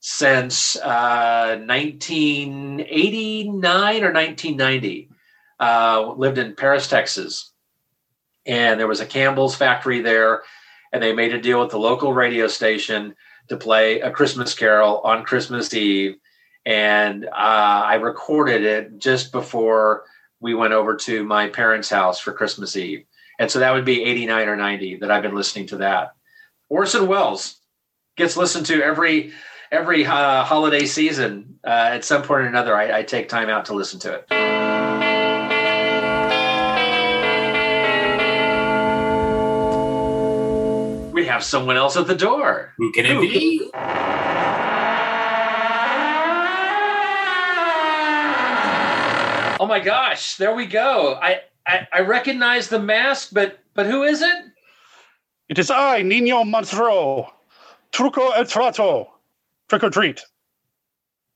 [0.00, 5.08] since uh, 1989 or 1990.
[5.58, 7.52] Uh, lived in Paris, Texas.
[8.46, 10.42] And there was a Campbell's factory there.
[10.92, 13.14] And they made a deal with the local radio station
[13.48, 16.16] to play A Christmas Carol on Christmas Eve
[16.66, 20.04] and uh, I recorded it just before
[20.40, 23.04] we went over to my parents' house for Christmas Eve.
[23.38, 26.14] And so that would be 89 or 90 that I've been listening to that.
[26.68, 27.56] Orson Welles
[28.16, 29.32] gets listened to every
[29.72, 31.58] every uh, holiday season.
[31.64, 34.59] Uh, at some point or another, I, I take time out to listen to it.
[41.30, 42.74] Have someone else at the door.
[42.76, 43.70] Who can it be?
[49.60, 51.18] Oh my gosh, there we go.
[51.22, 54.44] I, I, I recognize the mask, but but who is it?
[55.48, 57.30] It is I, Nino Monstro.
[57.92, 59.10] Truco et trato.
[59.68, 60.22] Trick or treat.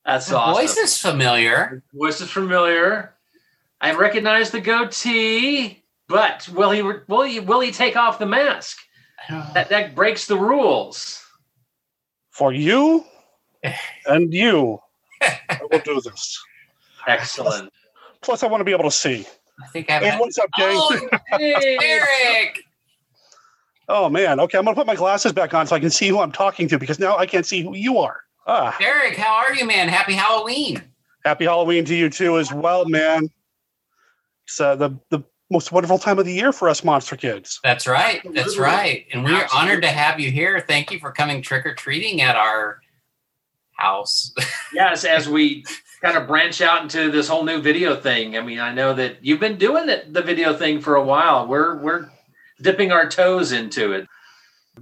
[0.04, 0.62] That's the awesome.
[0.62, 1.82] Voice is familiar.
[1.92, 3.14] The voice is familiar.
[3.80, 8.78] I recognize the goatee, but will he will he will he take off the mask?
[9.28, 11.24] That that breaks the rules.
[12.30, 13.04] For you
[14.06, 14.80] and you,
[15.22, 16.42] I will do this.
[17.06, 17.72] Excellent.
[18.20, 19.26] Plus, I want to be able to see.
[19.62, 20.02] I think I have.
[20.02, 20.76] Hey, what's up, gang?
[20.76, 21.08] Oh,
[21.40, 22.60] Eric.
[23.88, 24.40] Oh man.
[24.40, 26.68] Okay, I'm gonna put my glasses back on so I can see who I'm talking
[26.68, 28.20] to because now I can't see who you are.
[28.46, 28.76] Ah.
[28.80, 29.88] Eric, how are you, man?
[29.88, 30.82] Happy Halloween.
[31.24, 33.28] Happy Halloween to you too, as well, man.
[34.60, 37.60] Uh, the the most wonderful time of the year for us monster kids.
[37.62, 38.20] That's right.
[38.32, 39.06] That's right.
[39.12, 39.58] And we're Absolutely.
[39.58, 40.64] honored to have you here.
[40.66, 42.80] Thank you for coming trick or treating at our
[43.72, 44.32] house.
[44.72, 45.64] yes, as we
[46.02, 48.36] kind of branch out into this whole new video thing.
[48.36, 51.46] I mean, I know that you've been doing it, the video thing for a while.
[51.46, 52.10] We're we're
[52.60, 54.06] dipping our toes into it.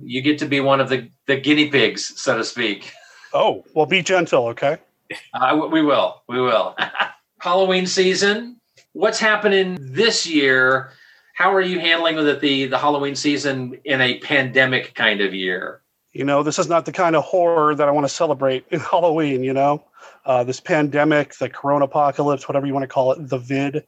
[0.01, 2.93] You get to be one of the the guinea pigs, so to speak.
[3.33, 4.79] Oh, well, be gentle, okay?
[5.33, 6.23] Uh, we will.
[6.29, 6.77] We will.
[7.39, 8.61] Halloween season.
[8.93, 10.91] What's happening this year?
[11.35, 15.33] How are you handling with it, the the Halloween season in a pandemic kind of
[15.35, 15.83] year?
[16.13, 18.81] You know, this is not the kind of horror that I want to celebrate in
[18.91, 19.43] Halloween.
[19.45, 19.85] You know,
[20.27, 23.87] uh, this pandemic, the corona apocalypse, whatever you want to call it, the vid.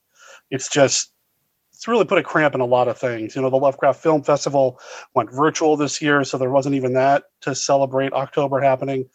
[0.50, 1.12] It's just
[1.74, 3.36] it's really put a cramp in a lot of things.
[3.36, 4.80] You know, the Lovecraft Film Festival
[5.14, 9.07] went virtual this year, so there wasn't even that to celebrate October happening.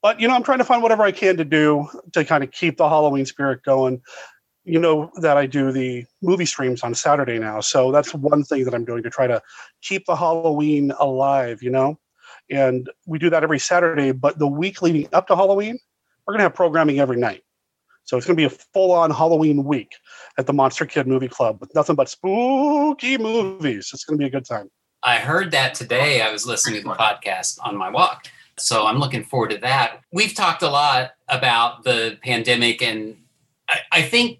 [0.00, 2.50] But you know, I'm trying to find whatever I can to do to kind of
[2.50, 4.00] keep the Halloween spirit going.
[4.64, 8.64] You know that I do the movie streams on Saturday now, so that's one thing
[8.64, 9.42] that I'm doing to try to
[9.82, 11.62] keep the Halloween alive.
[11.62, 11.98] You know,
[12.50, 14.12] and we do that every Saturday.
[14.12, 15.78] But the week leading up to Halloween,
[16.26, 17.42] we're going to have programming every night.
[18.04, 19.92] So it's going to be a full on Halloween week
[20.36, 23.90] at the Monster Kid Movie Club with nothing but spooky movies.
[23.94, 24.70] It's going to be a good time.
[25.02, 26.22] I heard that today.
[26.22, 28.28] I was listening to the podcast on my walk.
[28.56, 30.00] So I'm looking forward to that.
[30.12, 33.16] We've talked a lot about the pandemic, and
[33.68, 34.38] I, I think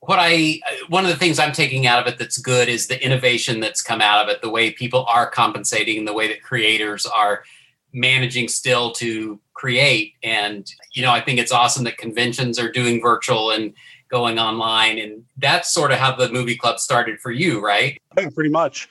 [0.00, 3.02] what I one of the things I'm taking out of it that's good is the
[3.04, 7.06] innovation that's come out of it, the way people are compensating, the way that creators
[7.06, 7.44] are
[7.92, 10.14] managing still to create.
[10.22, 13.74] And, you know, I think it's awesome that conventions are doing virtual and
[14.08, 14.98] going online.
[14.98, 18.00] And that's sort of how the movie club started for you, right?
[18.34, 18.88] Pretty much.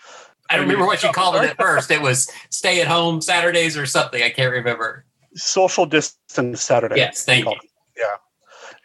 [0.50, 1.92] I don't remember what you called it at first.
[1.92, 4.22] It was stay at home Saturdays or something.
[4.22, 5.06] I can't remember.
[5.36, 6.98] Social distance Saturday.
[6.98, 7.56] Yes, thank you.
[7.98, 8.16] Yeah.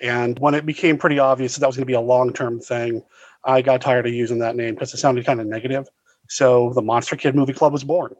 [0.05, 2.61] And when it became pretty obvious that that was going to be a long term
[2.61, 3.03] thing,
[3.45, 5.89] I got tired of using that name because it sounded kind of negative.
[6.29, 8.15] So the Monster Kid Movie Club was born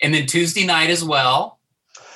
[0.00, 1.58] and then Tuesday night as well.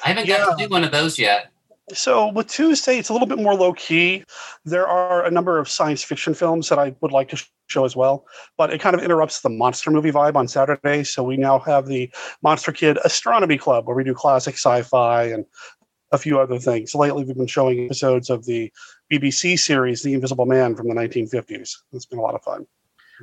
[0.04, 1.50] I haven't got to do one of those yet.
[1.92, 4.24] So with Tuesday, it's a little bit more low key.
[4.64, 7.94] There are a number of science fiction films that I would like to show as
[7.94, 8.24] well,
[8.56, 11.04] but it kind of interrupts the monster movie vibe on Saturday.
[11.04, 12.10] So we now have the
[12.42, 15.44] Monster Kid Astronomy Club, where we do classic sci-fi and
[16.10, 16.94] a few other things.
[16.94, 18.72] Lately, we've been showing episodes of the
[19.12, 21.76] BBC series The Invisible Man from the 1950s.
[21.92, 22.66] It's been a lot of fun.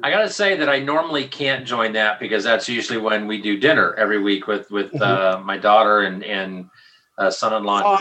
[0.04, 3.42] I got to say that I normally can't join that because that's usually when we
[3.42, 5.02] do dinner every week with with Mhm.
[5.02, 6.70] uh, my daughter and and
[7.18, 8.00] uh, son-in-law.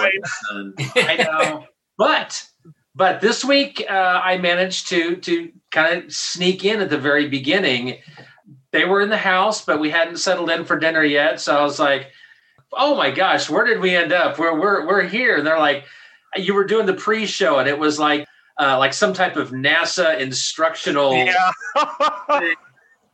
[0.51, 1.66] And I know,
[1.99, 2.47] but
[2.95, 7.28] but this week uh, I managed to to kind of sneak in at the very
[7.28, 7.99] beginning.
[8.72, 11.41] They were in the house, but we hadn't settled in for dinner yet.
[11.41, 12.12] So I was like,
[12.72, 14.39] "Oh my gosh, where did we end up?
[14.39, 15.85] We're we're we're here." And they're like,
[16.37, 18.26] "You were doing the pre-show, and it was like."
[18.59, 21.51] Uh, like some type of NASA instructional Yeah.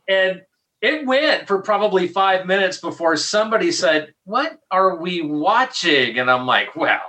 [0.09, 0.41] and
[0.81, 6.45] it went for probably five minutes before somebody said, "What are we watching?" And I'm
[6.45, 6.99] like, "Well,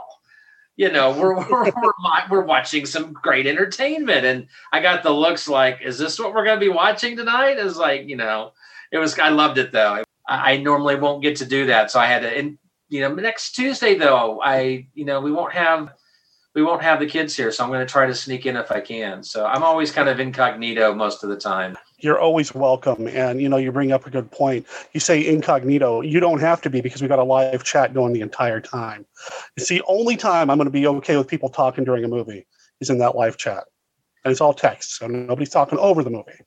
[0.77, 1.93] you know, we're we're we're,
[2.31, 6.45] we're watching some great entertainment." And I got the looks like, "Is this what we're
[6.45, 8.53] going to be watching tonight?" It's like, you know,
[8.93, 9.19] it was.
[9.19, 10.03] I loved it though.
[10.29, 12.29] I, I normally won't get to do that, so I had to.
[12.29, 12.57] And
[12.89, 15.93] you know, next Tuesday though, I you know we won't have.
[16.55, 18.73] We won't have the kids here, so I'm going to try to sneak in if
[18.73, 19.23] I can.
[19.23, 21.77] So I'm always kind of incognito most of the time.
[21.99, 23.07] You're always welcome.
[23.07, 24.67] And, you know, you bring up a good point.
[24.93, 26.01] You say incognito.
[26.01, 29.07] You don't have to be because we got a live chat going the entire time.
[29.57, 32.45] It's the only time I'm going to be okay with people talking during a movie
[32.81, 33.65] is in that live chat.
[34.25, 34.97] And it's all text.
[34.97, 36.41] So nobody's talking over the movie.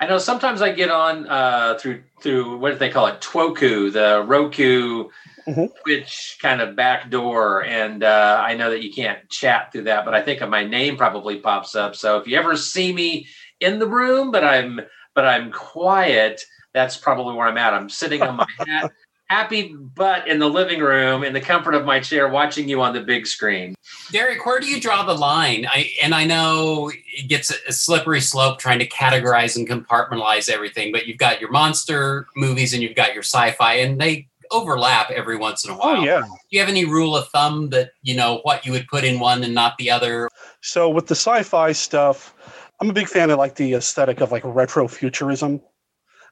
[0.00, 3.92] I know sometimes I get on uh, through through what do they call it, Twoku,
[3.92, 5.10] the Roku,
[5.46, 5.70] Mhm.
[5.82, 10.14] Twitch kind of backdoor, and uh, I know that you can't chat through that, but
[10.14, 11.96] I think my name probably pops up.
[11.96, 13.26] So if you ever see me
[13.60, 14.80] in the room, but I'm
[15.14, 16.42] but I'm quiet,
[16.72, 17.74] that's probably where I'm at.
[17.74, 18.92] I'm sitting on my hat,
[19.30, 22.92] happy butt in the living room in the comfort of my chair, watching you on
[22.92, 23.76] the big screen.
[24.10, 25.66] Derek, where do you draw the line?
[25.68, 30.50] I and I know it gets a, a slippery slope trying to categorize and compartmentalize
[30.50, 35.12] everything, but you've got your monster movies and you've got your sci-fi, and they overlap
[35.12, 36.00] every once in a oh, while.
[36.00, 36.22] Oh, yeah.
[36.22, 39.20] Do you have any rule of thumb that you know what you would put in
[39.20, 40.28] one and not the other?
[40.60, 42.34] So with the sci-fi stuff,
[42.80, 45.60] I'm a big fan of like the aesthetic of like retro futurism,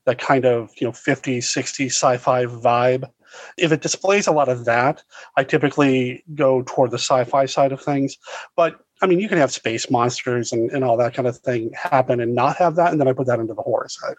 [0.08, 3.08] that kind of you know 50s, 60s sci-fi vibe.
[3.58, 5.02] If it displays a lot of that,
[5.36, 8.16] I typically go toward the sci-fi side of things.
[8.56, 11.70] But I mean, you can have space monsters and, and all that kind of thing
[11.74, 14.14] happen and not have that, and then I put that into the horror side.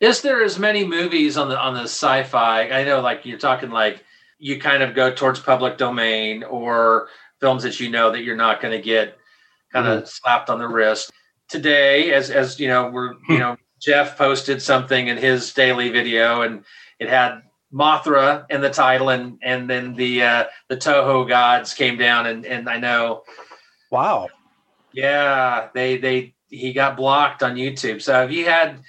[0.00, 2.70] Is there as many movies on the on the sci-fi?
[2.70, 4.02] I know, like you're talking, like
[4.38, 7.08] you kind of go towards public domain or
[7.38, 9.18] films that you know that you're not going to get
[9.74, 10.06] kind of mm-hmm.
[10.06, 11.10] slapped on the wrist.
[11.48, 13.38] Today, as as you know, we're you hmm.
[13.38, 16.64] know Jeff posted something in his daily video, and
[16.98, 21.98] it had Mothra in the title, and and then the uh, the Toho gods came
[21.98, 23.22] down, and and I know
[23.90, 24.28] Wow.
[24.92, 28.00] yeah, they they he got blocked on YouTube.
[28.02, 28.80] So if you had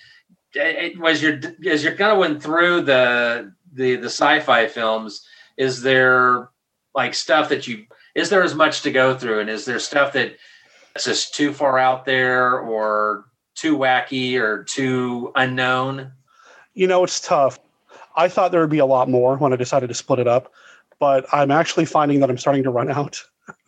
[0.54, 5.26] it was your as you're going through the the the sci-fi films,
[5.58, 6.50] is there
[6.96, 7.86] like stuff that you
[8.16, 10.38] is there as much to go through, and is there stuff that
[10.96, 13.26] is just too far out there or
[13.60, 16.12] too wacky or too unknown?
[16.74, 17.60] You know, it's tough.
[18.16, 20.52] I thought there would be a lot more when I decided to split it up,
[21.00, 23.22] but I'm actually finding that I'm starting to run out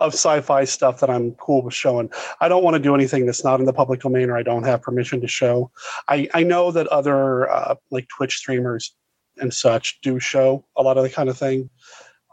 [0.00, 2.10] of sci-fi stuff that I'm cool with showing.
[2.40, 4.64] I don't want to do anything that's not in the public domain or I don't
[4.64, 5.70] have permission to show.
[6.08, 8.94] I, I know that other uh, like Twitch streamers
[9.38, 11.70] and such do show a lot of the kind of thing.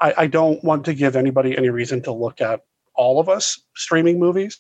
[0.02, 2.62] I, I don't want to give anybody any reason to look at
[2.96, 4.60] all of us streaming movies.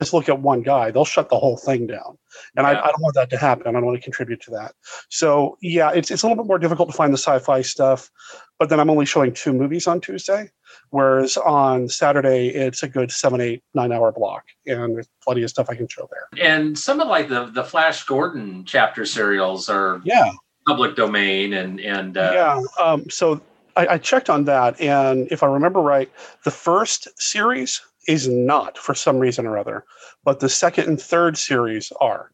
[0.00, 2.18] Just look at one guy; they'll shut the whole thing down,
[2.54, 3.66] and I, I don't want that to happen.
[3.66, 4.74] I don't want to contribute to that.
[5.08, 8.10] So yeah, it's it's a little bit more difficult to find the sci-fi stuff,
[8.58, 10.50] but then I'm only showing two movies on Tuesday,
[10.90, 15.48] whereas on Saturday it's a good seven, eight, nine hour block, and there's plenty of
[15.48, 16.44] stuff I can show there.
[16.46, 20.30] And some of like the the Flash Gordon chapter serials are Yeah,
[20.66, 22.84] public domain, and and uh, yeah.
[22.84, 23.40] Um, so
[23.76, 26.10] I, I checked on that, and if I remember right,
[26.44, 29.84] the first series is not for some reason or other,
[30.24, 32.30] but the second and third series are.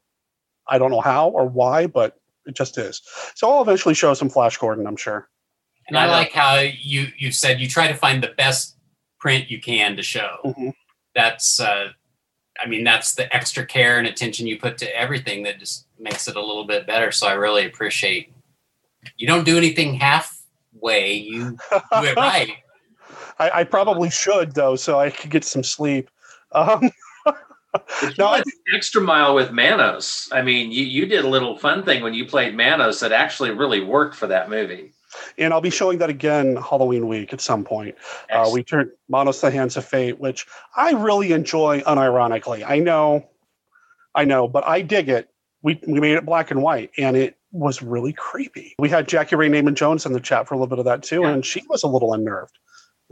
[0.68, 3.02] I don't know how or why, but it just is.
[3.34, 5.28] So I'll eventually show some Flash Gordon, I'm sure.
[5.88, 8.76] And I like how you you said you try to find the best
[9.18, 10.36] print you can to show.
[10.44, 10.72] Mhm.
[11.14, 11.88] That's uh
[12.60, 16.28] I mean that's the extra care and attention you put to everything that just makes
[16.28, 17.10] it a little bit better.
[17.10, 18.32] So I really appreciate
[19.16, 21.14] you don't do anything halfway.
[21.14, 22.52] You do it right.
[23.42, 26.10] I, I probably should though, so I could get some sleep.
[26.52, 26.90] Um,
[28.18, 28.42] No, I
[28.74, 30.28] extra mile with Manos.
[30.30, 33.50] I mean, you, you did a little fun thing when you played Manos that actually
[33.50, 34.92] really worked for that movie.
[35.38, 37.94] And I'll be showing that again Halloween week at some point.
[38.30, 42.62] Uh, we turned Manos the Hands of Fate, which I really enjoy unironically.
[42.66, 43.26] I know,
[44.14, 45.30] I know, but I dig it.
[45.62, 48.74] We, we made it black and white, and it was really creepy.
[48.78, 51.02] We had Jackie Ray Naaman Jones in the chat for a little bit of that
[51.02, 52.58] too, and she was a little unnerved.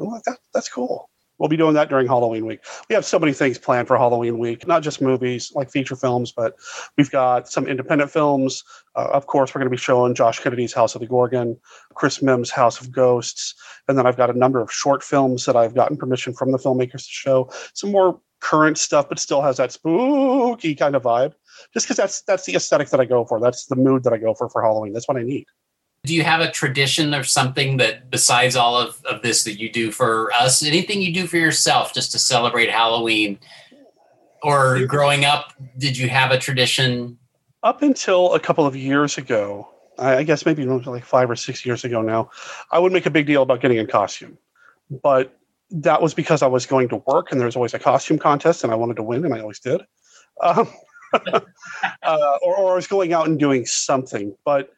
[0.00, 1.10] That, that's cool.
[1.40, 2.60] We'll be doing that during Halloween week.
[2.90, 6.32] We have so many things planned for Halloween week, not just movies like feature films,
[6.32, 6.54] but
[6.98, 8.62] we've got some independent films.
[8.94, 11.58] Uh, of course, we're going to be showing Josh Kennedy's House of the Gorgon,
[11.94, 13.54] Chris Mihm's House of Ghosts,
[13.88, 16.58] and then I've got a number of short films that I've gotten permission from the
[16.58, 17.50] filmmakers to show.
[17.72, 21.32] Some more current stuff, but still has that spooky kind of vibe.
[21.72, 23.40] Just because that's that's the aesthetic that I go for.
[23.40, 24.92] That's the mood that I go for for Halloween.
[24.92, 25.46] That's what I need
[26.04, 29.70] do you have a tradition or something that besides all of, of this that you
[29.70, 33.38] do for us anything you do for yourself just to celebrate halloween?
[34.42, 37.18] Or growing up did you have a tradition?
[37.62, 41.84] Up until a couple of years ago i guess maybe like five or six years
[41.84, 42.30] ago now
[42.72, 44.38] i would make a big deal about getting in costume.
[45.02, 45.36] But
[45.70, 48.64] that was because i was going to work and there was always a costume contest
[48.64, 49.82] and i wanted to win and i always did.
[50.42, 50.68] Um,
[51.12, 51.40] uh,
[52.42, 54.34] or, or i was going out and doing something.
[54.44, 54.72] But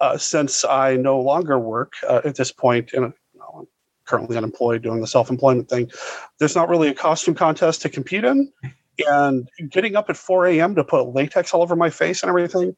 [0.00, 3.66] uh, since I no longer work uh, at this point, and you know, I'm
[4.04, 5.90] currently unemployed doing the self employment thing,
[6.38, 8.52] there's not really a costume contest to compete in.
[9.06, 10.74] And getting up at 4 a.m.
[10.74, 12.74] to put latex all over my face and everything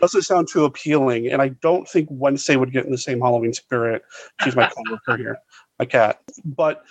[0.00, 1.28] doesn't sound too appealing.
[1.28, 4.02] And I don't think Wednesday would get in the same Halloween spirit.
[4.42, 5.38] She's my coworker here,
[5.78, 6.20] my cat.
[6.44, 6.82] But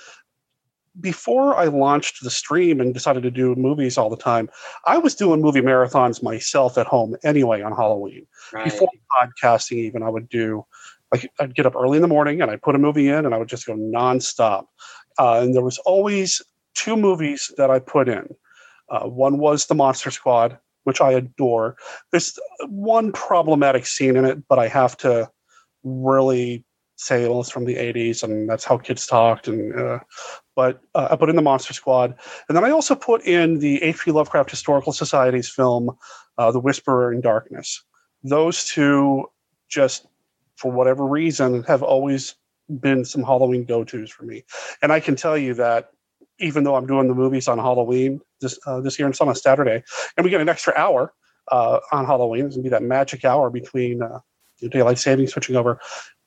[0.99, 4.49] before I launched the stream and decided to do movies all the time,
[4.85, 8.25] I was doing movie marathons myself at home anyway on Halloween.
[8.53, 8.65] Right.
[8.65, 10.65] Before podcasting, even I would do
[11.11, 13.33] like I'd get up early in the morning and I'd put a movie in and
[13.33, 14.65] I would just go nonstop.
[15.17, 16.41] Uh, and there was always
[16.75, 18.27] two movies that I put in.
[18.89, 21.77] Uh, one was The Monster Squad, which I adore.
[22.11, 22.37] There's
[22.67, 25.29] one problematic scene in it, but I have to
[25.83, 26.63] really
[27.09, 29.99] it's from the 80s and that's how kids talked and uh,
[30.59, 32.15] but uh, I put in the Monster Squad,
[32.49, 34.11] and then I also put in the H.P.
[34.11, 35.89] Lovecraft Historical Society's film,
[36.37, 37.81] uh, The Whisperer in Darkness.
[38.23, 39.31] Those two,
[39.69, 40.05] just
[40.57, 42.35] for whatever reason, have always
[42.81, 44.43] been some Halloween go-tos for me.
[44.81, 45.91] And I can tell you that
[46.39, 49.29] even though I'm doing the movies on Halloween this uh, this year, and it's on
[49.29, 49.81] a Saturday,
[50.17, 51.13] and we get an extra hour
[51.53, 54.19] uh, on Halloween, it's gonna be that magic hour between uh,
[54.67, 55.79] daylight saving switching over.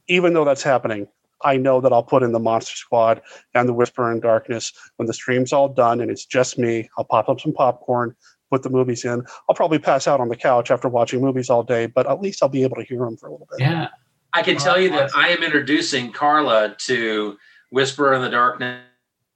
[0.09, 1.09] Even though that's happening,
[1.45, 3.23] I know that I'll put in the Monster Squad
[3.55, 6.89] and the Whisper in Darkness when the stream's all done and it's just me.
[6.97, 8.15] I'll pop up some popcorn,
[8.51, 9.25] put the movies in.
[9.49, 12.43] I'll probably pass out on the couch after watching movies all day, but at least
[12.43, 13.61] I'll be able to hear them for a little bit.
[13.61, 13.89] Yeah.
[14.35, 17.37] I can tell you that I am introducing Carla to
[17.71, 18.81] Whisper in the Darkness.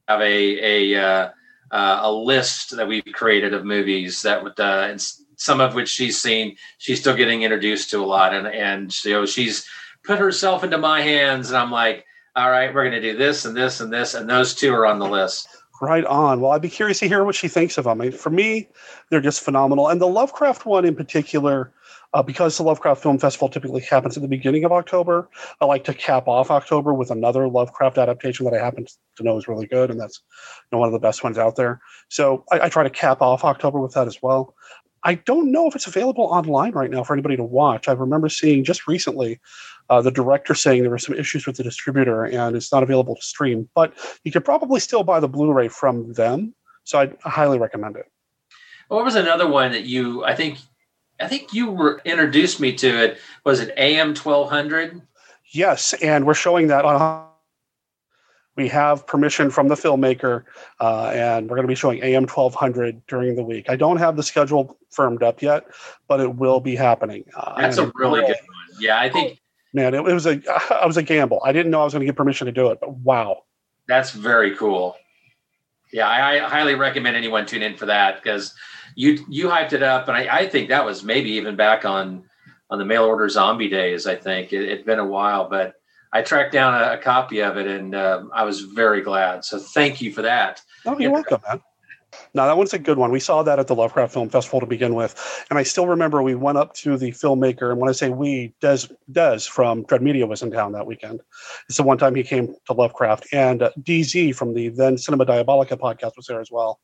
[0.09, 1.31] I have a a uh,
[1.71, 4.97] uh, a list that we've created of movies that would uh,
[5.37, 6.57] some of which she's seen.
[6.79, 9.69] She's still getting introduced to a lot, and and you know she's
[10.07, 12.05] put herself into my hands, and I'm like,
[12.37, 14.87] all right, we're going to do this and this and this, and those two are
[14.87, 15.49] on the list.
[15.81, 16.41] Right on.
[16.41, 18.01] Well, I'd be curious to hear what she thinks of them.
[18.01, 18.69] I mean, for me,
[19.11, 21.73] they're just phenomenal, and the Lovecraft one in particular.
[22.15, 25.29] Uh, because the Lovecraft Film Festival typically happens at the beginning of October,
[25.61, 28.87] I like to cap off October with another Lovecraft adaptation that I happen
[29.17, 30.23] to know is really good, and that's
[30.71, 31.81] you know, one of the best ones out there.
[32.09, 34.55] So I, I, try to cap off October with that as well.
[35.03, 37.87] I don't know if it's available online right now for anybody to watch.
[37.87, 39.39] I remember seeing just recently
[39.91, 43.15] uh, the director saying there were some issues with the distributor and it's not available
[43.15, 46.55] to stream, but you could probably still buy the Blu ray from them.
[46.85, 48.07] So I'd highly recommend it.
[48.89, 50.59] What was another one that you, I think,
[51.21, 53.19] I think you were introduced me to it.
[53.45, 55.03] Was it AM 1200?
[55.53, 55.95] Yes.
[55.95, 57.27] And we're showing that on
[58.57, 60.45] we have permission from the filmmaker,
[60.81, 63.69] uh, and we're going to be showing AM 1200 during the week.
[63.69, 65.65] I don't have the schedule firmed up yet,
[66.09, 67.25] but it will be happening.
[67.37, 68.81] Uh, That's a really good one.
[68.81, 69.41] Yeah, I think.
[69.77, 70.41] Man, it, it was a
[70.83, 71.41] I was a gamble.
[71.45, 73.43] I didn't know I was going to get permission to do it, but wow.
[73.87, 74.97] That's very cool.
[75.93, 78.55] Yeah, I, I highly recommend anyone tune in for that because
[78.95, 82.25] you you hyped it up, and I, I think that was maybe even back on
[82.71, 84.07] on the mail order zombie days.
[84.07, 85.75] I think it, had been a while, but
[86.11, 89.45] I tracked down a, a copy of it, and uh, I was very glad.
[89.45, 90.63] So thank you for that.
[90.87, 91.61] Oh, you're welcome, man.
[92.37, 93.11] No, that one's a good one.
[93.11, 96.21] We saw that at the Lovecraft Film Festival to begin with, and I still remember
[96.21, 98.81] we went up to the filmmaker, and when I say we, Des
[99.11, 101.23] Des from Dread Media was in town that weekend.
[101.67, 105.25] It's the one time he came to Lovecraft, and uh, DZ from the then Cinema
[105.25, 106.79] Diabolica podcast was there as well.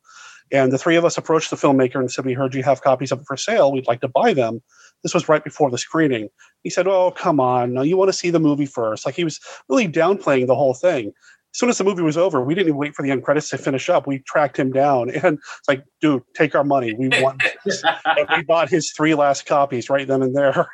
[0.51, 3.11] And the three of us approached the filmmaker and said, "We heard you have copies
[3.11, 3.71] of it for sale.
[3.71, 4.63] We'd like to buy them."
[5.03, 6.29] This was right before the screening.
[6.63, 7.73] He said, "Oh, come on!
[7.73, 9.05] No, you want to see the movie first.
[9.05, 9.39] Like he was
[9.69, 11.13] really downplaying the whole thing.
[11.53, 13.49] As soon as the movie was over, we didn't even wait for the end credits
[13.49, 14.07] to finish up.
[14.07, 16.93] We tracked him down, and it's like, dude, take our money.
[16.95, 17.37] We won.
[18.35, 20.67] we bought his three last copies right then and there.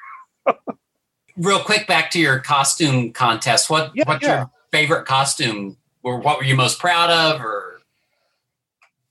[1.37, 3.69] real quick, back to your costume contest.
[3.69, 4.37] What Yeah, what's yeah.
[4.37, 7.41] your favorite costume, or what were you most proud of?
[7.41, 7.81] Or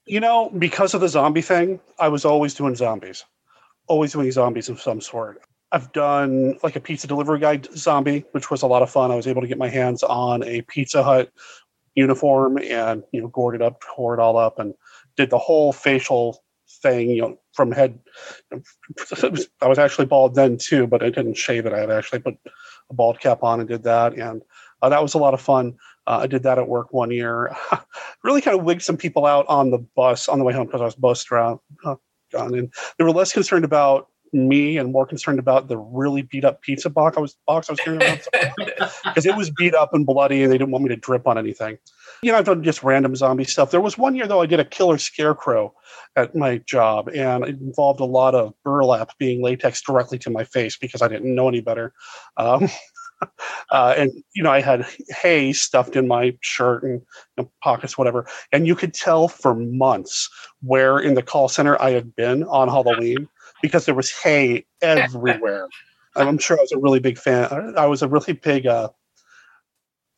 [0.07, 3.27] You know, because of the zombie thing, I was always doing zombies,
[3.89, 5.43] always doing zombies of some sort.
[5.71, 9.11] I've done like a pizza delivery guy zombie, which was a lot of fun.
[9.11, 11.31] I was able to get my hands on a Pizza Hut
[11.95, 14.75] uniform and you know gored it up, tore it all up, and
[15.16, 16.43] did the whole facial
[16.83, 17.11] thing.
[17.11, 17.99] You know, from head.
[19.61, 21.73] I was actually bald then too, but I didn't shave it.
[21.73, 22.37] I had actually put
[22.91, 24.43] a bald cap on and did that, and
[24.81, 25.77] uh, that was a lot of fun.
[26.07, 27.55] Uh, I did that at work one year.
[28.25, 30.81] really kind of wigged some people out on the bus on the way home because
[30.81, 31.61] I was bussed around.
[31.85, 32.53] God.
[32.53, 36.62] And they were less concerned about me and more concerned about the really beat up
[36.62, 38.20] pizza box I was box I was carrying around
[39.05, 41.39] because it was beat up and bloody and they didn't want me to drip on
[41.39, 41.79] anything.
[42.22, 43.70] You know, I've done just random zombie stuff.
[43.70, 45.74] There was one year though I did a killer scarecrow
[46.16, 50.45] at my job and it involved a lot of burlap being latex directly to my
[50.45, 51.93] face because I didn't know any better.
[52.37, 52.68] Um,
[53.70, 57.99] uh, and you know, I had hay stuffed in my shirt and you know, pockets,
[57.99, 58.26] whatever.
[58.53, 60.29] And you could tell for months
[60.62, 63.29] where in the call center I had been on Halloween
[63.62, 65.68] because there was hay everywhere.
[66.16, 67.74] I'm sure I was a really big fan.
[67.76, 68.66] I was a really big.
[68.66, 68.88] Uh,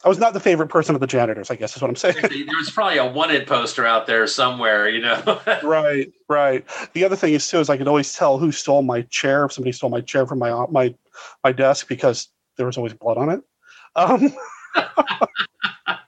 [0.03, 1.51] I was not the favorite person of the janitors.
[1.51, 2.17] I guess is what I'm saying.
[2.23, 5.41] There was probably a wanted poster out there somewhere, you know.
[5.63, 6.65] right, right.
[6.95, 9.53] The other thing is too is I could always tell who stole my chair if
[9.53, 10.95] somebody stole my chair from my my
[11.45, 13.43] my desk because there was always blood on it.
[13.97, 14.33] Um,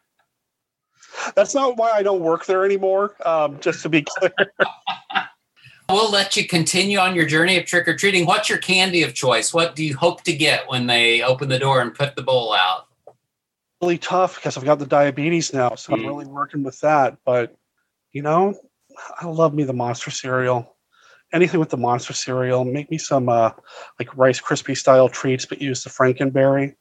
[1.37, 3.15] that's not why I don't work there anymore.
[3.27, 4.33] Um, just to be clear.
[5.93, 8.27] we'll let you continue on your journey of trick or treating.
[8.27, 9.53] What's your candy of choice?
[9.55, 12.53] What do you hope to get when they open the door and put the bowl
[12.55, 12.87] out?
[13.81, 16.07] really tough because I've got the diabetes now, so I'm Mm.
[16.07, 17.19] really working with that.
[17.25, 17.57] But
[18.13, 18.55] you know,
[19.21, 20.77] I love me the monster cereal.
[21.33, 23.51] Anything with the monster cereal, make me some uh,
[23.99, 26.77] like Rice Krispie style treats, but use the Frankenberry.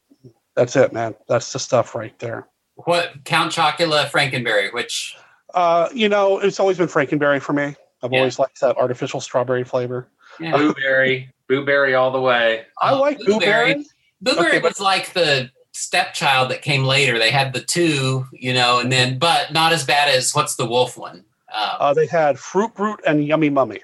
[0.55, 1.16] That's it, man.
[1.28, 2.47] That's the stuff right there.
[2.76, 4.72] What Count Chocula Frankenberry?
[4.72, 5.16] Which
[5.55, 7.76] Uh, you know, it's always been Frankenberry for me.
[8.03, 8.19] I've Yeah.
[8.19, 10.07] always liked that artificial strawberry flavor.
[10.39, 10.55] yeah.
[10.57, 12.65] Boo Berry, Boo Berry all the way.
[12.81, 13.73] I Oh, like Boo Berry.
[13.73, 13.85] blueberry.
[14.21, 17.17] Boo Berry Okay, but- was like the stepchild that came later.
[17.19, 20.65] They had the two, you know, and then but not as bad as what's the
[20.65, 21.25] wolf one?
[21.53, 23.79] Um, Uh, they had Fruit Brute and Yummy Mummy.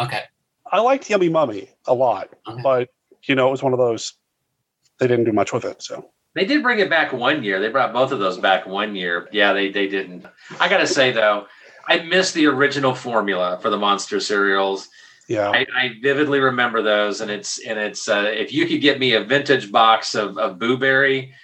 [0.00, 0.22] okay,
[0.70, 2.62] I liked Yummy Mummy a lot, Okay.
[2.62, 2.88] but
[3.24, 4.14] you know, it was one of those.
[4.98, 6.10] They didn't do much with it, so.
[6.34, 7.60] They did bring it back one year.
[7.60, 9.28] They brought both of those back one year.
[9.32, 10.24] Yeah, they they didn't.
[10.60, 11.46] I gotta say though,
[11.86, 14.88] I miss the original formula for the monster cereals.
[15.28, 15.50] Yeah.
[15.50, 19.14] I, I vividly remember those, and it's and it's uh, if you could get me
[19.14, 21.34] a vintage box of of Boo Berry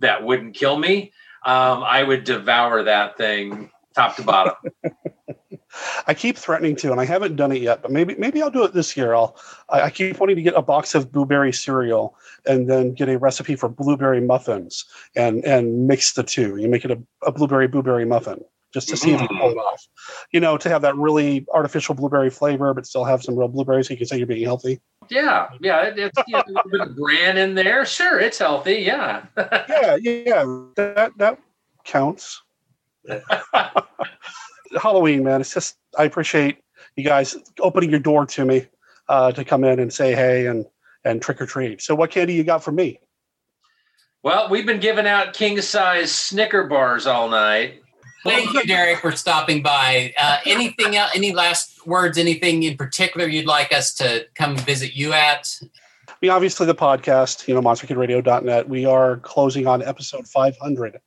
[0.00, 1.12] that wouldn't kill me,
[1.44, 4.54] um, I would devour that thing top to bottom.
[6.06, 7.82] I keep threatening to, and I haven't done it yet.
[7.82, 9.14] But maybe maybe I'll do it this year.
[9.14, 9.36] I'll
[9.68, 13.08] I, I keep wanting to get a box of Boo Berry cereal and then get
[13.08, 14.84] a recipe for blueberry muffins
[15.16, 16.56] and and mix the two.
[16.56, 19.50] You make it a, a blueberry blueberry muffin just to see if you can pull
[19.50, 19.86] it off.
[20.32, 23.88] You know, to have that really artificial blueberry flavor, but still have some real blueberries.
[23.88, 24.80] So you can say you're being healthy.
[25.08, 27.84] yeah, yeah, it, it's you know, a little bit of bran in there.
[27.86, 28.76] Sure, it's healthy.
[28.76, 29.24] Yeah.
[29.68, 30.44] Yeah, yeah,
[30.76, 31.38] that that
[31.84, 32.42] counts.
[34.82, 35.40] Halloween, man.
[35.40, 36.58] It's just I appreciate
[36.96, 38.66] you guys opening your door to me
[39.08, 40.66] uh, to come in and say hey and
[41.04, 41.80] and trick or treat.
[41.80, 43.00] So, what candy you got for me?
[44.22, 47.82] Well, we've been giving out king size Snicker bars all night.
[48.24, 50.12] Thank you, Derek, for stopping by.
[50.18, 51.10] Uh, anything else?
[51.14, 52.18] Any last words?
[52.18, 55.48] Anything in particular you'd like us to come visit you at?
[56.20, 58.68] We obviously the podcast, you know, monsterkidradio.net.
[58.68, 60.98] We are closing on episode 500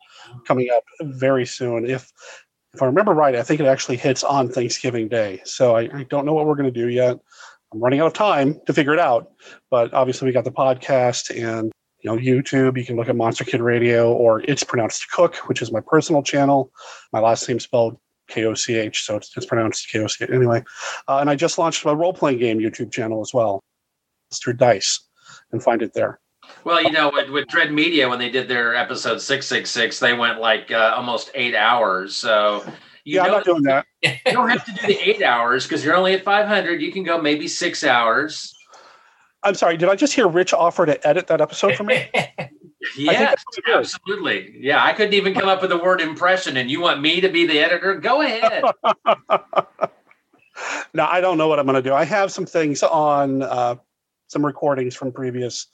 [0.47, 1.89] coming up very soon.
[1.89, 2.11] If
[2.73, 5.41] if I remember right, I think it actually hits on Thanksgiving Day.
[5.43, 7.19] So I, I don't know what we're going to do yet.
[7.73, 9.31] I'm running out of time to figure it out.
[9.69, 11.71] But obviously, we got the podcast and
[12.01, 12.77] you know YouTube.
[12.77, 16.23] You can look at Monster Kid Radio or it's pronounced Cook, which is my personal
[16.23, 16.71] channel.
[17.13, 17.97] My last name spelled
[18.27, 20.29] K O C H, so it's, it's pronounced K O C H.
[20.31, 20.63] Anyway,
[21.07, 23.61] uh, and I just launched my role playing game YouTube channel as well.
[24.29, 24.99] It's through Dice,
[25.51, 26.19] and find it there.
[26.63, 30.39] Well, you know, with, with Dread Media, when they did their episode 666, they went
[30.39, 32.15] like uh, almost eight hours.
[32.15, 32.63] So
[33.03, 33.85] you yeah, I'm not doing that.
[34.01, 36.81] you don't have to do the eight hours because you're only at 500.
[36.81, 38.53] You can go maybe six hours.
[39.43, 39.77] I'm sorry.
[39.77, 42.09] Did I just hear Rich offer to edit that episode for me?
[42.97, 43.93] Yes, that's it is.
[43.93, 44.55] absolutely.
[44.59, 47.29] Yeah, I couldn't even come up with the word impression, and you want me to
[47.29, 47.95] be the editor?
[47.95, 48.63] Go ahead.
[50.93, 51.93] no, I don't know what I'm going to do.
[51.93, 53.75] I have some things on uh,
[54.27, 55.67] some recordings from previous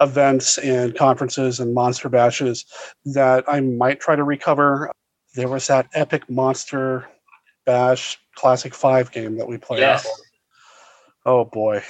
[0.00, 2.64] events and conferences and monster bashes
[3.04, 4.90] that I might try to recover.
[5.34, 7.06] There was that epic monster
[7.66, 9.80] bash classic five game that we played.
[9.80, 10.08] Yes.
[11.26, 11.82] Oh boy.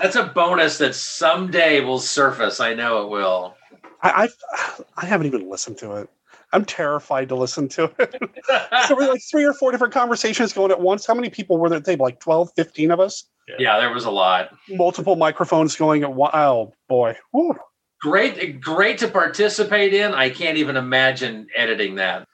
[0.00, 2.60] That's a bonus that someday will surface.
[2.60, 3.56] I know it will.
[4.02, 6.10] I I've, I haven't even listened to it.
[6.52, 8.22] I'm terrified to listen to it.
[8.86, 11.06] so we're like three or four different conversations going at once.
[11.06, 12.06] How many people were there at the table?
[12.06, 13.24] Like 12, 15 of us?
[13.58, 14.50] yeah, there was a lot.
[14.68, 16.30] Multiple microphones going at one.
[16.34, 17.16] Oh boy.
[17.32, 17.56] Whew.
[18.00, 20.12] Great, great to participate in.
[20.12, 22.24] I can't even imagine editing that.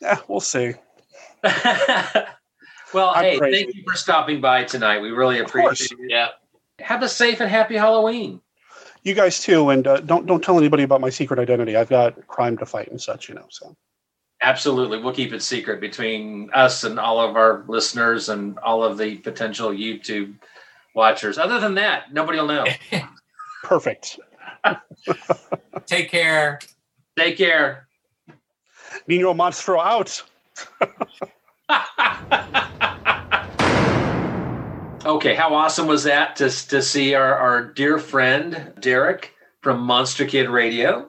[0.00, 0.74] Yeah, we'll see.
[1.44, 3.64] well, I'm hey, crazy.
[3.64, 5.00] thank you for stopping by tonight.
[5.00, 6.10] We really appreciate it.
[6.10, 6.28] Yeah.
[6.84, 8.40] Have a safe and happy Halloween.
[9.02, 11.76] You guys too, and uh, don't don't tell anybody about my secret identity.
[11.76, 13.46] I've got crime to fight and such, you know.
[13.50, 13.76] So
[14.42, 14.98] Absolutely.
[14.98, 19.16] We'll keep it secret between us and all of our listeners and all of the
[19.16, 20.34] potential YouTube
[20.94, 21.38] watchers.
[21.38, 22.66] Other than that, nobody will know.
[23.62, 24.20] perfect.
[25.86, 26.60] Take care.
[27.16, 27.88] Take care.
[29.06, 30.22] Nino Monstro out.
[35.04, 40.26] okay, how awesome was that to, to see our, our dear friend Derek from Monster
[40.26, 41.08] Kid Radio?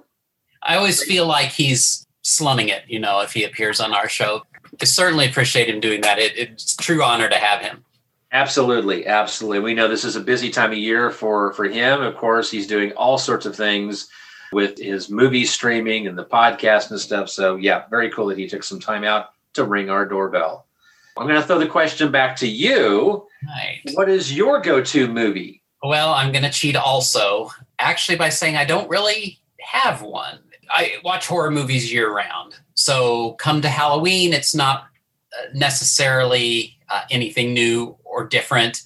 [0.63, 4.43] I always feel like he's slumming it, you know, if he appears on our show.
[4.81, 6.19] I certainly appreciate him doing that.
[6.19, 7.85] It, it's a true honor to have him.
[8.31, 9.59] Absolutely, absolutely.
[9.59, 12.01] We know this is a busy time of year for for him.
[12.01, 14.09] Of course, he's doing all sorts of things
[14.51, 17.29] with his movie streaming and the podcast and stuff.
[17.29, 20.65] So, yeah, very cool that he took some time out to ring our doorbell.
[21.17, 23.27] I'm going to throw the question back to you.
[23.47, 23.81] Right.
[23.93, 25.61] What is your go-to movie?
[25.83, 30.39] Well, I'm going to cheat also, actually, by saying I don't really have one.
[30.69, 32.55] I watch horror movies year round.
[32.73, 34.87] So come to Halloween, it's not
[35.37, 38.81] uh, necessarily uh, anything new or different.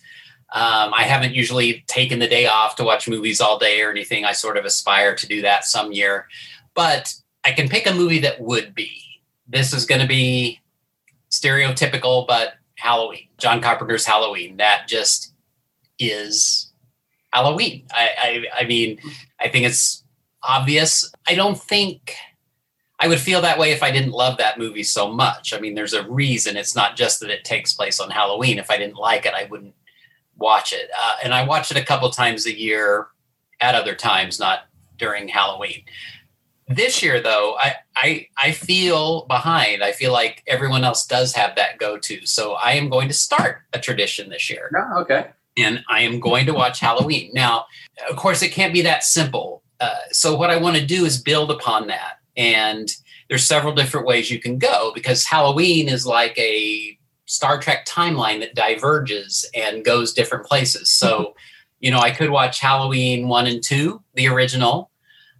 [0.51, 4.25] Um, I haven't usually taken the day off to watch movies all day or anything.
[4.25, 6.27] I sort of aspire to do that some year.
[6.73, 7.13] But
[7.45, 9.03] I can pick a movie that would be.
[9.47, 10.59] This is going to be
[11.39, 13.27] stereotypical, but Halloween.
[13.37, 14.57] John Carpenter's Halloween.
[14.57, 15.33] That just
[15.99, 16.71] is
[17.33, 17.85] Halloween.
[17.91, 18.99] I, I, I mean,
[19.39, 20.03] I think it's
[20.43, 21.11] obvious.
[21.27, 22.15] I don't think
[22.99, 25.53] I would feel that way if I didn't love that movie so much.
[25.53, 26.57] I mean, there's a reason.
[26.57, 28.59] It's not just that it takes place on Halloween.
[28.59, 29.75] If I didn't like it, I wouldn't
[30.37, 30.89] watch it.
[30.97, 33.07] Uh, and I watch it a couple times a year
[33.61, 34.61] at other times, not
[34.97, 35.83] during Halloween.
[36.69, 39.83] This year, though, I, I I feel behind.
[39.83, 42.25] I feel like everyone else does have that go to.
[42.27, 45.31] So I am going to start a tradition this year No, okay.
[45.57, 47.31] and I am going to watch Halloween.
[47.33, 47.65] Now,
[48.09, 49.63] of course, it can't be that simple.
[49.79, 52.19] Uh, so, what I want to do is build upon that.
[52.37, 52.87] And
[53.29, 58.39] there's several different ways you can go because Halloween is like a Star Trek timeline
[58.41, 60.91] that diverges and goes different places.
[60.91, 61.35] So,
[61.79, 64.89] you know, I could watch Halloween 1 and 2, the original.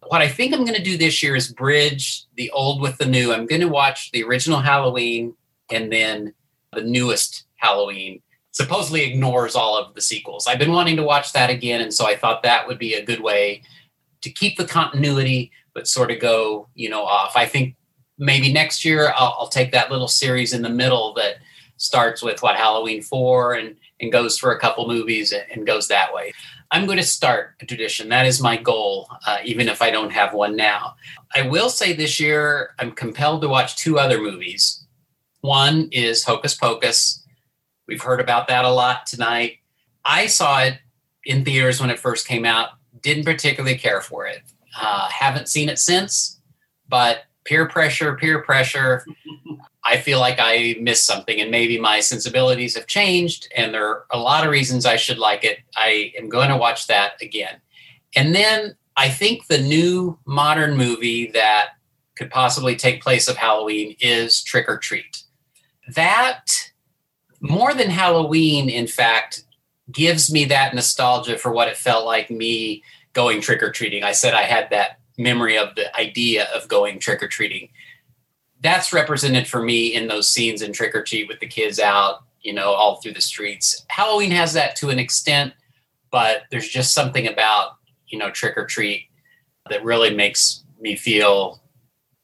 [0.09, 3.05] What I think I'm going to do this year is bridge the old with the
[3.05, 3.31] new.
[3.31, 5.35] I'm going to watch the original Halloween
[5.71, 6.33] and then
[6.73, 8.19] the newest Halloween
[8.49, 10.47] supposedly ignores all of the sequels.
[10.47, 13.05] I've been wanting to watch that again, and so I thought that would be a
[13.05, 13.61] good way
[14.21, 17.33] to keep the continuity, but sort of go, you know, off.
[17.35, 17.75] I think
[18.17, 21.35] maybe next year I'll, I'll take that little series in the middle that
[21.77, 25.87] starts with what Halloween four and and goes for a couple movies and, and goes
[25.89, 26.33] that way.
[26.71, 28.09] I'm going to start a tradition.
[28.09, 30.95] That is my goal, uh, even if I don't have one now.
[31.35, 34.85] I will say this year I'm compelled to watch two other movies.
[35.41, 37.25] One is Hocus Pocus.
[37.87, 39.57] We've heard about that a lot tonight.
[40.05, 40.77] I saw it
[41.25, 42.69] in theaters when it first came out.
[43.01, 44.43] Didn't particularly care for it.
[44.79, 46.39] Uh, haven't seen it since,
[46.87, 49.03] but peer pressure, peer pressure.
[49.83, 54.05] I feel like I missed something, and maybe my sensibilities have changed, and there are
[54.11, 55.59] a lot of reasons I should like it.
[55.75, 57.59] I am going to watch that again.
[58.15, 61.69] And then I think the new modern movie that
[62.15, 65.23] could possibly take place of Halloween is Trick or Treat.
[65.95, 66.45] That,
[67.39, 69.45] more than Halloween, in fact,
[69.91, 74.03] gives me that nostalgia for what it felt like me going trick or treating.
[74.03, 77.69] I said I had that memory of the idea of going trick or treating.
[78.61, 82.23] That's represented for me in those scenes in Trick or Treat with the kids out,
[82.41, 83.85] you know, all through the streets.
[83.89, 85.53] Halloween has that to an extent,
[86.11, 87.75] but there's just something about,
[88.07, 89.05] you know, Trick or Treat
[89.69, 91.61] that really makes me feel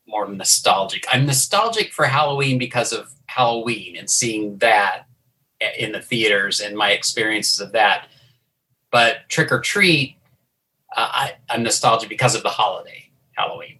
[0.07, 1.05] more nostalgic.
[1.11, 5.07] I'm nostalgic for Halloween because of Halloween and seeing that
[5.77, 8.07] in the theaters and my experiences of that.
[8.91, 10.14] But Trick or Treat,
[10.95, 13.79] uh, I, I'm nostalgic because of the holiday, Halloween.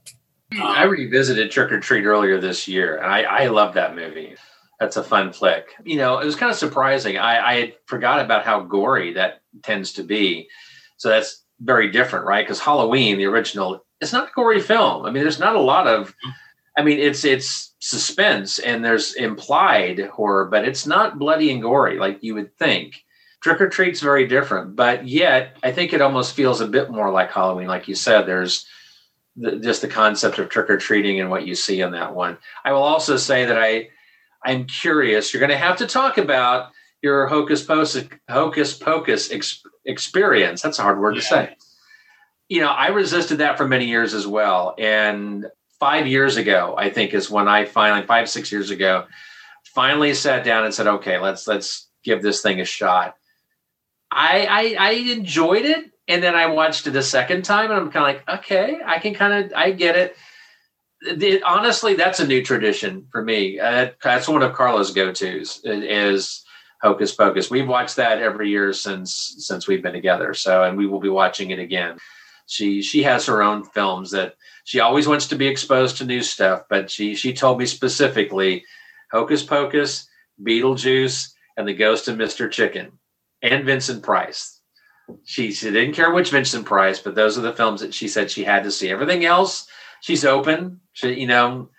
[0.62, 4.36] I revisited Trick or Treat earlier this year, and I, I love that movie.
[4.80, 5.68] That's a fun flick.
[5.84, 7.18] You know, it was kind of surprising.
[7.18, 10.48] I, I had forgot about how gory that tends to be.
[10.98, 12.46] So that's very different, right?
[12.46, 15.06] Because Halloween, the original, it's not a gory film.
[15.06, 16.14] I mean, there's not a lot of
[16.78, 21.98] I mean, it's it's suspense and there's implied horror, but it's not bloody and gory
[21.98, 23.05] like you would think.
[23.46, 27.12] Trick or treat's very different, but yet I think it almost feels a bit more
[27.12, 27.68] like Halloween.
[27.68, 28.66] Like you said, there's
[29.36, 32.40] the, just the concept of trick or treating and what you see in that one.
[32.64, 33.90] I will also say that I
[34.44, 35.32] I'm curious.
[35.32, 36.72] You're going to have to talk about
[37.04, 40.64] your hocus pocus hocus pocus ex, experience.
[40.64, 41.22] That's a hard word yeah.
[41.22, 41.56] to say.
[42.50, 45.46] You know, I resisted that for many years as well, and
[45.80, 49.06] five years ago, I think is when I finally five six years ago,
[49.66, 53.16] finally sat down and said, okay, let's let's give this thing a shot.
[54.16, 57.92] I I, I enjoyed it, and then I watched it a second time, and I'm
[57.92, 60.16] kind of like, okay, I can kind of I get it.
[61.18, 63.60] The, honestly, that's a new tradition for me.
[63.60, 66.44] Uh, that's one of Carla's go tos is
[66.82, 67.52] Hocus Pocus.
[67.52, 70.34] We've watched that every year since since we've been together.
[70.34, 71.98] So, and we will be watching it again.
[72.48, 76.22] She she has her own films that she always wants to be exposed to new
[76.22, 78.64] stuff, but she she told me specifically
[79.12, 80.08] Hocus Pocus,
[80.42, 82.50] Beetlejuice, and The Ghost of Mr.
[82.50, 82.92] Chicken,
[83.46, 84.60] and Vincent Price.
[85.24, 88.32] She, she didn't care which Vincent Price, but those are the films that she said
[88.32, 88.90] she had to see.
[88.90, 89.68] Everything else,
[90.02, 90.82] she's open.
[90.94, 91.70] She, you know,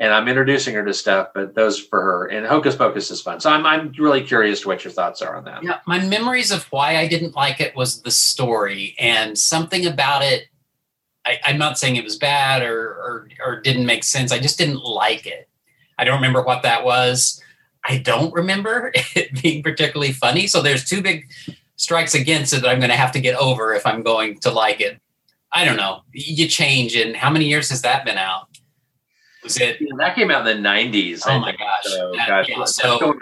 [0.00, 2.26] and I'm introducing her to stuff, but those for her.
[2.26, 3.40] And Hocus Pocus is fun.
[3.40, 5.64] So I'm I'm really curious to what your thoughts are on that.
[5.64, 10.22] Yeah, my memories of why I didn't like it was the story and something about
[10.22, 10.44] it.
[11.26, 14.30] I, am not saying it was bad or, or or didn't make sense.
[14.30, 15.48] I just didn't like it.
[15.98, 17.42] I don't remember what that was.
[17.84, 20.46] I don't remember it being particularly funny.
[20.46, 21.30] So there's two big
[21.76, 24.50] strikes against it that I'm going to have to get over if I'm going to
[24.50, 25.00] like it.
[25.52, 26.02] I don't know.
[26.12, 28.48] You change, and how many years has that been out?
[29.42, 29.78] Was it?
[29.80, 31.22] Yeah, that came out in the 90s.
[31.26, 31.84] Oh my gosh.
[31.84, 33.14] So, that, gosh, yeah, so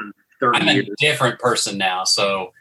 [0.42, 2.02] I'm a different person now.
[2.02, 2.52] So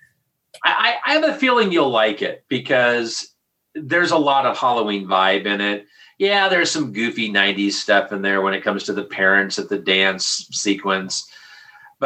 [0.63, 3.34] I, I have a feeling you'll like it because
[3.73, 8.22] there's a lot of Halloween vibe in it yeah, there's some goofy 90s stuff in
[8.22, 11.30] there when it comes to the parents at the dance sequence.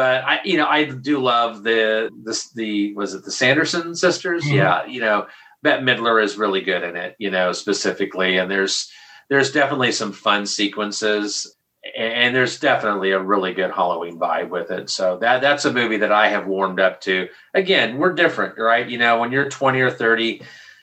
[0.00, 4.44] But I, you know, I do love the this the was it the Sanderson sisters?
[4.44, 4.54] Mm-hmm.
[4.54, 5.26] Yeah, you know,
[5.62, 8.38] Bette Midler is really good in it, you know, specifically.
[8.38, 8.90] And there's
[9.28, 11.54] there's definitely some fun sequences
[11.98, 14.88] and there's definitely a really good Halloween vibe with it.
[14.88, 17.28] So that that's a movie that I have warmed up to.
[17.52, 18.88] Again, we're different, right?
[18.88, 20.40] You know, when you're 20 or 30,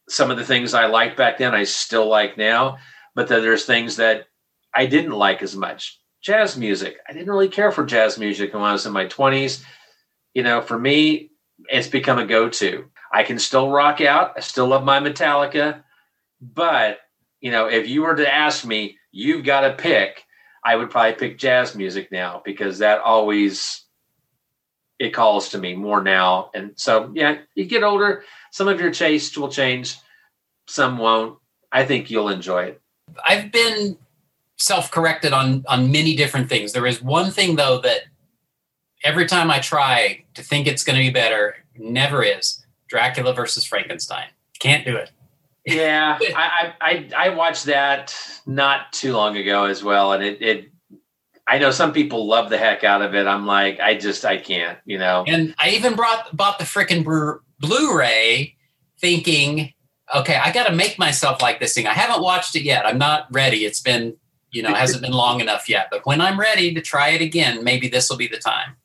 [0.07, 2.77] some of the things I liked back then I still like now
[3.17, 4.27] but then there's things that
[4.75, 5.99] I didn't like as much.
[6.27, 6.97] Jazz music.
[7.07, 9.63] I didn't really care for jazz music when I was in my 20s.
[10.33, 11.31] You know, for me,
[11.69, 12.83] it's become a go to.
[13.13, 14.33] I can still rock out.
[14.35, 15.83] I still love my Metallica.
[16.41, 16.97] But,
[17.39, 20.25] you know, if you were to ask me, you've got to pick,
[20.65, 23.85] I would probably pick jazz music now because that always
[24.99, 26.51] it calls to me more now.
[26.53, 29.95] And so, yeah, you get older, some of your tastes will change,
[30.67, 31.39] some won't.
[31.71, 32.81] I think you'll enjoy it.
[33.25, 33.97] I've been
[34.57, 36.73] self-corrected on on many different things.
[36.73, 38.01] There is one thing though that
[39.03, 42.65] every time I try to think it's going to be better, never is.
[42.89, 44.27] Dracula versus Frankenstein.
[44.59, 45.11] Can't do it.
[45.65, 48.15] yeah, I, I I watched that
[48.45, 50.71] not too long ago as well, and it it.
[51.49, 53.25] I know some people love the heck out of it.
[53.25, 55.23] I'm like, I just I can't, you know.
[55.27, 57.03] And I even brought bought the freaking
[57.59, 58.55] Blu-ray,
[58.99, 59.73] thinking
[60.15, 61.87] okay, I got to make myself like this thing.
[61.87, 62.85] I haven't watched it yet.
[62.85, 63.65] I'm not ready.
[63.65, 64.15] It's been,
[64.51, 65.87] you know, hasn't been long enough yet.
[65.91, 68.75] But when I'm ready to try it again, maybe this will be the time.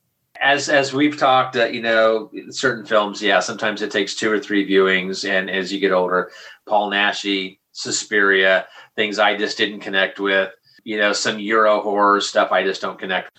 [0.41, 4.41] As as we've talked, uh, you know, certain films, yeah, sometimes it takes two or
[4.41, 6.33] three viewings, and as you get older,
[6.67, 8.67] Paul Naschy, Suspiria,
[8.97, 10.51] things I just didn't connect with.
[10.85, 13.31] You know, some Euro horror stuff I just don't connect.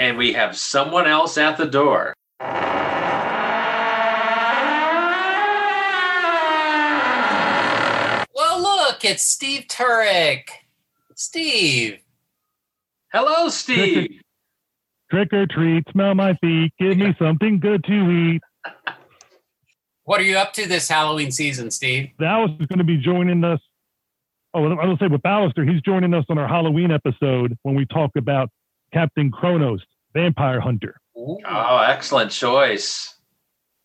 [0.00, 2.14] And we have someone else at the door.
[8.34, 10.48] Well, look, it's Steve Turek.
[11.14, 11.98] Steve.
[13.12, 14.20] Hello, Steve.
[15.10, 18.42] Trick or treat, smell my feet, give me something good to eat.
[20.04, 22.10] What are you up to this Halloween season, Steve?
[22.18, 23.60] Dallas is going to be joining us.
[24.54, 27.86] Oh, I will say with Ballister, he's joining us on our Halloween episode when we
[27.86, 28.50] talk about
[28.92, 29.80] Captain Kronos,
[30.14, 30.96] Vampire Hunter.
[31.16, 31.38] Ooh.
[31.48, 33.14] Oh, excellent choice.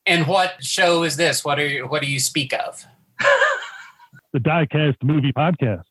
[0.06, 1.44] And what show is this?
[1.44, 2.86] What are you, what do you speak of?
[4.36, 5.86] the Diecast Movie Podcast.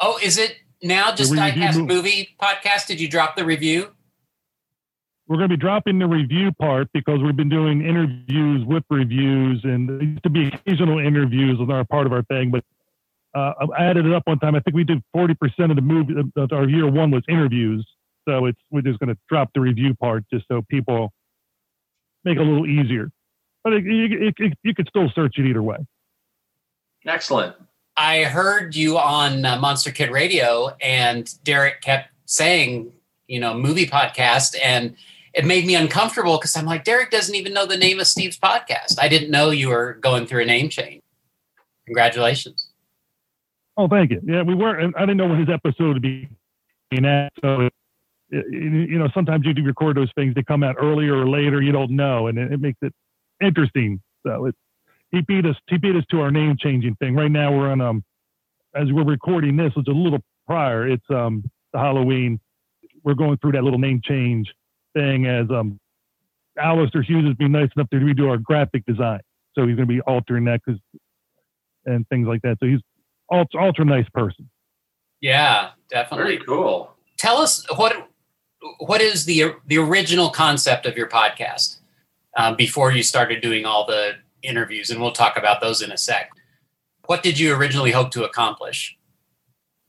[0.00, 1.94] Oh, is it now just Diecast movie.
[1.94, 2.88] movie Podcast?
[2.88, 3.92] Did you drop the review?
[5.28, 9.60] We're going to be dropping the review part because we've been doing interviews with reviews,
[9.62, 12.50] and there used to be occasional interviews with our part of our thing.
[12.50, 12.64] But
[13.38, 14.56] uh, I added it up one time.
[14.56, 16.14] I think we did forty percent of the movie.
[16.36, 17.86] Of our year one was interviews,
[18.28, 21.12] so it's we're just going to drop the review part just so people
[22.24, 23.12] make it a little easier.
[23.62, 25.76] But it, it, it, you could still search it either way.
[27.06, 27.56] Excellent.
[27.96, 32.92] I heard you on uh, Monster Kid Radio, and Derek kept saying,
[33.26, 34.96] you know, movie podcast, and
[35.34, 38.38] it made me uncomfortable because I'm like, Derek doesn't even know the name of Steve's
[38.38, 38.98] podcast.
[39.00, 41.02] I didn't know you were going through a name change.
[41.86, 42.68] Congratulations.
[43.76, 44.20] Oh, thank you.
[44.24, 44.78] Yeah, we were.
[44.80, 46.28] I didn't know when his episode would be
[46.92, 47.72] at, so it,
[48.30, 50.34] it, you know, sometimes you do record those things.
[50.34, 51.62] They come out earlier or later.
[51.62, 52.92] You don't know, and it, it makes it
[53.40, 54.00] interesting.
[54.26, 54.54] So it,
[55.10, 55.56] he beat us.
[55.68, 57.14] He beat us to our name changing thing.
[57.14, 58.04] Right now, we're on um,
[58.74, 60.86] as we're recording this, it's a little prior.
[60.88, 62.40] It's um the Halloween.
[63.04, 64.52] We're going through that little name change
[64.94, 65.78] thing as um
[66.58, 69.20] Alistair Hughes has been nice enough to redo our graphic design.
[69.54, 70.80] So he's going to be altering that because
[71.86, 72.58] and things like that.
[72.60, 72.80] So he's
[73.32, 74.48] ultra, ultra nice person.
[75.20, 76.36] Yeah, definitely.
[76.36, 76.94] Very cool.
[77.18, 78.08] Tell us what
[78.78, 81.78] what is the the original concept of your podcast
[82.36, 84.12] um, before you started doing all the
[84.42, 86.30] interviews, and we'll talk about those in a sec.
[87.06, 88.96] What did you originally hope to accomplish?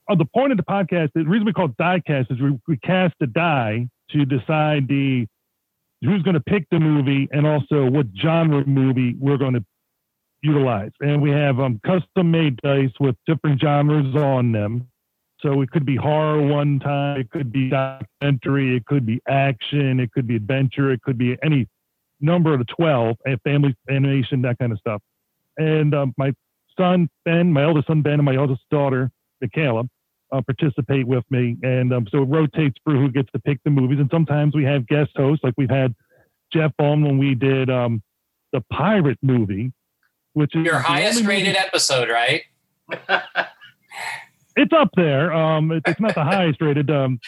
[0.10, 2.78] Oh, the point of the podcast, the reason we call it diecast is we, we
[2.78, 5.28] cast a die to decide the
[6.04, 9.64] who's going to pick the movie and also what genre movie we're going to
[10.42, 10.92] utilize.
[11.00, 14.88] And we have um, custom made dice with different genres on them.
[15.42, 20.00] So it could be horror one time, it could be documentary, it could be action,
[20.00, 21.68] it could be adventure, it could be any
[22.22, 25.02] number of the 12, family animation, that kind of stuff.
[25.58, 26.34] And um, my
[26.78, 29.12] son, Ben, my eldest son, Ben, and my eldest daughter,
[29.42, 29.84] Michaela,
[30.32, 31.58] uh, participate with me.
[31.62, 34.00] And um, so it rotates through who gets to pick the movies.
[34.00, 35.94] And sometimes we have guest hosts, like we've had
[36.54, 38.02] Jeff on when we did um,
[38.52, 39.72] the pirate movie,
[40.34, 42.44] which is your highest rated episode, right?
[44.56, 45.34] it's up there.
[45.34, 47.20] Um, it, it's not the highest rated, um,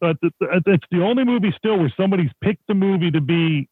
[0.00, 3.68] but it's, it's the only movie still where somebody's picked the movie to be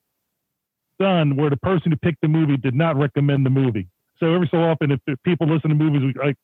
[0.99, 3.89] done, where the person who picked the movie did not recommend the movie.
[4.19, 6.37] So every so often, if, if people listen to movies, like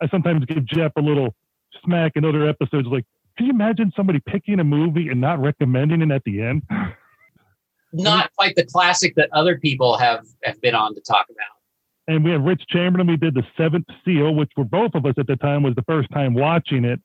[0.00, 1.34] I sometimes give Jeff a little
[1.84, 3.04] smack in other episodes, like,
[3.36, 6.62] can you imagine somebody picking a movie and not recommending it at the end?
[7.92, 11.56] Not quite the classic that other people have have been on to talk about
[12.08, 13.06] and we have Rich Chamberlain.
[13.06, 15.82] We did the Seventh Seal, which for both of us at the time was the
[15.82, 17.00] first time watching it.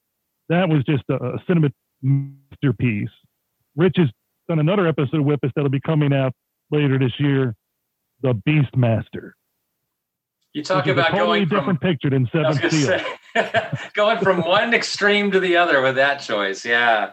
[0.50, 1.70] That was just a, a cinema
[2.02, 3.10] masterpiece.
[3.76, 4.10] Rich has
[4.48, 6.34] done another episode with us that'll be coming out
[6.72, 7.56] later this year,
[8.22, 9.32] The Beastmaster.
[10.54, 13.00] You talk about totally going different from, picture than Seventh Seal.
[13.34, 17.12] Say, going from one extreme to the other with that choice, yeah.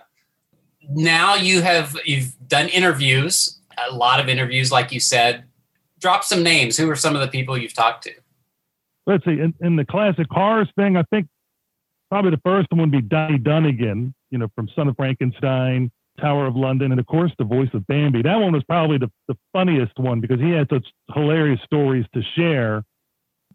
[0.88, 3.60] Now you have you've done interviews,
[3.90, 5.44] a lot of interviews, like you said
[6.00, 6.76] drop some names.
[6.76, 8.12] Who are some of the people you've talked to?
[9.06, 9.40] Let's see.
[9.40, 11.28] In, in the classic horrors thing, I think
[12.10, 15.90] probably the first one would be Donnie Dunagan, you know, from Son of Frankenstein,
[16.20, 18.22] Tower of London, and of course the voice of Bambi.
[18.22, 22.22] That one was probably the, the funniest one because he had such hilarious stories to
[22.36, 22.84] share.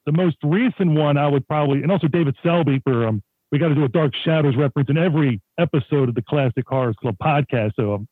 [0.05, 3.21] The most recent one I would probably, and also David Selby for um,
[3.51, 6.95] we got to do a Dark Shadows reference in every episode of the Classic Horrors
[6.99, 7.73] Club podcast.
[7.75, 8.07] So um,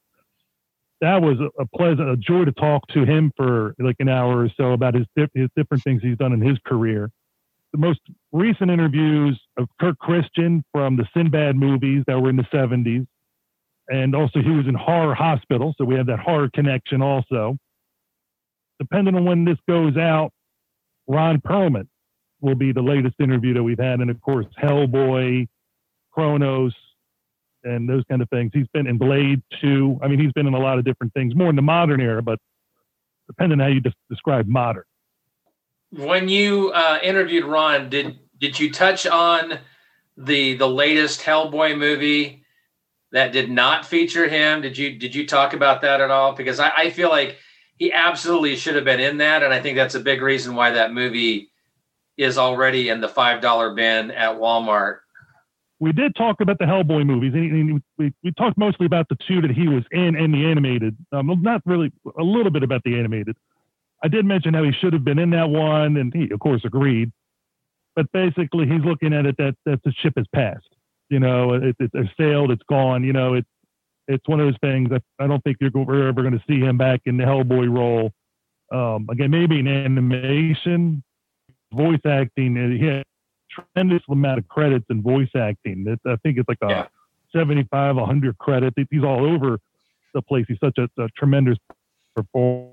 [1.01, 4.49] that was a, pleasant, a joy to talk to him for like an hour or
[4.55, 7.09] so about his his different things he's done in his career.
[7.73, 7.99] The most
[8.31, 13.07] recent interviews of Kurt Christian from the Sinbad movies that were in the 70s.
[13.88, 15.73] And also, he was in Horror Hospital.
[15.77, 17.57] So we have that horror connection also.
[18.80, 20.31] Depending on when this goes out,
[21.07, 21.88] Ron Perlman
[22.41, 23.99] will be the latest interview that we've had.
[23.99, 25.48] And of course, Hellboy,
[26.11, 26.73] Cronos,
[27.64, 28.52] and those kind of things.
[28.53, 29.99] He's been in Blade 2.
[30.02, 32.22] I mean, he's been in a lot of different things, more in the modern era,
[32.22, 32.39] but
[33.27, 34.84] depending on how you de- describe modern.
[35.91, 39.59] When you uh, interviewed Ron, did did you touch on
[40.18, 42.43] the the latest Hellboy movie
[43.11, 44.61] that did not feature him?
[44.61, 46.34] Did you did you talk about that at all?
[46.34, 47.38] Because I, I feel like
[47.77, 50.72] he absolutely should have been in that, and I think that's a big reason why
[50.72, 51.51] that movie
[52.18, 54.99] is already in the five dollar bin at Walmart
[55.81, 59.41] we did talk about the Hellboy movies, and we, we talked mostly about the two
[59.41, 60.95] that he was in and the animated.
[61.11, 63.35] Um, not really, a little bit about the animated.
[64.03, 66.61] I did mention how he should have been in that one, and he, of course,
[66.65, 67.11] agreed.
[67.95, 70.68] But basically, he's looking at it that that the ship has passed.
[71.10, 73.03] You know, it, it, it sailed, it's gone.
[73.03, 73.49] You know, it's
[74.07, 76.78] it's one of those things that I don't think you're ever going to see him
[76.78, 78.11] back in the Hellboy role.
[78.72, 81.03] Um, again, maybe in animation,
[81.73, 82.56] voice acting.
[82.56, 83.03] He had
[83.49, 85.86] tremendous amount of credits in voice acting.
[85.88, 86.88] It, I think it's like a yeah.
[87.36, 88.76] 75, 100 credits.
[88.90, 89.60] He's all over
[90.14, 90.45] the place.
[90.48, 91.57] He's such a, a tremendous
[92.15, 92.72] performer.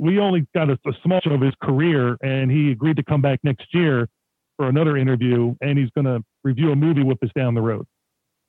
[0.00, 3.40] We only got a, a small of his career, and he agreed to come back
[3.42, 4.08] next year
[4.56, 7.86] for another interview, and he's going to review a movie with us down the road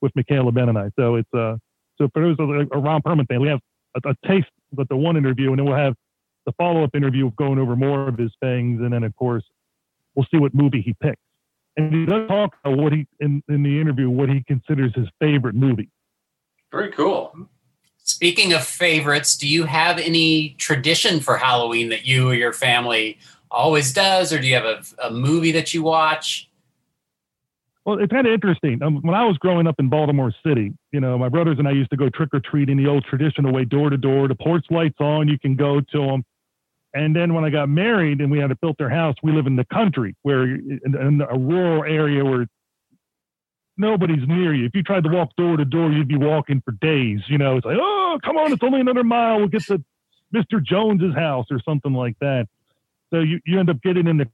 [0.00, 0.90] with Michaela Ben and I.
[0.98, 1.56] So it's uh,
[1.98, 3.60] so for those a, a Ron Perlman fan, we have
[3.94, 5.94] a, a taste with the one interview, and then we'll have
[6.46, 9.44] the follow up interview going over more of his things, and then of course
[10.14, 11.20] we'll see what movie he picks
[11.76, 15.08] and he does talk about what he in, in the interview what he considers his
[15.20, 15.90] favorite movie.
[16.70, 17.32] Very cool.
[18.04, 23.18] Speaking of favorites, do you have any tradition for Halloween that you or your family
[23.50, 26.48] always does, or do you have a, a movie that you watch?
[27.84, 28.82] Well, it's kind of interesting.
[28.82, 31.72] Um, when I was growing up in Baltimore City, you know, my brothers and I
[31.72, 34.28] used to go trick or treating the old traditional way, door to door.
[34.28, 36.24] The porch lights on, you can go to them.
[36.94, 39.56] And then when I got married and we had build our house, we live in
[39.56, 42.46] the country, where in, in a rural area where
[43.82, 44.64] nobody's near you.
[44.64, 47.20] If you tried to walk door to door, you'd be walking for days.
[47.26, 49.38] You know, it's like, oh, come on, it's only another mile.
[49.38, 49.82] We'll get to
[50.34, 50.62] Mr.
[50.62, 52.48] Jones's house or something like that.
[53.10, 54.28] So you, you end up getting in the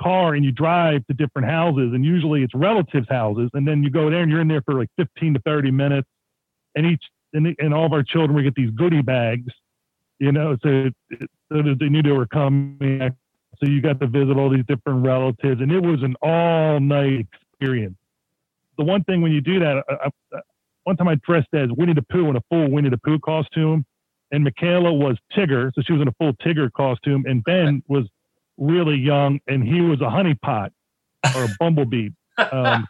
[0.00, 3.90] car and you drive to different houses, and usually it's relatives' houses, and then you
[3.90, 6.08] go there and you're in there for like 15 to 30 minutes,
[6.74, 7.02] and each
[7.34, 9.52] and, and all of our children we get these goodie bags,
[10.18, 10.90] you know, so,
[11.50, 13.14] so they knew they were coming.
[13.58, 17.26] So you got to visit all these different relatives, and it was an all night
[17.52, 17.96] experience.
[18.78, 20.40] The one thing when you do that, I, I,
[20.84, 23.84] one time I dressed as Winnie the Pooh in a full Winnie the Pooh costume,
[24.30, 28.06] and Michaela was Tigger, so she was in a full Tigger costume, and Ben was
[28.56, 30.70] really young, and he was a honeypot
[31.36, 32.10] or a bumblebee.
[32.38, 32.86] Um,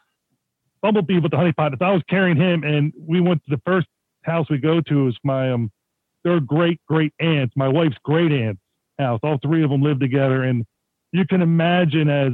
[0.83, 1.79] bumblebee with the honeypot.
[1.79, 3.87] So I was carrying him, and we went to the first
[4.23, 5.71] house we go to is my um,
[6.25, 8.61] their great great aunts, my wife's great aunt's
[8.99, 9.21] house.
[9.23, 10.65] All three of them live together, and
[11.13, 12.33] you can imagine, as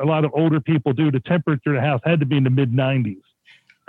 [0.00, 2.44] a lot of older people do, the temperature of the house had to be in
[2.44, 3.22] the mid 90s,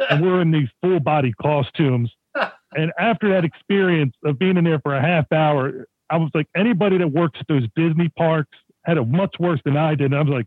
[0.10, 2.12] and we're in these full body costumes.
[2.72, 6.46] And after that experience of being in there for a half hour, I was like,
[6.56, 8.56] anybody that works at those Disney parks
[8.86, 10.12] had it much worse than I did.
[10.12, 10.46] And I was like,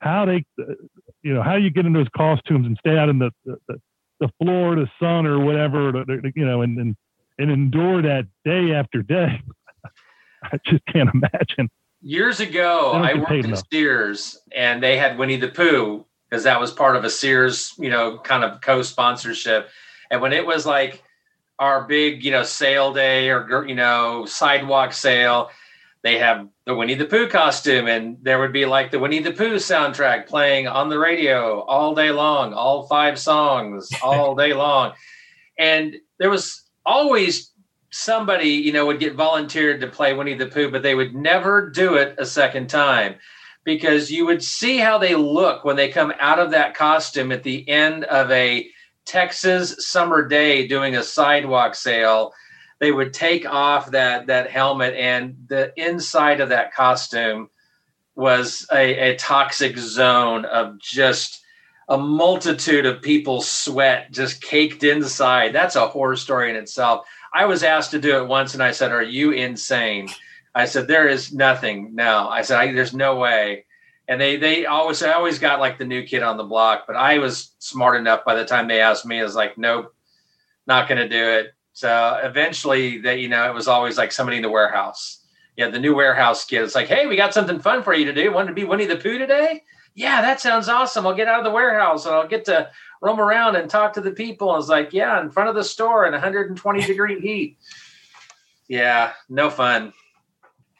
[0.00, 0.44] how they,
[1.22, 3.80] you know, how you get in those costumes and stay out in the the,
[4.20, 5.92] the Florida sun or whatever,
[6.34, 6.96] you know, and and,
[7.38, 9.42] and endure that day after day.
[10.42, 11.68] I just can't imagine.
[12.00, 13.64] Years ago, I, I worked in enough.
[13.72, 17.90] Sears, and they had Winnie the Pooh because that was part of a Sears, you
[17.90, 19.68] know, kind of co-sponsorship.
[20.10, 21.02] And when it was like
[21.58, 25.50] our big, you know, sale day or you know sidewalk sale,
[26.02, 29.32] they have the Winnie the Pooh costume, and there would be like the Winnie the
[29.32, 34.92] Pooh soundtrack playing on the radio all day long, all five songs all day long.
[35.58, 37.52] And there was always
[37.90, 41.70] somebody, you know, would get volunteered to play Winnie the Pooh, but they would never
[41.70, 43.16] do it a second time
[43.64, 47.42] because you would see how they look when they come out of that costume at
[47.42, 48.68] the end of a
[49.04, 52.32] Texas summer day doing a sidewalk sale
[52.78, 57.50] they would take off that that helmet and the inside of that costume
[58.14, 61.42] was a, a toxic zone of just
[61.88, 65.54] a multitude of people's sweat just caked inside.
[65.54, 67.06] That's a horror story in itself.
[67.32, 70.08] I was asked to do it once and I said, Are you insane?
[70.54, 71.94] I said, There is nothing.
[71.94, 72.28] No.
[72.28, 73.64] I said, There's no way.
[74.08, 76.96] And they they always I always got like the new kid on the block, but
[76.96, 79.94] I was smart enough by the time they asked me, I was like, Nope,
[80.66, 81.54] not gonna do it.
[81.78, 85.24] So eventually, that you know, it was always like somebody in the warehouse.
[85.56, 86.62] Yeah, the new warehouse kid.
[86.62, 88.32] It's like, hey, we got something fun for you to do.
[88.32, 89.62] Want to be Winnie the Pooh today?
[89.94, 91.06] Yeah, that sounds awesome.
[91.06, 94.00] I'll get out of the warehouse and I'll get to roam around and talk to
[94.00, 94.52] the people.
[94.54, 97.58] And it's like, yeah, in front of the store in 120 degree heat.
[98.68, 99.92] Yeah, no fun.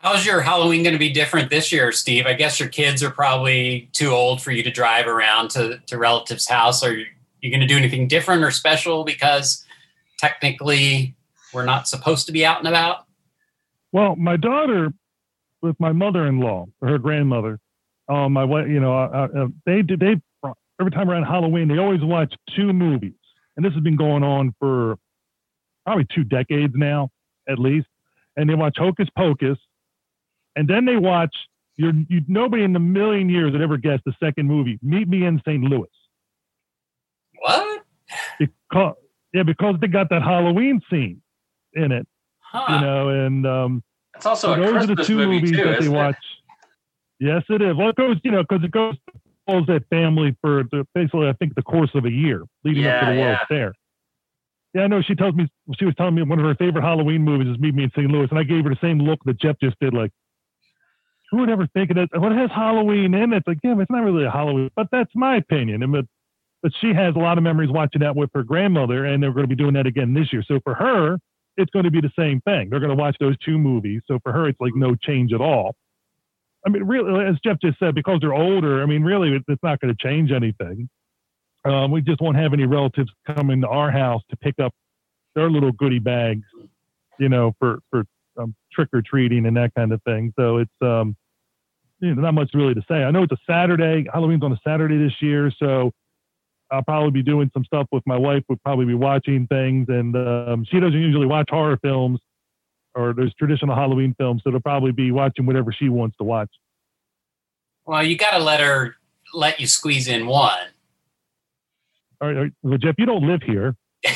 [0.01, 2.27] How's your Halloween going to be different this year, Steve?
[2.27, 5.99] I guess your kids are probably too old for you to drive around to, to
[5.99, 6.85] relatives' house.
[6.85, 7.07] Are you,
[7.41, 9.65] you going to do anything different or special because
[10.19, 11.17] technically
[11.53, 13.07] we're not supposed to be out and about?
[13.91, 14.93] Well, my daughter,
[15.63, 17.59] with my mother-in-law, her grandmother,
[18.09, 20.21] um, my you know, uh, uh, they did they
[20.81, 23.15] every time around Halloween they always watch two movies,
[23.57, 24.97] and this has been going on for
[25.85, 27.11] probably two decades now,
[27.49, 27.87] at least.
[28.37, 29.59] And they watch Hocus Pocus,
[30.55, 31.35] and then they watch.
[31.77, 35.25] You're, you, nobody in the million years would ever guess the second movie, Meet Me
[35.25, 35.63] in St.
[35.63, 35.87] Louis.
[37.39, 37.85] What?
[38.39, 38.95] Because
[39.33, 41.23] yeah, because they got that Halloween scene
[41.75, 42.07] in it.
[42.41, 42.75] Huh.
[42.75, 43.85] You know, and um,
[44.17, 46.17] it's also so those Christmas are the two movies too, that they watch.
[47.21, 47.27] It?
[47.27, 47.77] Yes, it is.
[47.77, 48.95] Well, it goes, you know, because it goes
[49.49, 52.97] follows that family for the, basically, I think, the course of a year leading yeah,
[52.97, 53.47] up to the World's yeah.
[53.57, 53.73] Fair.
[54.75, 55.01] Yeah, I know.
[55.01, 55.49] She tells me
[55.79, 58.11] she was telling me one of her favorite Halloween movies is Meet Me in St.
[58.11, 59.95] Louis, and I gave her the same look that Jeff just did.
[59.95, 60.11] Like,
[61.31, 62.11] who would ever think of it?
[62.15, 63.39] What has Halloween in it?
[63.39, 65.83] It's like, yeah, it's not really a Halloween, but that's my opinion.
[65.83, 66.07] I mean,
[66.63, 69.45] but she has a lot of memories watching that with her grandmother, and they're going
[69.45, 70.43] to be doing that again this year.
[70.47, 71.19] So for her,
[71.57, 72.69] it's going to be the same thing.
[72.69, 74.03] They're going to watch those two movies.
[74.07, 75.77] So for her, it's like no change at all.
[76.67, 79.81] I mean, really, as Jeff just said, because they're older, I mean, really, it's not
[79.81, 80.89] going to change anything.
[81.65, 84.73] Um, we just won't have any relatives coming to our house to pick up
[85.35, 86.47] their little goodie bags,
[87.19, 88.05] you know, for for
[88.39, 90.33] um, trick or treating and that kind of thing.
[90.39, 91.17] So it's um,
[92.01, 93.03] you know, not much really to say.
[93.05, 94.07] I know it's a Saturday.
[94.13, 95.93] Halloween's on a Saturday this year, so
[96.71, 98.43] I'll probably be doing some stuff with my wife.
[98.49, 102.21] We'll probably be watching things, and um, she doesn't usually watch horror films
[102.95, 106.51] or there's traditional Halloween films, so it'll probably be watching whatever she wants to watch.
[107.87, 108.97] Well, you got to let her
[109.35, 110.53] let you squeeze in one.
[112.21, 113.77] All right, all right, well, Jeff, you don't live here.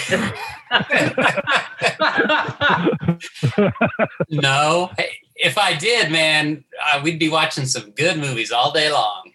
[4.31, 4.91] no,
[5.37, 9.31] if I did, man, uh, we'd be watching some good movies all day long.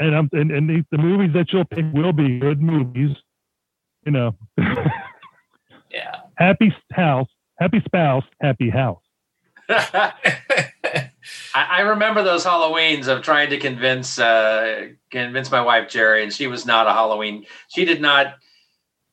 [0.00, 3.16] and I'm and, and the, the movies that you'll pick will be good movies.
[4.04, 4.36] You know,
[5.90, 6.16] Yeah.
[6.36, 7.28] happy house,
[7.58, 9.02] happy spouse, happy house.
[9.68, 11.10] I,
[11.54, 16.46] I remember those Halloweens of trying to convince uh, convince my wife Jerry, and she
[16.46, 17.44] was not a Halloween.
[17.68, 18.34] She did not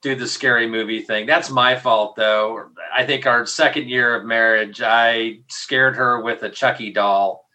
[0.01, 1.25] do the scary movie thing.
[1.25, 2.69] That's my fault, though.
[2.95, 7.45] I think our second year of marriage, I scared her with a Chucky doll.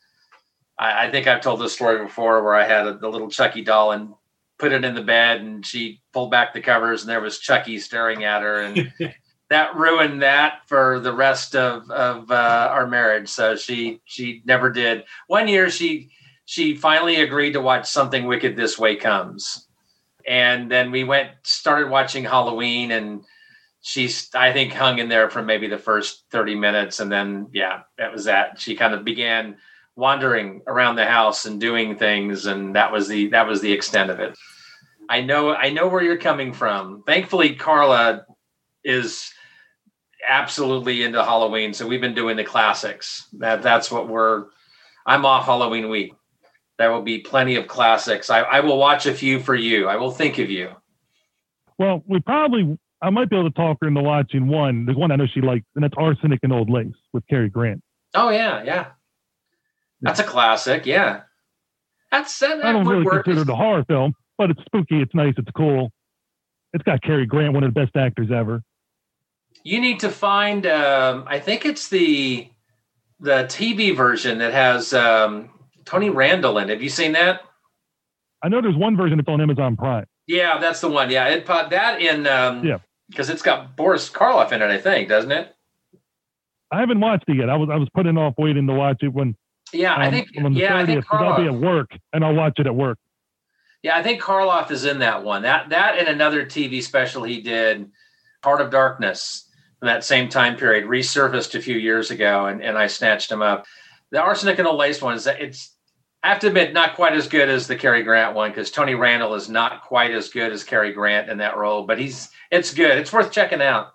[0.78, 3.62] I, I think I've told this story before, where I had a, the little Chucky
[3.62, 4.14] doll and
[4.58, 7.78] put it in the bed, and she pulled back the covers, and there was Chucky
[7.78, 8.92] staring at her, and
[9.51, 13.28] that ruined that for the rest of of uh, our marriage.
[13.28, 15.05] So she she never did.
[15.27, 16.10] One year she
[16.47, 19.68] she finally agreed to watch something wicked this way comes,
[20.27, 23.22] and then we went started watching Halloween, and
[23.82, 27.81] she's I think hung in there for maybe the first thirty minutes, and then yeah,
[27.98, 28.60] that was that.
[28.60, 29.56] She kind of began
[29.97, 34.10] wandering around the house and doing things, and that was the that was the extent
[34.10, 34.39] of it.
[35.09, 37.02] I know I know where you're coming from.
[37.05, 38.27] Thankfully, Carla
[38.85, 39.32] is
[40.28, 43.26] absolutely into Halloween, so we've been doing the classics.
[43.34, 44.47] That that's what we're.
[45.06, 46.14] I'm off Halloween week.
[46.78, 48.30] There will be plenty of classics.
[48.30, 49.88] I, I will watch a few for you.
[49.88, 50.70] I will think of you.
[51.78, 54.84] Well, we probably I might be able to talk her into watching one.
[54.84, 57.82] There's one I know she likes, and that's Arsenic and Old Lace with Cary Grant.
[58.14, 58.86] Oh yeah, yeah.
[60.02, 60.86] That's a classic.
[60.86, 61.22] Yeah.
[62.10, 63.24] That's that, I don't really work.
[63.24, 65.01] consider it a horror film, but it's spooky.
[65.01, 65.34] It's nice.
[65.36, 65.92] It's cool.
[66.72, 68.62] It's got Cary Grant, one of the best actors ever.
[69.62, 70.66] You need to find.
[70.66, 72.49] Um, I think it's the
[73.20, 75.51] the TV version that has um,
[75.85, 76.70] Tony Randall in.
[76.70, 76.73] it.
[76.73, 77.43] Have you seen that?
[78.43, 80.07] I know there's one version that's on Amazon Prime.
[80.27, 81.11] Yeah, that's the one.
[81.11, 82.27] Yeah, it put that in.
[82.27, 82.78] Um, Yeah.
[83.11, 84.70] because it's got Boris Karloff in it.
[84.70, 85.55] I think, doesn't it?
[86.73, 87.51] I haven't watched it yet.
[87.51, 89.37] I was I was putting off waiting to watch it when
[89.73, 90.28] Yeah, I um, think.
[90.43, 92.66] on the Yeah, I 30th think 'cause I'll be at work and I'll watch it
[92.66, 92.97] at work.
[93.82, 95.43] Yeah, I think Karloff is in that one.
[95.43, 97.91] That that and another TV special he did,
[98.45, 99.49] Heart of Darkness,
[99.82, 103.43] in that same time period, resurfaced a few years ago, and, and I snatched him
[103.43, 103.66] up.
[104.11, 105.74] The Arsenic and the Lace one is it's
[106.23, 108.94] I have to admit not quite as good as the Cary Grant one because Tony
[108.94, 112.74] Randall is not quite as good as Cary Grant in that role, but he's it's
[112.74, 112.98] good.
[112.98, 113.93] It's worth checking out.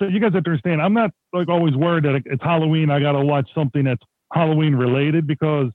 [0.00, 2.90] So you guys have to understand, I'm not like always worried that it's Halloween.
[2.90, 4.02] I got to watch something that's
[4.32, 5.70] Halloween related because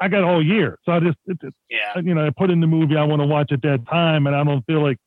[0.00, 0.78] I got all year.
[0.84, 2.00] So I just, it, it, Yeah.
[2.00, 4.34] you know, I put in the movie I want to watch at that time, and
[4.34, 4.98] I don't feel like,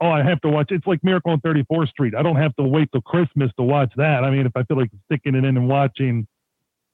[0.00, 0.70] oh, I have to watch.
[0.70, 2.14] It's like Miracle on 34th Street.
[2.14, 4.24] I don't have to wait till Christmas to watch that.
[4.24, 6.26] I mean, if I feel like sticking it in and watching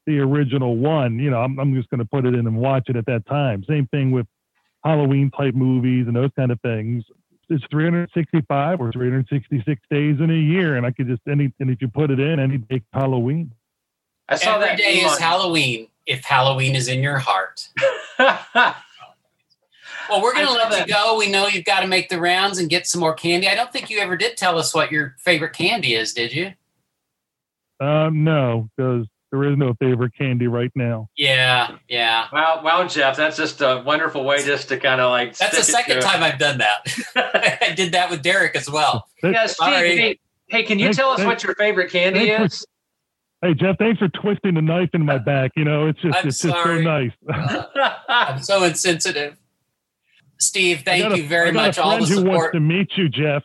[0.06, 2.88] the original one, you know, I'm, I'm just going to put it in and watch
[2.88, 3.64] it at that time.
[3.68, 4.26] Same thing with
[4.84, 7.04] Halloween type movies and those kind of things.
[7.48, 11.82] It's 365 or 366 days in a year, and I could just any and if
[11.82, 13.52] you put it in any day, Halloween.
[14.28, 17.68] I saw Every that day is on- Halloween if Halloween is in your heart.
[20.12, 20.88] Well, we're going to let that.
[20.88, 21.16] you go.
[21.16, 23.48] We know you've got to make the rounds and get some more candy.
[23.48, 26.52] I don't think you ever did tell us what your favorite candy is, did you?
[27.80, 31.08] Um, no, because there is no favorite candy right now.
[31.16, 32.26] Yeah, yeah.
[32.30, 35.34] Wow, wow, Jeff, that's just a wonderful way just to kind of like.
[35.38, 36.86] That's the stick it second to- time I've done that.
[37.70, 39.08] I did that with Derek as well.
[39.22, 39.68] Yeah, Steve.
[39.68, 40.18] Hey,
[40.48, 42.66] hey, can you Thanks- tell us thanks- what your favorite candy thanks is?
[43.44, 45.50] Hey Jeff, thanks for twisting the knife in my back.
[45.56, 46.84] You know, it's just I'm it's just so sorry.
[46.84, 47.10] nice.
[48.08, 49.36] I'm so insensitive.
[50.42, 51.78] Steve, thank got a- you very I got much.
[51.78, 52.54] A All the friend who wants support.
[52.54, 53.42] to meet you, Jeff.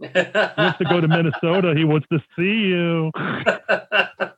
[0.00, 1.72] He wants to go to Minnesota.
[1.76, 3.10] He wants to see you.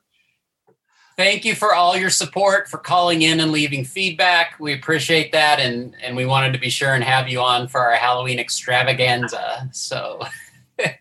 [1.17, 4.59] Thank you for all your support, for calling in and leaving feedback.
[4.59, 7.81] We appreciate that, and and we wanted to be sure and have you on for
[7.81, 9.67] our Halloween extravaganza.
[9.71, 10.21] So,
[10.77, 10.93] well,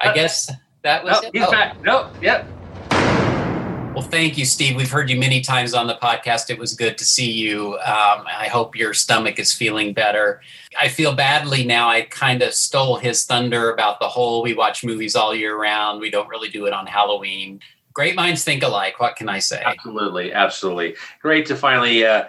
[0.00, 0.50] I guess
[0.82, 1.34] that was no, it.
[1.34, 1.50] he's Oh.
[1.50, 1.82] back.
[1.82, 2.46] No, yep.
[3.92, 4.76] Well, thank you, Steve.
[4.76, 6.48] We've heard you many times on the podcast.
[6.48, 7.74] It was good to see you.
[7.74, 10.42] Um, I hope your stomach is feeling better.
[10.80, 11.88] I feel badly now.
[11.88, 16.00] I kind of stole his thunder about the whole we watch movies all year round.
[16.00, 17.60] We don't really do it on Halloween.
[17.92, 19.00] Great minds think alike.
[19.00, 19.60] What can I say?
[19.66, 20.94] Absolutely, absolutely.
[21.20, 22.26] Great to finally, uh,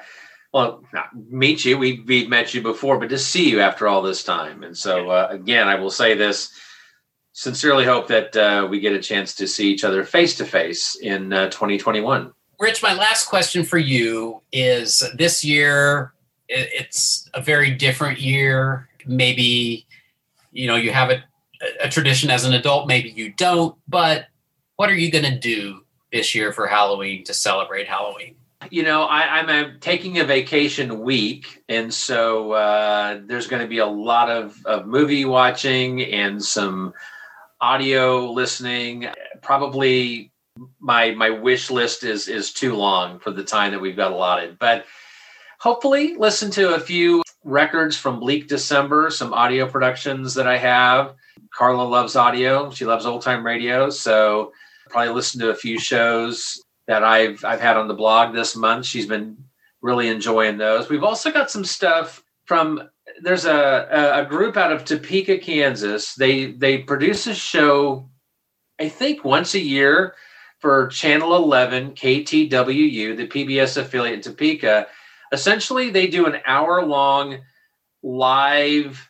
[0.52, 1.78] well, not meet you.
[1.78, 4.64] We we've met you before, but to see you after all this time.
[4.64, 6.52] And so, uh, again, I will say this:
[7.42, 10.96] sincerely hope that uh, we get a chance to see each other face to face
[11.02, 12.32] in uh, 2021.
[12.60, 16.14] Rich, my last question for you is this year,
[16.48, 18.88] it's a very different year.
[19.08, 19.88] Maybe,
[20.52, 21.24] you know, you have a,
[21.82, 24.28] a tradition as an adult, maybe you don't, but
[24.76, 28.36] what are you going to do this year for Halloween to celebrate Halloween?
[28.70, 33.68] You know, I, I'm uh taking a vacation week, and so uh, there's going to
[33.68, 36.94] be a lot of, of movie watching and some
[37.62, 39.08] audio listening.
[39.42, 40.32] Probably
[40.80, 44.60] my my wish list is is too long for the time that we've got allotted,
[44.60, 44.86] but
[45.60, 51.16] hopefully listen to a few records from Bleak December, some audio productions that I have.
[51.54, 54.52] Carla loves audio; she loves old time radio, so
[54.90, 58.86] probably listen to a few shows that I've I've had on the blog this month.
[58.86, 59.38] She's been
[59.82, 60.90] really enjoying those.
[60.90, 62.90] We've also got some stuff from
[63.22, 66.16] there's a a- group out of Topeka, Kansas.
[66.16, 68.10] They they produce a show,
[68.80, 70.16] I think once a year
[70.60, 74.88] for Channel 11 KTWU, the PBS affiliate in Topeka.
[75.32, 77.40] Essentially, they do an hour long
[78.04, 79.10] live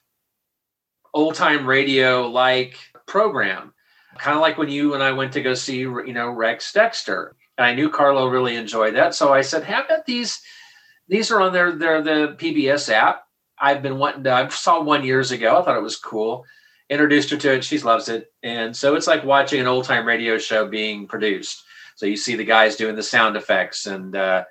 [1.13, 3.73] old time radio like program
[4.17, 7.35] kind of like when you and I went to go see, you know, Rex Dexter.
[7.57, 9.15] And I knew Carla really enjoyed that.
[9.15, 10.41] So I said, how about these?
[11.07, 13.23] These are on their, their the PBS app.
[13.61, 15.57] I've been wanting to, I saw one years ago.
[15.57, 16.45] I thought it was cool.
[16.89, 17.63] Introduced her to it.
[17.63, 18.33] She loves it.
[18.43, 21.63] And so it's like watching an old time radio show being produced.
[21.95, 24.45] So you see the guys doing the sound effects and uh,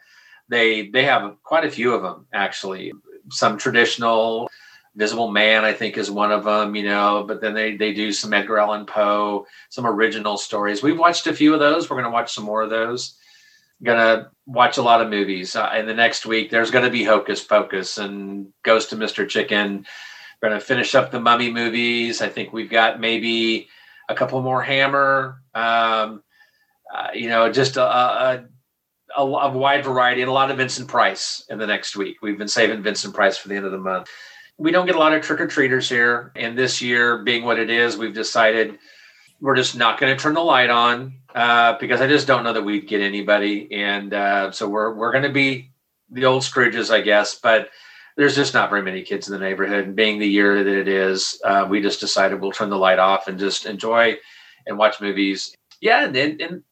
[0.49, 2.93] they, they have quite a few of them actually.
[3.31, 4.49] Some traditional,
[4.97, 8.13] Visible Man, I think, is one of them, you know, but then they, they do
[8.13, 10.83] some Edgar Allan Poe, some original stories.
[10.83, 11.89] We've watched a few of those.
[11.89, 13.17] We're going to watch some more of those.
[13.85, 15.57] To watch a lot of movies.
[15.57, 19.29] Uh, in the next week, there's to be Hocus Pocus and Ghost of Mr.
[19.29, 19.87] Chicken.
[20.43, 22.21] We're to finish up the Mummy movies.
[22.21, 23.69] I think we've got maybe
[24.09, 25.43] a couple more Hammer.
[25.55, 26.23] Um,
[26.95, 28.45] uh, you know, just a, a,
[29.17, 32.19] a, a wide variety and a lot of Vincent Price in the next week.
[32.21, 34.09] We've been saving Vincent Price for the end of the month
[34.61, 36.33] we don't get a lot of trick or treaters here.
[36.37, 38.79] And this year, being what it is, we've decided
[39.41, 42.53] we're just not going to turn the light on uh, because I just don't know
[42.53, 43.69] that we'd get anybody.
[43.73, 45.71] And uh, so we're we're going to be
[46.11, 47.37] the old Scrooges, I guess.
[47.37, 47.71] But
[48.17, 49.85] there's just not very many kids in the neighborhood.
[49.85, 52.99] And being the year that it is, uh, we just decided we'll turn the light
[52.99, 54.17] off and just enjoy
[54.67, 55.55] and watch movies.
[55.81, 56.63] Yeah, and, and, and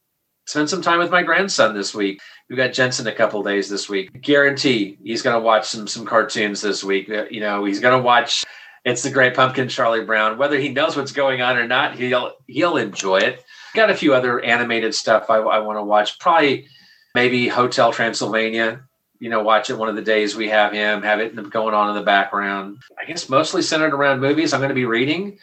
[0.45, 2.19] spend some time with my grandson this week.
[2.49, 4.21] We've got Jensen a couple days this week.
[4.21, 7.09] Guarantee he's going to watch some some cartoons this week.
[7.09, 8.43] Uh, You know, he's going to watch
[8.85, 10.37] It's the Great Pumpkin, Charlie Brown.
[10.37, 13.43] Whether he knows what's going on or not, he'll he'll enjoy it.
[13.73, 16.17] Got a few other animated stuff I, I want to watch.
[16.19, 16.67] Probably
[17.13, 18.83] maybe Hotel Transylvania.
[19.19, 21.03] You know, watch it one of the days we have him.
[21.03, 22.77] Have it going on in the background.
[22.99, 24.53] I guess mostly centered around movies.
[24.53, 25.37] I'm going to be reading.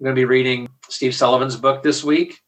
[0.00, 2.40] I'm going to be reading Steve Sullivan's book this week.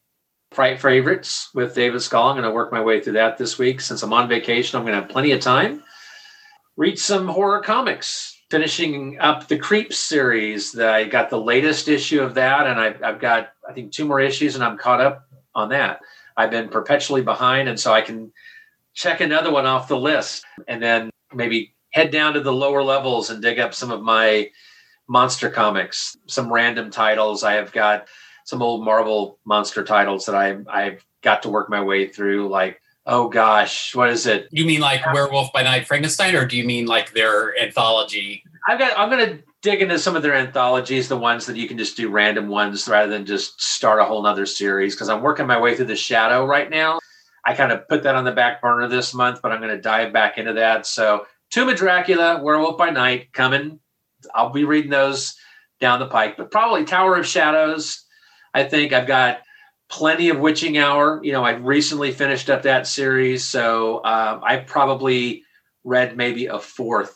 [0.51, 2.29] Fright Favorites with David Skal.
[2.29, 3.81] I'm going to work my way through that this week.
[3.81, 5.83] Since I'm on vacation, I'm going to have plenty of time.
[6.75, 8.32] Read some horror comics.
[8.53, 10.73] Finishing up the Creeps series.
[10.73, 14.05] That I got the latest issue of that, and I've, I've got I think two
[14.05, 16.01] more issues, and I'm caught up on that.
[16.37, 18.31] I've been perpetually behind, and so I can
[18.93, 23.31] check another one off the list, and then maybe head down to the lower levels
[23.31, 24.51] and dig up some of my
[25.07, 27.43] monster comics, some random titles.
[27.43, 28.07] I have got
[28.45, 32.49] some old Marvel monster titles that I I've got to work my way through.
[32.49, 34.47] Like, oh gosh, what is it?
[34.51, 38.43] You mean like Werewolf by Night Frankenstein, or do you mean like their anthology?
[38.67, 38.97] I've got.
[38.97, 42.09] I'm gonna dig into some of their anthologies, the ones that you can just do
[42.09, 44.93] random ones rather than just start a whole nother series.
[44.93, 46.99] Because I'm working my way through the Shadow right now.
[47.45, 49.81] I kind of put that on the back burner this month, but I'm going to
[49.81, 50.85] dive back into that.
[50.85, 53.79] So, Tomb of Dracula, Werewolf by Night, coming.
[54.33, 55.35] I'll be reading those
[55.81, 58.05] down the pike, but probably Tower of Shadows.
[58.53, 59.41] I think I've got
[59.93, 61.19] plenty of Witching Hour.
[61.23, 65.43] You know, I recently finished up that series, so um, I probably
[65.83, 67.15] read maybe a fourth,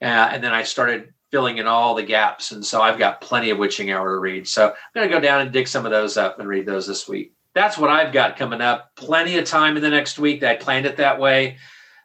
[0.00, 3.50] uh, and then I started filling in all the gaps, and so I've got plenty
[3.50, 4.46] of Witching Hour to read.
[4.46, 6.86] So I'm going to go down and dig some of those up and read those
[6.86, 7.32] this week.
[7.52, 8.90] That's what I've got coming up.
[8.94, 10.44] Plenty of time in the next week.
[10.44, 11.56] I planned it that way.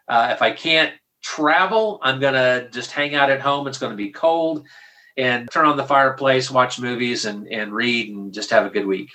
[0.07, 0.91] Uh, if I can't
[1.21, 3.67] travel, I'm going to just hang out at home.
[3.67, 4.65] It's going to be cold
[5.17, 8.87] and turn on the fireplace, watch movies, and, and read, and just have a good
[8.87, 9.09] week.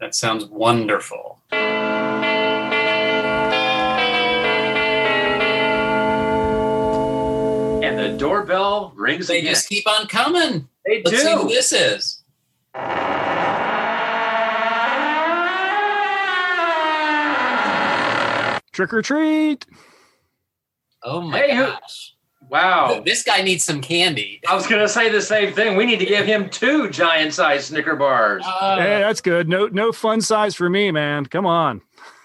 [0.00, 1.38] That sounds wonderful.
[7.82, 9.54] And the doorbell rings They again.
[9.54, 10.68] just keep on coming.
[10.86, 12.22] they Let's see who this is.
[18.72, 19.66] Trick or treat.
[21.02, 22.14] Oh my Hey, who- gosh.
[22.50, 23.02] Wow.
[23.04, 24.40] This guy needs some candy.
[24.48, 25.76] I was going to say the same thing.
[25.76, 28.44] We need to give him two giant size Snicker bars.
[28.44, 29.48] Uh, hey, that's good.
[29.48, 31.26] No, no fun size for me, man.
[31.26, 31.80] Come on.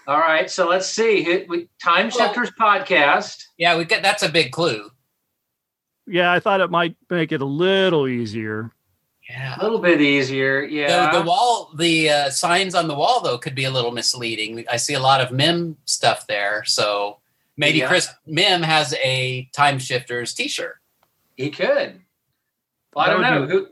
[0.08, 1.22] All right, so let's see.
[1.24, 3.44] Who- Time Shifters podcast.
[3.56, 4.90] Yeah, we got that's a big clue.
[6.06, 8.72] Yeah, I thought it might make it a little easier.
[9.28, 9.56] Yeah.
[9.60, 11.10] A little bit easier, yeah.
[11.10, 14.64] The, the wall, the uh, signs on the wall, though, could be a little misleading.
[14.70, 17.18] I see a lot of Mihm stuff there, so
[17.56, 17.88] maybe Yeah.
[17.88, 20.76] Chris Mihm has a Time Shifters T-shirt.
[21.36, 22.00] he could.
[22.94, 23.68] Well, I don't know would who.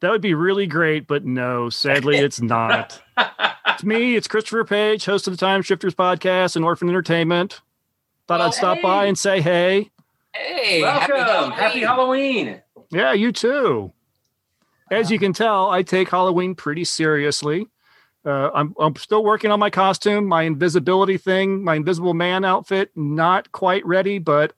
[0.00, 3.00] That would be really great, but no, sadly, it's not.
[3.68, 4.16] it's me.
[4.16, 7.60] It's Christopher Page, host of the Time Shifters podcast and Orphan Entertainment.
[8.26, 9.90] Thought Well, I'd stop by and say hey.
[10.34, 12.62] Hey, Welcome, happy Halloween.
[12.90, 13.92] Yeah, you too.
[14.90, 17.66] As you can tell, I take Halloween pretty seriously.
[18.24, 22.90] Uh, I'm I'm still working on my costume, my invisibility thing, my Invisible Man outfit.
[22.94, 24.52] Not quite ready, but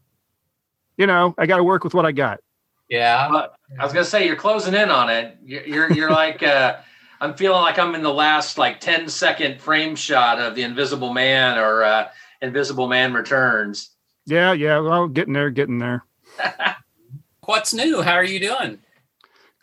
[0.97, 2.41] you know, I got to work with what I got.
[2.89, 5.39] Yeah, But I was gonna say you're closing in on it.
[5.43, 6.77] You're you're, you're like uh,
[7.21, 11.13] I'm feeling like I'm in the last like 10 second frame shot of the Invisible
[11.15, 12.09] Man or uh,
[12.43, 13.91] Invisible Man Returns.
[14.27, 14.79] Yeah, yeah.
[14.79, 16.05] Well, getting there, getting there.
[17.47, 18.03] what's new?
[18.03, 18.79] How are you doing?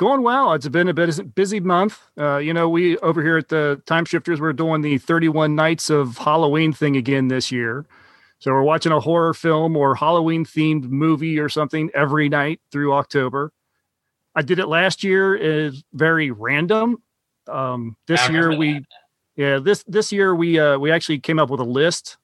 [0.01, 0.53] Going well.
[0.53, 1.99] It's been a bit busy month.
[2.17, 5.91] Uh, you know, we over here at the Time Shifters, we're doing the 31 Nights
[5.91, 7.85] of Halloween thing again this year.
[8.39, 12.93] So we're watching a horror film or Halloween themed movie or something every night through
[12.93, 13.53] October.
[14.33, 17.03] I did it last year is very random.
[17.47, 18.85] Um, this year remember we,
[19.35, 22.17] yeah, this this year we uh, we actually came up with a list,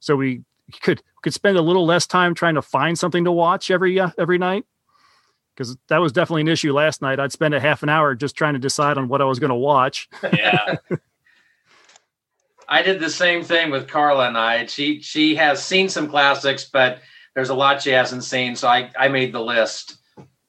[0.00, 0.44] so we
[0.80, 4.12] could could spend a little less time trying to find something to watch every uh,
[4.16, 4.64] every night
[5.58, 7.18] because that was definitely an issue last night.
[7.18, 9.50] I'd spend a half an hour just trying to decide on what I was going
[9.50, 10.08] to watch.
[10.32, 10.76] Yeah,
[12.68, 14.66] I did the same thing with Carla and I.
[14.66, 17.00] She she has seen some classics, but
[17.34, 19.96] there's a lot she hasn't seen, so I I made the list.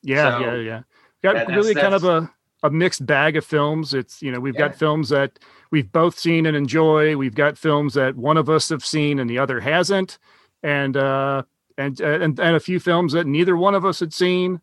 [0.03, 0.81] Yeah, So, yeah, yeah.
[1.23, 2.29] Got yeah, that's- really kind of a
[2.61, 3.93] a mixed bag of films.
[3.93, 4.67] It's you know we've Yeah.
[4.67, 5.39] got films that
[5.71, 7.15] we've both seen and enjoy.
[7.15, 10.19] We've got films that one of us have seen and the other hasn't,
[10.61, 11.43] and uh,
[11.77, 14.59] and and and a few films that neither one of us had seen.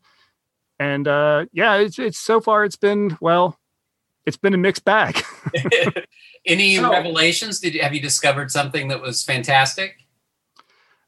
[0.79, 3.59] And uh, yeah, it's it's so far it's been well,
[4.27, 5.25] it's been a mixed bag.
[6.47, 7.61] any So- revelations?
[7.61, 9.97] Did you have you discovered something that was fantastic?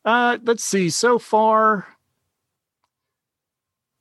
[0.05, 0.89] Uh, let's see.
[0.89, 1.87] So far,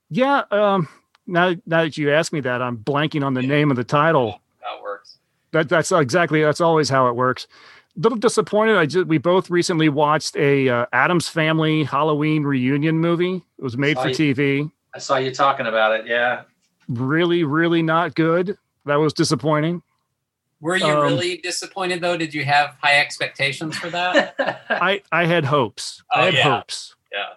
[0.10, 0.44] yeah.
[0.52, 0.88] Um,
[1.26, 4.40] now, now that you ask me that, I'm blanking on the name of the title.
[4.62, 5.18] It works?
[5.52, 7.48] That that's exactly that's always how it works.
[7.98, 8.78] Little disappointed.
[8.78, 13.44] I just we both recently watched a uh, Addams Family Halloween reunion movie.
[13.58, 14.10] It was made for.
[14.10, 14.72] TV.
[14.94, 16.08] I saw you talking about it.
[16.08, 16.44] Yeah.
[16.88, 18.58] Really, really not good.
[18.86, 19.82] That was disappointing.
[20.60, 22.18] Were you Um, really disappointed though?
[22.18, 24.36] Did you have high expectations for that?
[24.70, 26.02] I I had hopes.
[26.16, 26.44] Oh, I had yeah.
[26.58, 26.96] hopes.
[27.12, 27.34] Yeah.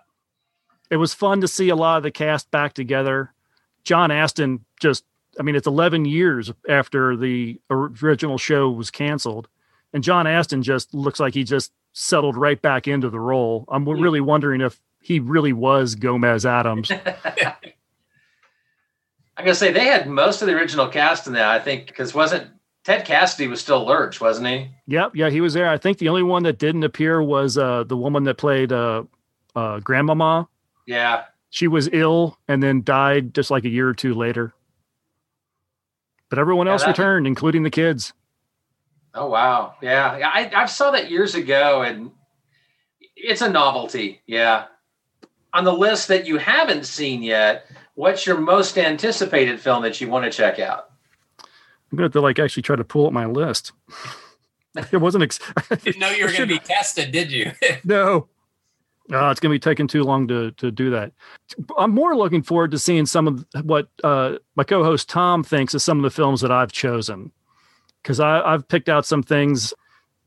[0.90, 3.32] It was fun to see a lot of the cast back together.
[3.84, 5.04] John Astin just
[5.38, 9.48] I mean it's 11 years after the original show was canceled
[9.92, 13.64] and John Astin just looks like he just settled right back into the role.
[13.68, 13.90] I'm Hmm.
[14.00, 16.90] really wondering if he really was Gomez Addams.
[19.36, 21.48] I'm gonna say they had most of the original cast in that.
[21.48, 22.48] I think because wasn't
[22.84, 24.68] Ted Cassidy was still Lurch, wasn't he?
[24.86, 25.68] yep, yeah, he was there.
[25.68, 29.04] I think the only one that didn't appear was uh the woman that played uh
[29.56, 30.46] uh grandmama.
[30.86, 31.24] Yeah.
[31.50, 34.52] she was ill and then died just like a year or two later.
[36.28, 38.12] But everyone Yeah, else that- returned, including the kids.
[39.14, 39.74] Oh wow.
[39.82, 40.18] Yeah.
[40.18, 40.30] Yeah.
[40.32, 42.10] I, I saw that years ago, and
[43.16, 44.20] it's a novelty.
[44.26, 44.66] Yeah.
[45.52, 50.08] On the list that you haven't seen yet, what's your most anticipated film that you
[50.08, 50.90] want to check out?
[51.38, 53.72] I'm gonna have to like actually try to pull up my list.
[54.92, 55.40] It wasn't ex-
[55.82, 57.50] Didn't know you were going to be tested, did you?
[57.84, 58.28] no.
[59.12, 61.12] Uh, it's gonna be taking too long to to do that.
[61.76, 65.82] I'm more looking forward to seeing some of what uh, my co-host Tom thinks of
[65.82, 67.32] some of the films that I've chosen,
[68.00, 69.74] because I've picked out some things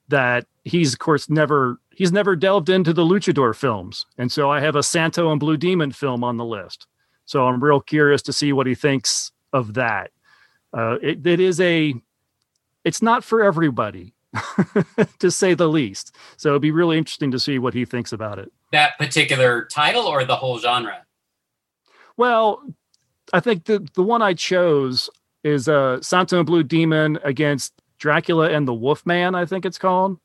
[0.10, 4.60] that he's of course never he's never delved into the luchador films, and so I
[4.60, 6.88] have a Santo and Blue Demon film on the list.
[7.26, 10.12] So I'm real curious to see what he thinks of that.
[10.74, 11.94] Uh, it, it is a,
[12.84, 14.14] it's not for everybody,
[15.20, 16.16] to say the least.
[16.38, 18.52] So it'd be really interesting to see what he thinks about it.
[18.72, 21.06] that particular title or the whole genre?
[22.18, 22.64] Well,
[23.32, 25.10] I think the the one I chose
[25.44, 29.36] is uh, Santo and Blue Demon against Dracula and the Wolfman.
[29.36, 30.18] I think it's called.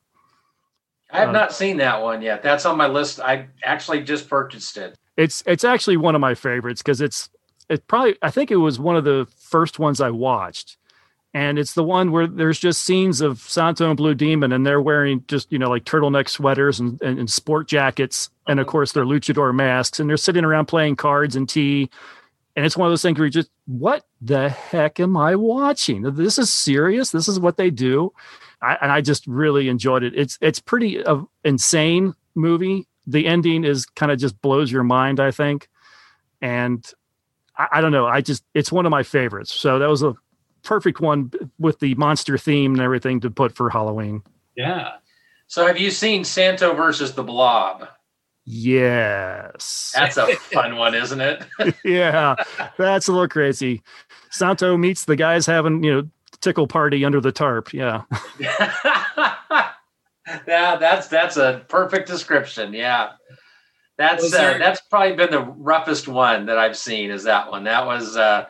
[1.11, 2.43] I have Uh, not seen that one yet.
[2.43, 3.21] That's on my list.
[3.21, 4.97] I actually just purchased it.
[5.17, 7.31] It's it's actually one of my favorites because it's
[7.69, 10.77] it probably I think it was one of the first ones I watched,
[11.35, 14.81] and it's the one where there's just scenes of Santo and Blue Demon and they're
[14.81, 18.93] wearing just you know like turtleneck sweaters and, and, and sport jackets and of course
[18.93, 21.91] their luchador masks and they're sitting around playing cards and tea,
[22.55, 26.03] and it's one of those things where you just what the heck am i watching
[26.03, 28.13] this is serious this is what they do
[28.63, 33.65] I, and i just really enjoyed it it's it's pretty uh, insane movie the ending
[33.65, 35.69] is kind of just blows your mind i think
[36.43, 36.85] and
[37.57, 40.15] I, I don't know i just it's one of my favorites so that was a
[40.63, 44.23] perfect one with the monster theme and everything to put for halloween
[44.57, 44.93] Yeah.
[45.47, 47.89] So have you seen Santo versus the Blob?
[48.45, 51.43] yes That's a fun one, isn't it?
[51.85, 52.35] yeah,
[52.77, 53.83] that's a little crazy.
[54.31, 56.09] Santo meets the guys having, you know,
[56.41, 57.73] tickle party under the tarp.
[57.73, 58.03] Yeah.
[60.47, 62.73] yeah, that's that's a perfect description.
[62.73, 63.13] Yeah.
[63.97, 67.65] That's uh, there- that's probably been the roughest one that I've seen is that one.
[67.65, 68.47] That was uh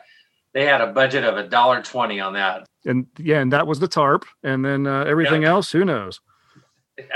[0.53, 2.65] they had a budget of a dollar twenty on that.
[2.85, 4.25] And yeah, and that was the tarp.
[4.43, 6.21] And then uh, everything else, who knows?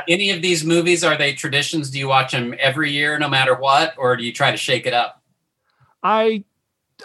[0.07, 1.89] Any of these movies are they traditions?
[1.89, 4.85] Do you watch them every year, no matter what, or do you try to shake
[4.85, 5.21] it up?
[6.03, 6.43] I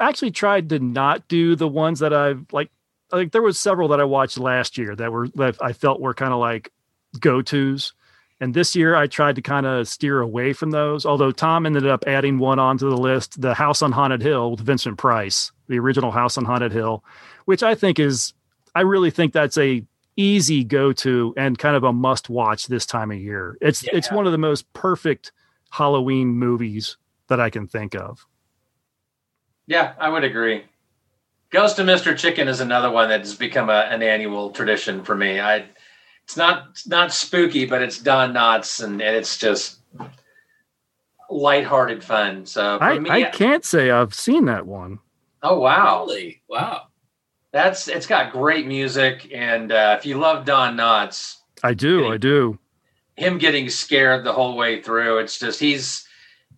[0.00, 2.70] actually tried to not do the ones that I've like
[3.12, 6.14] like there was several that I watched last year that were that I felt were
[6.14, 6.72] kind of like
[7.20, 7.93] go-tos.
[8.40, 11.05] And this year I tried to kind of steer away from those.
[11.05, 14.60] Although Tom ended up adding one onto the list, The House on Haunted Hill with
[14.60, 17.02] Vincent Price, the original House on Haunted Hill,
[17.47, 18.35] which I think is
[18.74, 19.85] I really think that's a
[20.16, 23.56] easy go-to and kind of a must-watch this time of year.
[23.60, 25.32] It's it's one of the most perfect
[25.70, 26.97] Halloween movies
[27.28, 28.26] that I can think of.
[29.66, 30.64] Yeah, I would agree.
[31.50, 32.16] Ghost of Mr.
[32.16, 35.40] Chicken is another one that has become a, an annual tradition for me.
[35.40, 35.64] I
[36.24, 39.78] it's not it's not spooky, but it's Don Knotts and, and it's just
[41.30, 42.44] lighthearted fun.
[42.46, 44.98] So for I, me, I can't say I've seen that one.
[45.42, 46.04] oh wow.
[46.04, 46.42] Really?
[46.48, 46.82] Wow.
[47.50, 52.18] That's it's got great music, and uh, if you love Don Knotts, I do, I
[52.18, 52.58] do.
[53.16, 56.06] him getting scared the whole way through, it's just he's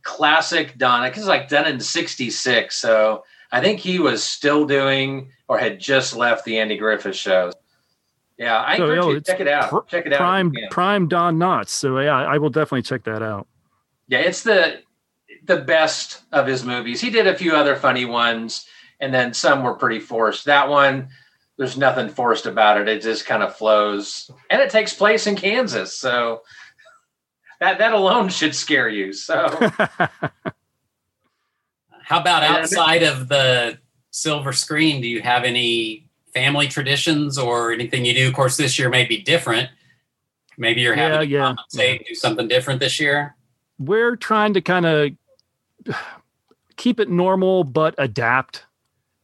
[0.02, 1.08] classic Don.
[1.08, 3.22] Because it's like done in '66, so
[3.52, 7.52] I think he was still doing or had just left the Andy Griffith shows.
[8.38, 9.68] Yeah, I So, encourage yo, you to check it out.
[9.70, 10.18] pr- check it out.
[10.18, 10.52] Prime.
[10.70, 11.68] Prime Don Knotts.
[11.70, 13.46] So yeah, I will definitely check that out.
[14.08, 14.80] Yeah, it's the
[15.44, 17.00] the best of his movies.
[17.00, 18.66] He did a few other funny ones,
[19.00, 20.44] and then some were pretty forced.
[20.46, 21.08] That one,
[21.58, 22.88] there's nothing forced about it.
[22.88, 26.42] It just kind of flows, and it takes place in Kansas, so
[27.60, 29.12] that that alone should scare you.
[29.12, 29.48] So
[32.10, 33.78] How about outside of the
[34.10, 35.00] silver screen?
[35.00, 38.26] Do you have any family traditions or anything you do?
[38.26, 39.70] Of course, this year may be different.
[40.58, 43.36] Maybe you're having Yeah, to yeah, and do something different this year.
[43.78, 45.10] We're trying to kind of
[46.76, 48.64] keep it normal but adapt.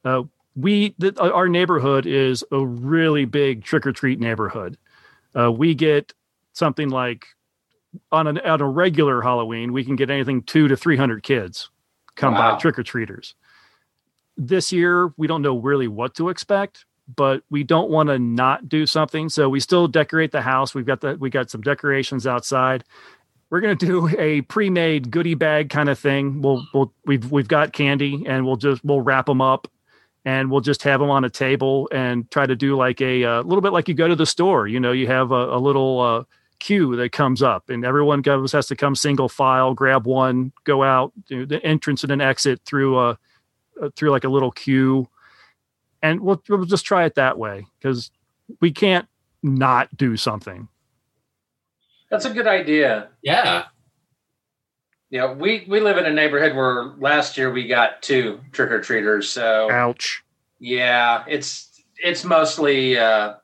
[0.04, 0.22] Uh,
[0.54, 4.78] we the, our neighborhood is a really big trick or treat neighborhood.
[5.36, 6.14] Uh, we get
[6.52, 7.26] something like
[8.12, 11.68] on an on a regular Halloween, we can get anything two to three hundred kids
[12.16, 12.52] come Wow.
[12.52, 13.34] by trick or treaters.
[14.36, 16.84] This year, we don't know really what to expect,
[17.14, 19.28] but we don't want to not do something.
[19.28, 20.74] So we still decorate the house.
[20.74, 22.84] We've got the we got some decorations outside.
[23.48, 26.43] We're gonna do a pre-made goodie bag kind of thing.
[26.43, 29.68] We'll we'll we've we've got candy and we'll just we'll wrap them up
[30.24, 33.40] and we'll just have them on a table and try to do like a, a
[33.43, 34.66] little bit like you go to the store.
[34.66, 36.24] You know, you have a, a little uh,
[36.59, 40.83] queue that comes up, and everyone goes has to come single file, grab one, go
[40.83, 43.19] out, do the entrance and an exit through a
[43.83, 45.09] uh, through like a little queue,
[46.03, 48.11] and we'll we'll just try it that way because
[48.61, 49.07] we can't
[49.43, 50.69] not do something.
[52.11, 53.09] that's a good idea.
[53.23, 53.65] Yeah.
[55.09, 58.81] Yeah, we we live in a neighborhood where last year we got two trick or
[58.81, 59.31] treaters.
[59.31, 60.24] So Ouch.
[60.59, 63.35] Yeah, it's it's mostly uh,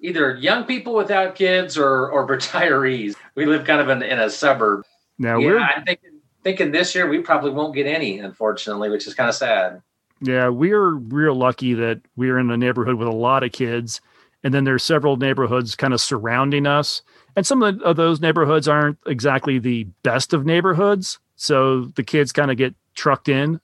[0.00, 3.14] either young people without kids or or retirees.
[3.34, 4.84] We live kind of in, in a suburb.
[5.18, 9.06] Now yeah, we're I'm thinking thinking this year we probably won't get any, unfortunately, which
[9.06, 9.82] is kind of sad.
[10.20, 14.00] Yeah, we're real lucky that we're in a neighborhood with a lot of kids,
[14.42, 17.02] and then there's several neighborhoods kind of surrounding us.
[17.34, 22.02] And some of, the, of those neighborhoods aren't exactly the best of neighborhoods, so the
[22.02, 23.60] kids kind of get trucked in.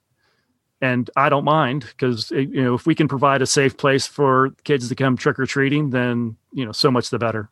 [0.83, 4.51] And I don't mind because you know if we can provide a safe place for
[4.65, 7.49] kids to come trick or treating, then you know so much the better.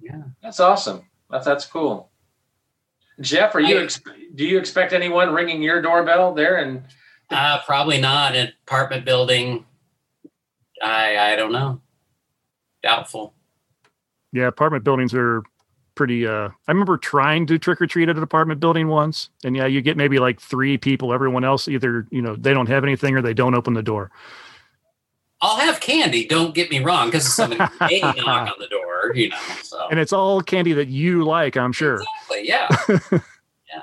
[0.00, 1.02] Yeah, that's awesome.
[1.30, 2.10] That's that's cool.
[3.20, 4.00] Jeff, are you I- ex-
[4.36, 6.56] do you expect anyone ringing your doorbell there?
[6.58, 6.84] And
[7.30, 8.36] Uh, probably not.
[8.36, 9.64] An apartment building.
[10.80, 11.80] I I don't know.
[12.82, 13.34] Doubtful.
[14.32, 15.42] Yeah, apartment buildings are
[15.94, 19.30] pretty uh I remember trying to trick or treat at an apartment building once.
[19.44, 21.12] And yeah, you get maybe like three people.
[21.12, 24.10] Everyone else either, you know, they don't have anything or they don't open the door.
[25.40, 26.26] I'll have candy.
[26.26, 29.14] Don't get me wrong, because somebody may knock on the door.
[29.14, 29.38] You know.
[29.62, 32.02] So And it's all candy that you like, I'm sure.
[32.28, 32.48] Exactly.
[32.48, 33.18] Yeah.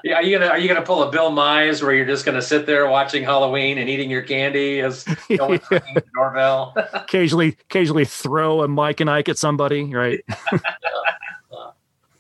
[0.04, 2.42] Yeah, are you gonna are you gonna pull a Bill Mize where you're just gonna
[2.42, 6.74] sit there watching Halloween and eating your candy as no one's ringing the doorbell?
[6.94, 10.24] occasionally, occasionally throw a Mike and Ike at somebody, right?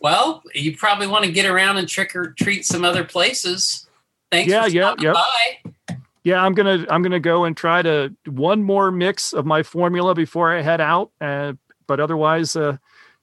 [0.02, 3.88] Well, you probably want to get around and trick or treat some other places.
[4.32, 4.52] Thanks.
[4.52, 5.98] Yeah, for yeah, stopping by.
[6.23, 10.14] Yeah, I'm gonna I'm gonna go and try to one more mix of my formula
[10.15, 11.11] before I head out.
[11.19, 11.53] Uh,
[11.88, 12.78] but otherwise, uh,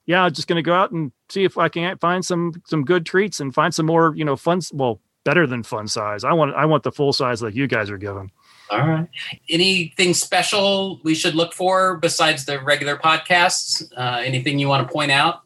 [0.05, 3.05] yeah, I'm just gonna go out and see if I can't find some some good
[3.05, 4.61] treats and find some more, you know, fun.
[4.73, 6.23] Well, better than fun size.
[6.23, 8.31] I want I want the full size like you guys are giving.
[8.69, 9.07] All right.
[9.49, 13.91] Anything special we should look for besides the regular podcasts?
[13.97, 15.41] Uh, anything you want to point out?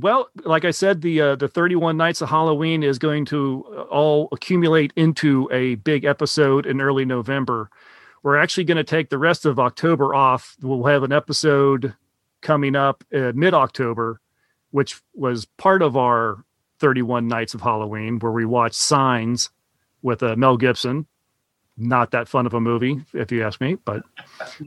[0.00, 3.80] Well, like I said, the uh, the 31 nights of Halloween is going to uh,
[3.82, 7.70] all accumulate into a big episode in early November.
[8.22, 10.56] We're actually going to take the rest of October off.
[10.62, 11.94] We'll have an episode
[12.40, 14.20] coming up uh, mid October,
[14.70, 16.44] which was part of our
[16.78, 19.50] 31 nights of Halloween, where we watched Signs
[20.00, 21.06] with uh, Mel Gibson.
[21.82, 24.02] Not that fun of a movie, if you ask me, but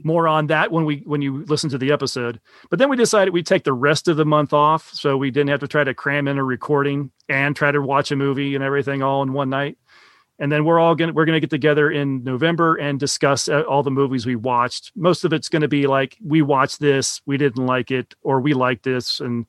[0.02, 2.40] more on that when we when you listen to the episode.
[2.70, 5.50] But then we decided we'd take the rest of the month off, so we didn't
[5.50, 8.64] have to try to cram in a recording and try to watch a movie and
[8.64, 9.78] everything all in one night.
[10.40, 13.84] And then we're all gonna we're gonna get together in November and discuss uh, all
[13.84, 14.90] the movies we watched.
[14.96, 18.54] Most of it's gonna be like we watched this, we didn't like it, or we
[18.54, 19.46] liked this, and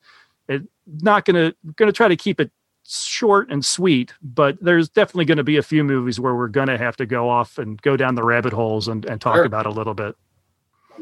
[0.48, 2.52] it not gonna gonna try to keep it
[2.88, 4.14] short and sweet.
[4.22, 7.58] But there's definitely gonna be a few movies where we're gonna have to go off
[7.58, 9.46] and go down the rabbit holes and, and talk Sure.
[9.46, 10.16] about a little bit.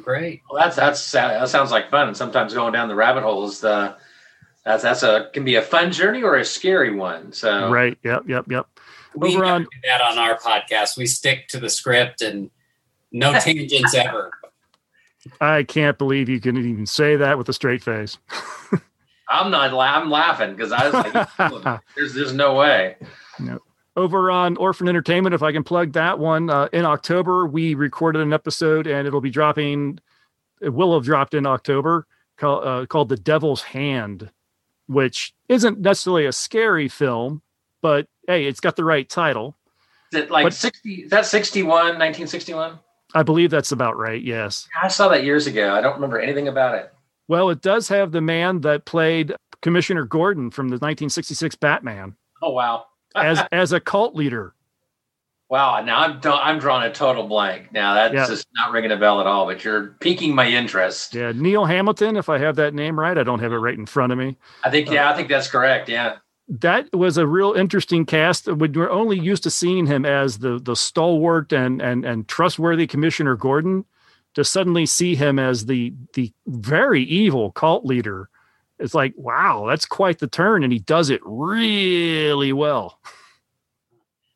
[0.02, 0.42] Great.
[0.50, 2.08] Well, that's that's that sounds like fun.
[2.08, 3.96] And sometimes going down the rabbit holes, the
[4.66, 7.32] that's that's a can be a fun journey or a scary one.
[7.34, 7.98] So Right.
[8.04, 8.24] Yep.
[8.28, 8.46] Yep.
[8.50, 8.68] Yep.
[9.16, 10.98] We Over never on- do that on our podcast.
[10.98, 12.50] We stick to the script and
[13.12, 14.32] no tangents ever.
[15.40, 18.18] I can't believe you can even say that with a straight face.
[19.30, 19.74] I'm not.
[19.74, 20.94] La- I'm laughing because I was
[21.40, 22.98] like, "There's, there's no way."
[23.40, 23.60] No.
[23.96, 28.22] Over on Orphan Entertainment, if I can plug that one, uh, in October we recorded
[28.22, 30.00] an episode, and it'll be dropping.
[30.62, 34.32] It will have dropped in October, called uh, called "The Devil's Hand,"
[34.88, 37.42] which isn't necessarily a scary film,
[37.82, 39.56] but hey, it's got the right title.
[40.12, 40.94] Is it like What- 60?
[41.04, 41.70] Is that 61?
[41.72, 42.80] 1961?
[43.16, 44.22] I believe that's about right.
[44.22, 44.68] Yes.
[44.82, 45.72] I saw that years ago.
[45.74, 46.92] I don't remember anything about it.
[47.28, 52.52] Well, it does have the man that played Commissioner Gordon from the 1966 Batman Oh
[52.52, 52.86] wow.
[53.16, 54.54] as as a cult leader.
[55.50, 55.82] Wow.
[55.84, 57.72] Now I'm I'm drawing a total blank.
[57.72, 58.28] Now that's Yeah.
[58.28, 59.46] just not ringing a bell at all.
[59.46, 61.14] But you're piquing my interest.
[61.14, 63.86] Yeah, Neil Hamilton, if I have that name right, I don't have it right in
[63.86, 64.36] front of me.
[64.64, 65.08] I think yeah.
[65.08, 65.90] I uh, think that's correct.
[65.90, 66.18] Yeah.
[66.50, 68.48] That was a real interesting cast.
[68.48, 73.36] We're only used to seeing him as the the stalwart and and and trustworthy Commissioner
[73.38, 73.86] Gordon.
[74.36, 78.30] To suddenly see him as the the very evil cult leader,
[78.80, 83.00] it's like wow, that's quite the turn, and he does it really well.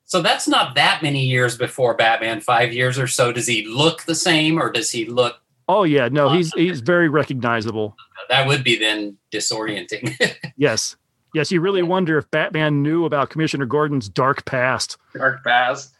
[0.06, 3.32] So that's not that many years before Batman, five years or so.
[3.32, 7.10] Does he look the same or does he look Oh yeah, no, he's he's very
[7.10, 7.96] recognizable.
[8.30, 10.16] that would be then disorienting.
[10.60, 10.96] Yes.
[11.36, 14.98] Yes, you really wonder if Batman knew about Commissioner Gordon's dark past.
[15.14, 15.94] Dark past.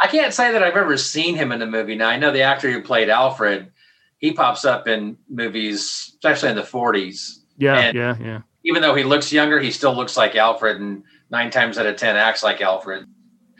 [0.00, 1.94] I can't say that I've ever seen him in a movie.
[1.94, 3.70] Now I know the actor who played Alfred.
[4.18, 5.82] He pops up in movies,
[6.14, 7.38] especially in the 40s.
[7.58, 8.40] Yeah, And- yeah, yeah.
[8.66, 11.96] Even though he looks younger, he still looks like Alfred, and nine times out of
[11.96, 13.06] ten acts like Alfred.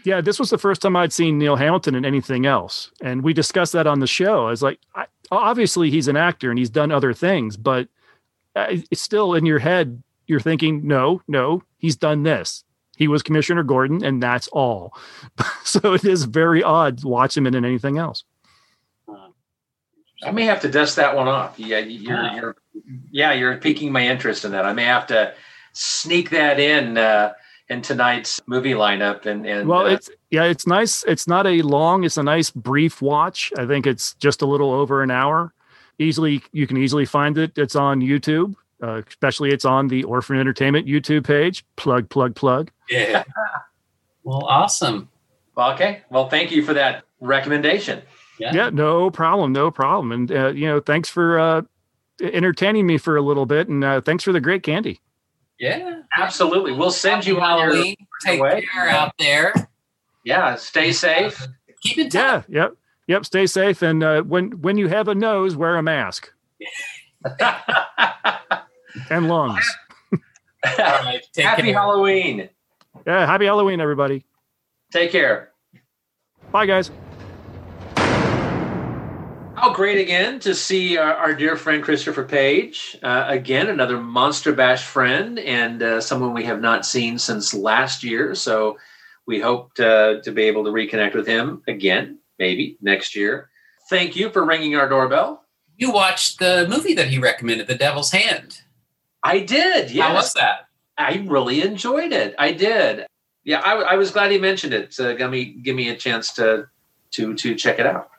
[0.02, 2.90] Yeah, this was the first time I'd seen Neil Hamilton in anything else.
[3.02, 4.47] And we discussed that on the show.
[4.47, 7.89] I was like, I, obviously he's an actor and he's done other things, but
[8.56, 10.02] uh, it's still in your head.
[10.26, 12.63] You're thinking, no, no, he's done this.
[12.96, 14.96] He was Commissioner Gordon, and that's all.
[15.64, 18.24] so it is very odd to watch him in anything else.
[20.22, 21.58] I may have to dust that one off.
[21.58, 22.34] Yeah, you're, Wow.
[22.34, 22.56] you're
[23.10, 24.64] yeah, you're piquing my interest in that.
[24.64, 25.34] I may have to
[25.72, 27.32] sneak that in uh,
[27.68, 29.26] in tonight's movie lineup.
[29.26, 31.04] And and Well, uh, it's yeah, it's nice.
[31.04, 32.04] It's not a long.
[32.04, 33.52] It's a nice brief watch.
[33.58, 35.52] I think it's just a little over an hour.
[35.98, 37.56] Easily, you can easily find it.
[37.56, 38.54] It's on YouTube.
[38.85, 41.65] Uh, especially, it's on the Orphan Entertainment YouTube page.
[41.77, 42.70] Plug, plug, plug.
[42.90, 43.24] yeah.
[44.27, 45.11] Well, awesome.
[45.55, 46.01] well, okay.
[46.09, 48.01] Well, thank you for that recommendation.
[48.39, 48.55] Yeah.
[48.55, 50.12] Yeah, no problem, no problem.
[50.12, 51.62] And uh, you know, thanks for uh,
[52.23, 55.01] entertaining me for a little bit, and uh, thanks for the great candy.
[55.61, 56.01] Yeah.
[56.16, 57.97] Absolutely, we'll send you Halloween.
[58.24, 58.66] Take way.
[58.73, 59.52] care out there.
[60.24, 60.55] yeah.
[60.56, 61.47] Stay safe.
[61.82, 62.44] Keep in touch.
[62.48, 62.73] Yeah, yep,
[63.06, 63.27] yep.
[63.27, 66.32] Stay safe, and uh, when when you have a nose, wear a mask
[69.10, 69.64] and lungs.
[70.12, 70.20] All
[70.78, 71.22] right.
[71.32, 71.74] Take Happy care.
[71.74, 72.48] Halloween.
[73.06, 74.24] Yeah, happy Halloween, everybody.
[74.92, 75.50] Take care.
[76.52, 76.90] Bye, guys.
[77.96, 82.98] How great again to see our, our dear friend Christopher Page.
[83.02, 88.04] Uh, again, another Monster Bash friend and uh, someone we have not seen since last
[88.04, 88.34] year.
[88.34, 88.78] So
[89.26, 93.48] we hope to, to be able to reconnect with him again, maybe next year.
[93.88, 95.44] Thank you for ringing our doorbell.
[95.76, 98.60] You watched the movie that he recommended, The Devil's Hand.
[99.24, 99.90] I did.
[99.90, 100.09] Yeah.
[100.09, 100.68] How was that?
[100.96, 102.34] I really enjoyed it.
[102.38, 103.06] I did.
[103.42, 104.94] Yeah, I, I was glad he mentioned it.
[104.94, 106.68] So give me give me a chance to
[107.12, 108.10] to to check it out.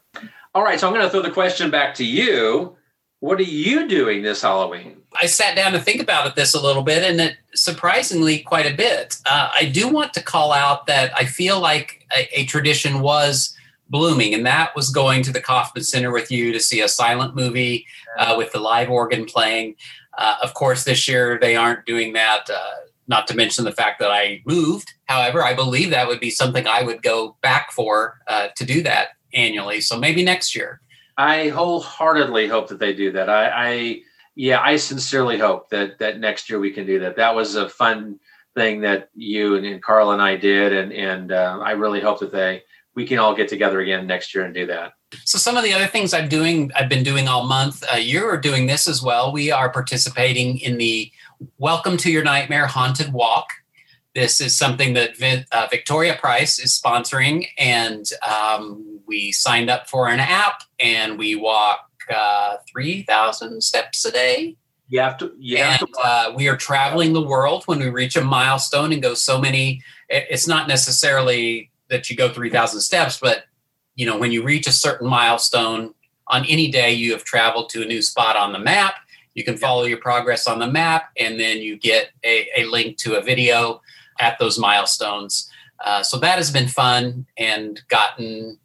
[0.54, 2.78] All right, so I'm going to throw the question back to you.
[3.20, 5.02] What are you doing this Halloween?
[5.22, 8.66] I sat down to think about it this a little bit, and it surprisingly quite
[8.66, 9.18] a bit.
[9.26, 13.56] Uh, I do want to call out that I feel like a, a, tradition was
[13.90, 17.36] blooming, and that was going to the Kauffman Center with you to see a silent
[17.36, 17.86] movie
[18.18, 19.76] uh, with the live organ playing.
[20.18, 22.50] Uh, of course, this year they aren't doing that.
[22.50, 24.94] Uh, not to mention the fact that I moved.
[25.06, 28.82] However, I believe that would be something I would go back for uh, to do
[28.84, 29.82] that annually.
[29.82, 30.82] So maybe next year.
[31.18, 33.30] I wholeheartedly hope that they do that.
[33.30, 34.02] I, I
[34.36, 37.16] yeah, I sincerely hope that that next year we can do that.
[37.16, 38.20] That was a fun
[38.54, 42.20] thing that you and, and Carl and I did, and and uh, I really hope
[42.20, 42.64] that they
[42.96, 44.94] we can all get together again next year and do that.
[45.24, 47.84] So some of the other things I'm doing, I've been doing all month.
[47.92, 49.32] Uh, you're doing this as well.
[49.32, 51.12] We are participating in the
[51.58, 53.50] Welcome to Your Nightmare Haunted Walk.
[54.14, 60.08] This is something that uh, Victoria Price is sponsoring, and um, we signed up for
[60.08, 64.56] an app, and we walk uh, three thousand steps a day.
[64.88, 65.34] You have to.
[65.38, 65.88] You have to.
[66.02, 69.82] Uh, we are traveling the world when we reach a milestone and go so many.
[70.08, 73.46] It's not necessarily that you go three thousand steps, but
[73.96, 75.94] you know when you reach a certain milestone
[76.28, 78.96] on any day, you have traveled to a new spot on the map.
[79.36, 82.98] You can follow your progress on the map, and then you get a, a link
[82.98, 83.82] to a video
[84.20, 85.50] at those milestones.
[85.84, 88.58] Uh, so that has been fun and gotten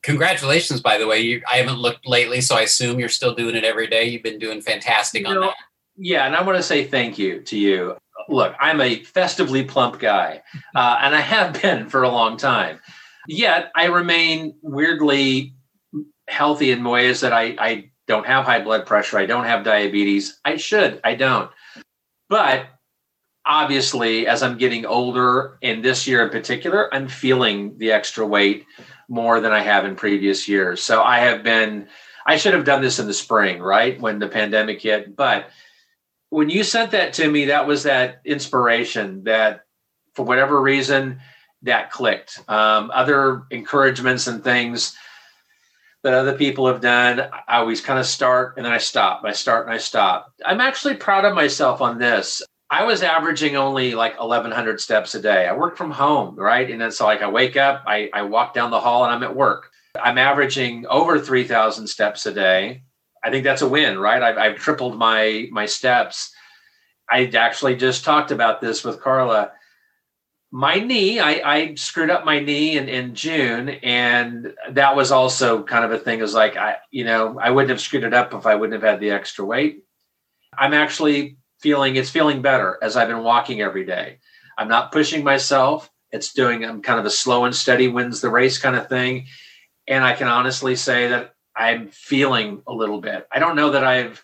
[0.00, 1.20] congratulations by the way.
[1.20, 4.04] You, i haven't looked lately so i assume you're still doing it every day.
[4.04, 5.56] You've been doing fantastic you on know, that.
[5.96, 7.96] Yeah and i want to say thank you to you.
[8.28, 10.42] Look i'm a festively plump guy
[10.74, 12.80] uh, and i have been for a long time
[13.28, 15.54] yet i remain weirdly
[16.28, 20.40] healthy in ways that I, I don't have high blood pressure i don't have diabetes
[20.44, 21.50] i should i don't
[22.28, 22.66] but
[23.44, 28.66] obviously, as I'm getting older, and this year in particular, I'm feeling the extra weight
[29.08, 30.82] more than I have in previous years.
[30.82, 31.88] So I have been,
[32.26, 34.00] I should have done this in the spring, right?
[34.00, 35.16] When the pandemic hit.
[35.16, 35.50] But
[36.30, 39.64] when you sent that to me, that was that inspiration that
[40.14, 41.20] for whatever reason,
[41.62, 42.40] that clicked.
[42.48, 44.96] Um, other encouragements and things
[46.02, 49.22] that other people have done, I always kind of start and then I stop.
[49.24, 50.32] I start and I stop.
[50.44, 52.42] I'm actually proud of myself on this.
[52.70, 55.46] I was averaging only like 1,100 steps a day.
[55.46, 56.68] I work from home, right?
[56.70, 59.22] And it's so like I wake up, I, I walk down the hall, and I'm
[59.22, 59.70] at work.
[60.02, 62.82] I'm averaging over 3,000 steps a day.
[63.22, 64.22] I think that's a win, right?
[64.22, 66.32] I've, I've tripled my my steps.
[67.10, 69.52] I actually just talked about this with Carla.
[70.54, 75.62] My knee, I, I screwed up my knee in, in June, and that was also
[75.62, 76.20] kind of a thing.
[76.20, 78.88] Is like I, you know, I wouldn't have screwed it up if I wouldn't have
[78.88, 79.82] had the extra weight.
[80.56, 84.18] I'm actually feeling it's feeling better as I've been walking every day.
[84.58, 85.90] I'm not pushing myself.
[86.10, 89.28] It's doing I'm kind of a slow and steady wins the race kind of thing.
[89.88, 93.26] And I can honestly say that I'm feeling a little bit.
[93.32, 94.22] I don't know that I've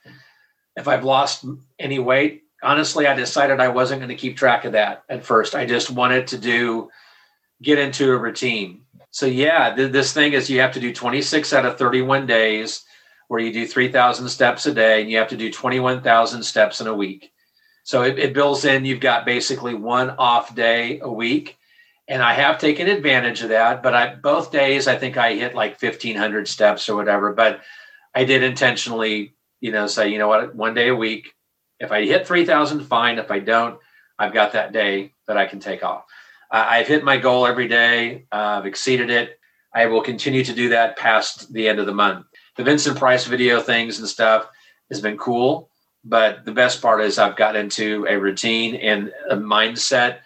[0.76, 1.46] if I've lost
[1.78, 2.42] any weight.
[2.62, 5.54] Honestly, I decided I wasn't going to keep track of that at first.
[5.54, 6.90] I just wanted to do
[7.62, 8.82] get into a routine.
[9.10, 12.84] So yeah, th- this thing is you have to do 26 out of 31 days
[13.28, 16.86] where you do 3,000 steps a day and you have to do 21,000 steps in
[16.86, 17.32] a week.
[17.84, 21.56] So it, it builds in, you've got basically one off day a week.
[22.06, 25.54] And I have taken advantage of that, but I both days I think I hit
[25.54, 27.60] like 1500 steps or whatever, but
[28.14, 31.34] I did intentionally, you know, say, you know what, one day a week.
[31.80, 33.18] If I hit 3000, fine.
[33.18, 33.78] If I don't,
[34.18, 36.04] I've got that day that I can take off.
[36.50, 38.26] Uh, I've hit my goal every day.
[38.32, 39.38] Uh, I've exceeded it.
[39.74, 42.26] I will continue to do that past the end of the month
[42.58, 44.46] the Vincent Price video things and stuff
[44.90, 45.70] has been cool.
[46.04, 50.18] But the best part is I've got into a routine and a mindset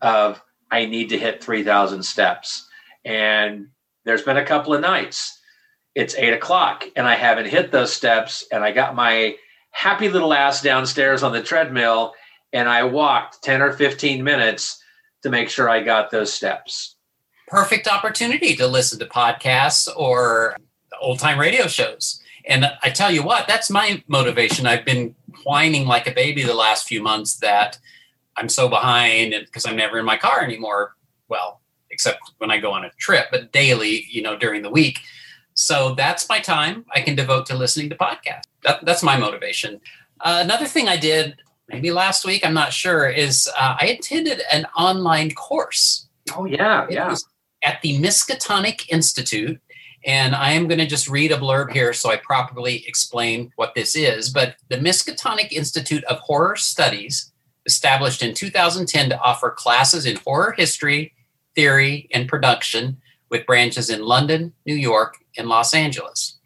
[0.00, 2.66] of I need to hit 3,000 steps.
[3.04, 3.68] And
[4.04, 5.38] there's been a couple of nights.
[5.94, 8.44] It's eight o'clock and I haven't hit those steps.
[8.52, 9.36] And I got my
[9.70, 12.14] happy little ass downstairs on the treadmill
[12.52, 14.82] and I walked 10 or 15 minutes
[15.22, 16.96] to make sure I got those steps.
[17.46, 20.56] Perfect opportunity to listen to podcasts or
[21.00, 22.20] old time radio shows.
[22.46, 24.66] And I tell you what, that's my motivation.
[24.66, 25.14] I've been
[25.44, 27.78] whining like a baby the last few months that
[28.36, 30.96] I'm so behind because I'm never in my car anymore.
[31.28, 31.60] Well,
[31.90, 35.00] except when I go on a trip, but daily, you know, during the week.
[35.54, 38.49] So that's my time I can devote to listening to podcasts.
[38.64, 39.80] That, that's my motivation.
[40.20, 41.36] Uh, another thing I did
[41.68, 46.08] maybe last week, I'm not sure, is uh, I attended an online course.
[46.36, 46.84] Oh, yeah.
[46.88, 47.14] It Yeah.
[47.64, 49.60] at the Miskatonic Institute.
[50.06, 53.74] And I am going to just read a blurb here so I properly explain what
[53.74, 54.30] this is.
[54.30, 57.30] But the Miskatonic Institute of Horror Studies,
[57.66, 61.12] established in 2010 to offer classes in horror history,
[61.54, 62.96] theory, and production
[63.30, 66.38] with branches in London, New York, and Los Angeles.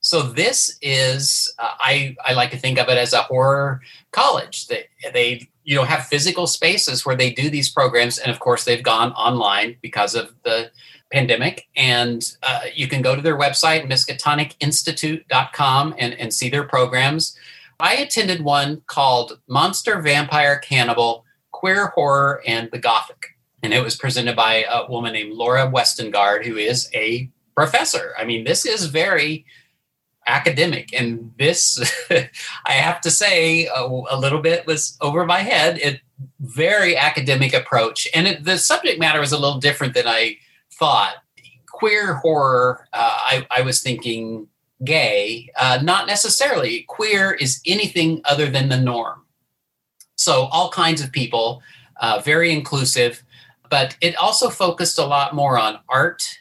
[0.00, 4.68] So this is, uh, I, I like to think of it as a horror college.
[4.68, 8.64] They, they you know have physical spaces where they do these programs, and of course
[8.64, 10.70] they've gone online because of the
[11.12, 11.68] pandemic.
[11.76, 17.36] And uh, you can go to their website, miskatonicinstitute.com, and, and see their programs.
[17.80, 23.36] I attended one called Monster, Vampire, Cannibal, Queer Horror, and the Gothic.
[23.62, 28.14] And it was presented by a woman named Laura Westengard, who is a professor.
[28.18, 29.44] I mean, this is very
[30.28, 30.92] academic.
[30.92, 31.80] And this,
[32.66, 35.78] I have to say, a, a little bit was over my head.
[35.78, 36.00] It
[36.40, 38.06] very academic approach.
[38.14, 40.36] And it, the subject matter was a little different than I
[40.72, 41.14] thought.
[41.66, 44.48] Queer horror, uh, I, I was thinking
[44.84, 46.84] gay, uh, not necessarily.
[46.88, 49.24] Queer is anything other than the norm.
[50.16, 51.62] So, all kinds of people,
[52.00, 53.22] uh, very inclusive,
[53.70, 56.38] but it also focused a lot more on art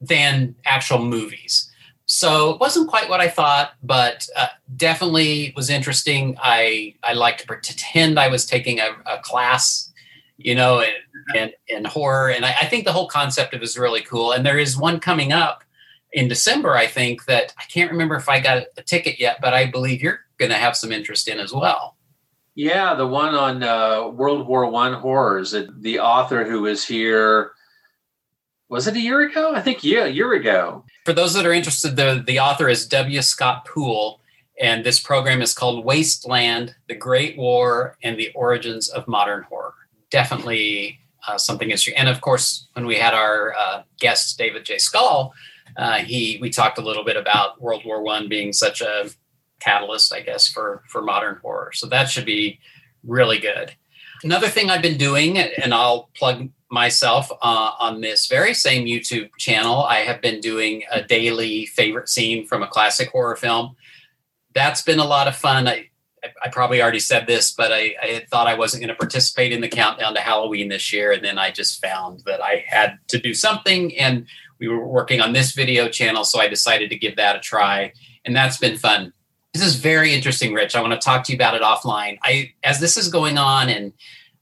[0.00, 1.70] than actual movies.
[2.06, 4.46] So, it wasn't quite what I thought, but uh,
[4.76, 6.36] definitely was interesting.
[6.40, 9.92] I, I like to pretend I was taking a, a class,
[10.36, 10.92] you know, in,
[11.34, 12.30] in, in horror.
[12.30, 14.32] And I, I think the whole concept of it is really cool.
[14.32, 15.64] And there is one coming up
[16.16, 19.52] in December, I think that I can't remember if I got a ticket yet, but
[19.52, 21.96] I believe you're going to have some interest in as well.
[22.54, 25.54] Yeah, the one on uh, World War One horrors.
[25.80, 27.52] The author who was here
[28.70, 29.54] was it a year ago?
[29.54, 30.85] I think yeah, a year ago.
[31.06, 33.22] For those that are interested, the the author is W.
[33.22, 34.20] Scott Poole,
[34.60, 39.74] and this program is called Wasteland: The Great War and the Origins of Modern Horror.
[40.10, 41.94] Definitely uh, something interesting.
[41.94, 44.78] And of course, when we had our uh, guest David J.
[44.78, 45.32] Skal,
[45.76, 49.08] uh, he we talked a little bit about World War One being such a
[49.60, 51.70] catalyst, I guess, for for modern horror.
[51.72, 52.58] So that should be
[53.04, 53.76] really good.
[54.24, 59.30] Another thing I've been doing, and I'll plug myself uh, on this very same YouTube
[59.38, 63.76] channel, I have been doing a daily favorite scene from a classic horror film.
[64.54, 65.68] That's been a lot of fun.
[65.68, 65.90] I,
[66.42, 69.60] I probably already said this, but I, I thought I wasn't going to participate in
[69.60, 71.12] the countdown to Halloween this year.
[71.12, 73.96] And then I just found that I had to do something.
[73.96, 74.26] And
[74.58, 76.24] we were working on this video channel.
[76.24, 77.92] So I decided to give that a try.
[78.24, 79.12] And that's been fun.
[79.52, 80.74] This is very interesting, Rich.
[80.74, 82.18] I want to talk to you about it offline.
[82.22, 83.94] I as this is going on, and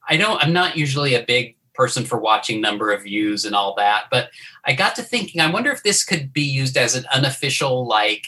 [0.08, 3.74] I don't I'm not usually a big person for watching number of views and all
[3.76, 4.30] that, but
[4.64, 8.26] I got to thinking, I wonder if this could be used as an unofficial like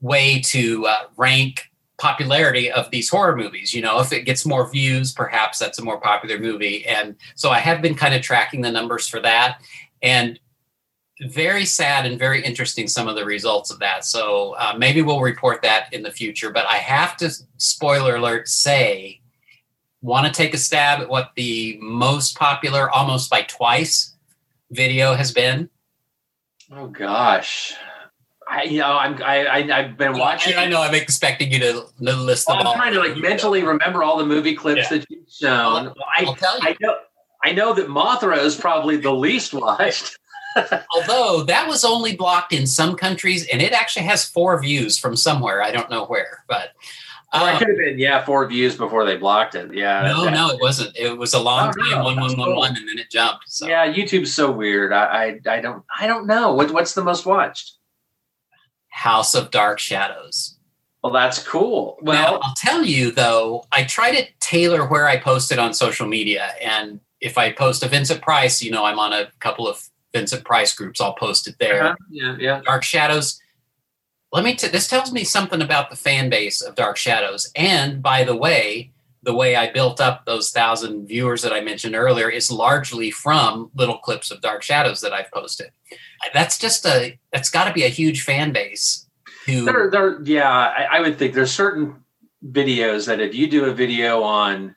[0.00, 3.72] way to uh, rank popularity of these horror movies.
[3.72, 6.84] You know, if it gets more views, perhaps that's a more popular movie.
[6.84, 9.62] And so I have been kind of tracking the numbers for that.
[10.02, 10.40] And
[11.20, 14.04] very sad and very interesting some of the results of that.
[14.04, 16.50] So uh, maybe we'll report that in the future.
[16.50, 19.20] But I have to, spoiler alert, say,
[20.02, 24.14] want to take a stab at what the most popular, almost by twice,
[24.70, 25.70] video has been?
[26.74, 27.74] Oh gosh,
[28.48, 30.56] I you know I'm I, I I've been watching.
[30.56, 32.72] I know I'm expecting you to list them Well, all.
[32.74, 34.98] I'm trying to like mentally remember all the movie clips Yeah.
[34.98, 35.86] that you've shown.
[35.88, 36.68] I'll- I, I'll tell you.
[36.68, 36.96] I know
[37.44, 40.18] I know that Mothra is probably the least watched.
[40.94, 45.16] Although that was only blocked in some countries, and it actually has four views from
[45.16, 45.62] somewhere.
[45.62, 46.72] I don't know where, but
[47.32, 49.72] Well, it could have been yeah four views before they blocked it.
[49.74, 50.96] Yeah, no, that- no, it wasn't.
[50.96, 52.56] It was a long Oh, time, one, that's one, one, cool.
[52.58, 53.44] one, and then it jumped.
[53.48, 54.92] So Yeah, YouTube's so weird.
[54.92, 57.72] I, I I don't I don't know what what's the most watched.
[58.88, 60.58] House of Dark Shadows.
[61.02, 61.98] Well, that's cool.
[62.02, 65.74] Well, Well, I'll tell you though, I try to tailor where I post it on
[65.74, 66.50] social media.
[66.62, 69.82] And if I post a Vincent Price, you know, I'm on a couple of
[70.12, 71.82] Vincent Price groups, I'll post it there.
[71.86, 72.60] uh-huh, yeah, yeah.
[72.64, 73.40] Dark Shadows.
[74.32, 74.54] Let me.
[74.54, 77.50] T- this tells me something about the fan base of Dark Shadows.
[77.54, 78.92] And by the way,
[79.22, 83.70] the way I built up those thousand viewers that I mentioned earlier is largely from
[83.74, 85.70] little clips of Dark Shadows that I've posted.
[86.32, 87.18] That's just a.
[87.32, 89.06] That's got to be a huge fan base.
[89.46, 92.02] Who There, there, yeah, I, I would think there's certain
[92.50, 94.74] videos that if you do a video on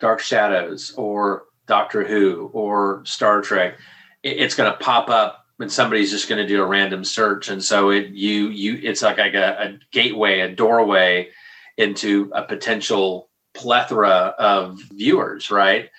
[0.00, 3.78] Dark Shadows or Doctor Who or Star Trek,
[4.22, 7.48] it, it's going to pop up and somebody's just going to do a random search,
[7.48, 11.30] and so it you you it's like, like a, a gateway, a doorway
[11.76, 15.90] into a potential plethora of viewers, right?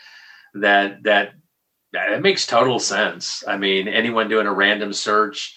[0.55, 1.33] That that
[1.93, 3.43] it makes total sense.
[3.47, 5.55] I mean, anyone doing a random search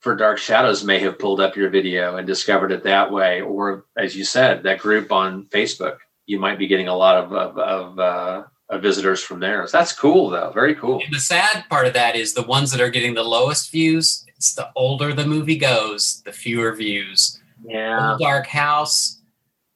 [0.00, 3.86] for Dark Shadows may have pulled up your video and discovered it that way, or
[3.96, 5.98] as you said, that group on Facebook.
[6.26, 8.42] You might be getting a lot of of, of, uh,
[8.76, 9.66] visitors from there.
[9.66, 10.50] So that's cool, though.
[10.52, 11.00] Very cool.
[11.02, 14.24] And the sad part of that is the ones that are getting the lowest views.
[14.36, 17.40] It's the older the movie goes, the fewer views.
[17.64, 18.10] Yeah.
[18.12, 19.20] Old Dark House.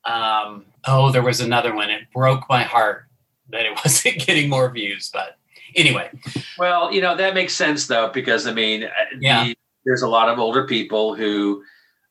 [0.05, 1.89] Um, oh, there was another one.
[1.89, 3.05] It broke my heart
[3.51, 5.39] that it wasn't getting more views, but
[5.75, 6.11] anyway.
[6.59, 8.89] Well, you know that makes sense though, because I mean, uh,
[9.19, 9.45] Yeah.
[9.45, 9.57] the,
[9.87, 11.63] there's a lot of older people who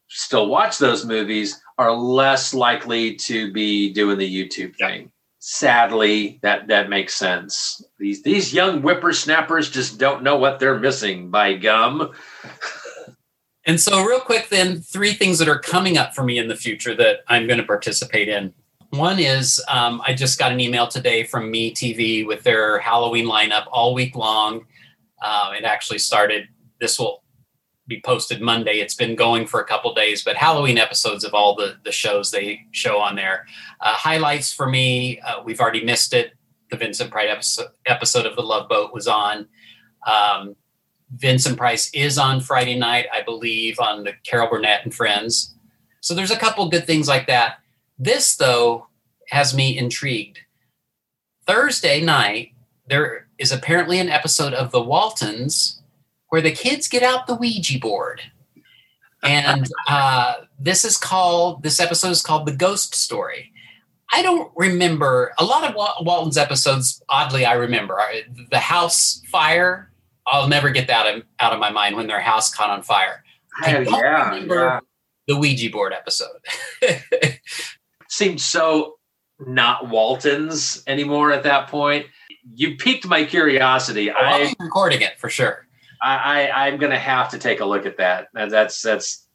[0.07, 5.09] still watch those movies are less likely to be doing the YouTube thing.
[5.43, 7.83] Sadly, that that makes sense.
[7.97, 11.31] These these young whippersnappers just don't know what they're missing.
[11.31, 12.11] By gum.
[13.65, 16.55] And so, real quick, then, three things that are coming up for me in the
[16.55, 18.53] future that I'm going to participate in.
[18.89, 23.27] One is um, I just got an email today from Me TV with their Halloween
[23.27, 24.65] lineup all week long.
[25.21, 26.47] Uh, it actually started,
[26.79, 27.20] this will
[27.87, 28.79] be posted Monday.
[28.79, 32.31] It's been going for a couple days, but Halloween episodes of all the, the shows
[32.31, 33.45] they show on there.
[33.79, 36.33] Uh, highlights for me, uh, we've already missed it.
[36.69, 39.47] The Vincent Price episode, episode of The Love Boat was on.
[40.07, 40.55] Um,
[41.13, 45.53] Vincent Price is on Friday night, I believe, on the Carol Burnett and Friends.
[45.99, 47.57] So there's a couple good things like that.
[47.99, 48.87] This, though,
[49.29, 50.39] has me intrigued.
[51.45, 52.53] Thursday night,
[52.87, 55.80] there is apparently an episode of The Waltons
[56.31, 58.21] where the kids get out the Ouija board.
[59.21, 63.51] And uh, this is called, this episode is called The Ghost Story.
[64.13, 67.99] I don't remember a lot of Wal- Walton's episodes, oddly, I remember.
[68.49, 69.91] The house fire,
[70.25, 73.25] I'll never get that out of, my mind when their house caught on fire.
[73.61, 74.79] I don't yeah, remember yeah.
[75.27, 76.39] the Ouija board episode.
[78.09, 78.99] Seemed so
[79.37, 82.05] not Waltons anymore at that point.
[82.55, 84.09] You piqued my curiosity.
[84.11, 85.67] I'll I be recording it for sure.
[86.01, 88.27] I, I I'm gonna have to take a look at that.
[88.33, 89.27] That- That's that's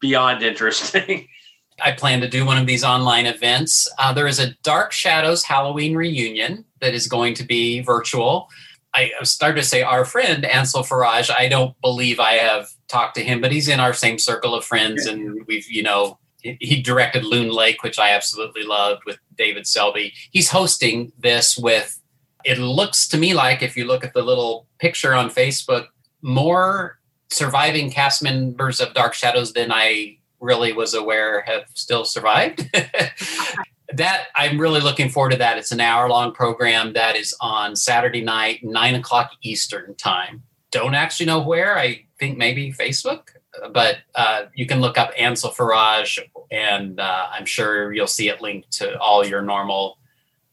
[0.00, 1.28] beyond interesting.
[1.82, 3.88] I plan to do one of these online events.
[3.98, 8.48] Uh, there is a Dark Shadows Halloween reunion that is going to be virtual.
[8.94, 11.30] I started to say our friend Ansel Faraj.
[11.36, 14.64] I don't believe I have talked to him, but he's in our same circle of
[14.66, 19.66] friends, and we've you know he directed Loon Lake, which I absolutely loved with David
[19.66, 20.12] Selby.
[20.30, 21.98] He's hosting this with.
[22.44, 25.86] It looks to me like if you look at the little picture on Facebook,
[26.22, 26.98] more
[27.30, 32.68] surviving cast members of Dark Shadows than I really was aware have still survived.
[33.94, 35.58] that I'm really looking forward to that.
[35.58, 40.42] It's an hour long program that is on Saturday night, nine o'clock Eastern time.
[40.70, 41.78] Don't actually know where.
[41.78, 43.28] I think maybe Facebook,
[43.72, 46.18] but uh, you can look up Ansel Faraj,
[46.50, 49.98] and uh, I'm sure you'll see it linked to all your normal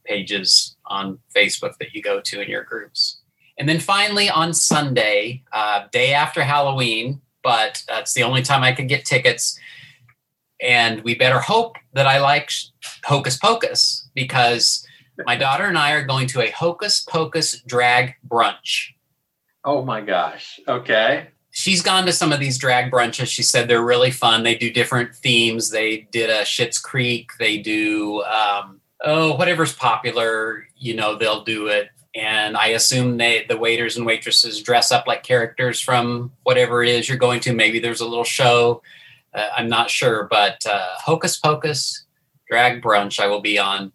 [0.06, 3.22] pages on Facebook that you go to in your groups.
[3.58, 8.72] And then finally on Sunday, uh, day after Halloween, but that's the only time I
[8.72, 9.60] could get tickets.
[10.62, 12.52] And we better hope that I like
[13.06, 14.86] Hocus Pocus because
[15.26, 18.94] my daughter and I are going to a Hocus Pocus drag brunch.
[19.66, 20.60] oh my gosh.
[20.68, 21.28] Okay.
[21.52, 23.28] She's gone to some of these drag brunches.
[23.28, 24.44] She said they're really fun.
[24.44, 25.72] They do different themes.
[25.72, 27.32] They did a Schitt's Creek.
[27.40, 30.66] They do um, oh whatever's popular.
[30.80, 31.90] You know they'll do it.
[32.16, 36.90] And I assume they the waiters and waitresses dress up like characters from whatever it
[36.90, 37.54] is you're going to.
[37.54, 38.82] Maybe there's a little show.
[39.34, 42.06] Uh, I'm not sure, but uh, Hocus Pocus
[42.50, 43.92] drag brunch I will be on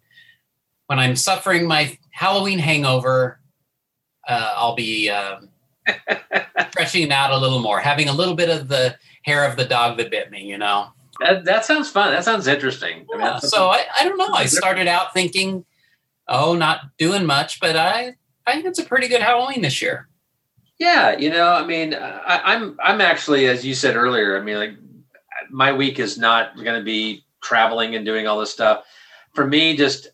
[0.87, 3.39] when I'm suffering my Halloween hangover.
[4.27, 5.49] Uh, I'll be um,
[6.69, 9.65] stretching it out a little more, having a little bit of the hair of the
[9.65, 10.45] dog that bit me.
[10.45, 10.87] You know.
[11.19, 12.11] That, that sounds fun.
[12.11, 13.05] That sounds interesting.
[13.13, 14.33] I mean, so I, I don't know.
[14.33, 15.63] I started out thinking,
[16.27, 18.15] oh, not doing much, but I
[18.47, 20.07] I think it's a pretty good Halloween this year.
[20.77, 24.57] Yeah, you know, I mean, I, I'm I'm actually, as you said earlier, I mean,
[24.57, 24.75] like
[25.49, 28.83] my week is not going to be traveling and doing all this stuff.
[29.33, 30.09] For me, just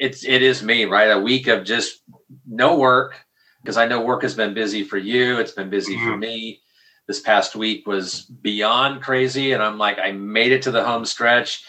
[0.00, 1.10] it's it is me, right?
[1.10, 2.02] A week of just
[2.46, 3.16] no work
[3.62, 5.38] because I know work has been busy for you.
[5.38, 6.20] It's been busy for mm-hmm.
[6.20, 6.60] me.
[7.08, 11.04] This past week was beyond crazy, and I'm like, I made it to the home
[11.04, 11.64] stretch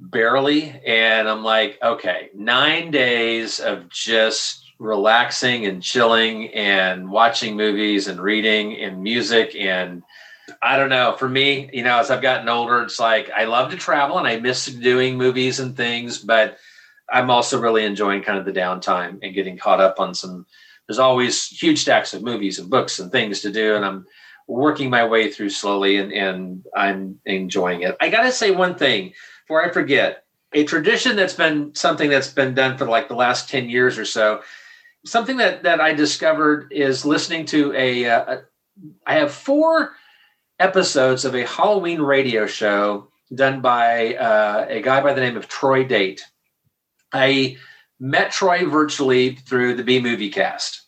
[0.00, 8.08] barely, and I'm like, okay, nine days of just relaxing and chilling and watching movies
[8.08, 10.02] and reading and music and
[10.62, 11.14] I don't know.
[11.16, 14.26] For me, you know, as I've gotten older, it's like I love to travel and
[14.26, 16.58] I miss doing movies and things, but
[17.08, 20.46] I'm also really enjoying kind of the downtime and getting caught up on some.
[20.88, 24.06] There's always huge stacks of movies and books and things to do, and I'm
[24.48, 27.96] working my way through slowly, and, and I'm enjoying it.
[28.00, 29.12] I got to say one thing
[29.50, 30.22] before I forget:
[30.52, 34.04] a tradition that's been something that's been done for like the last ten years or
[34.04, 34.42] so.
[35.04, 38.42] Something that that I discovered is listening to a, uh, a
[39.04, 39.96] I have four
[40.60, 45.48] episodes of a Halloween radio show done by uh, a guy by the name of
[45.48, 46.22] Troy Date.
[47.12, 47.56] I
[47.98, 50.82] met Troy virtually through the B Movie Cast.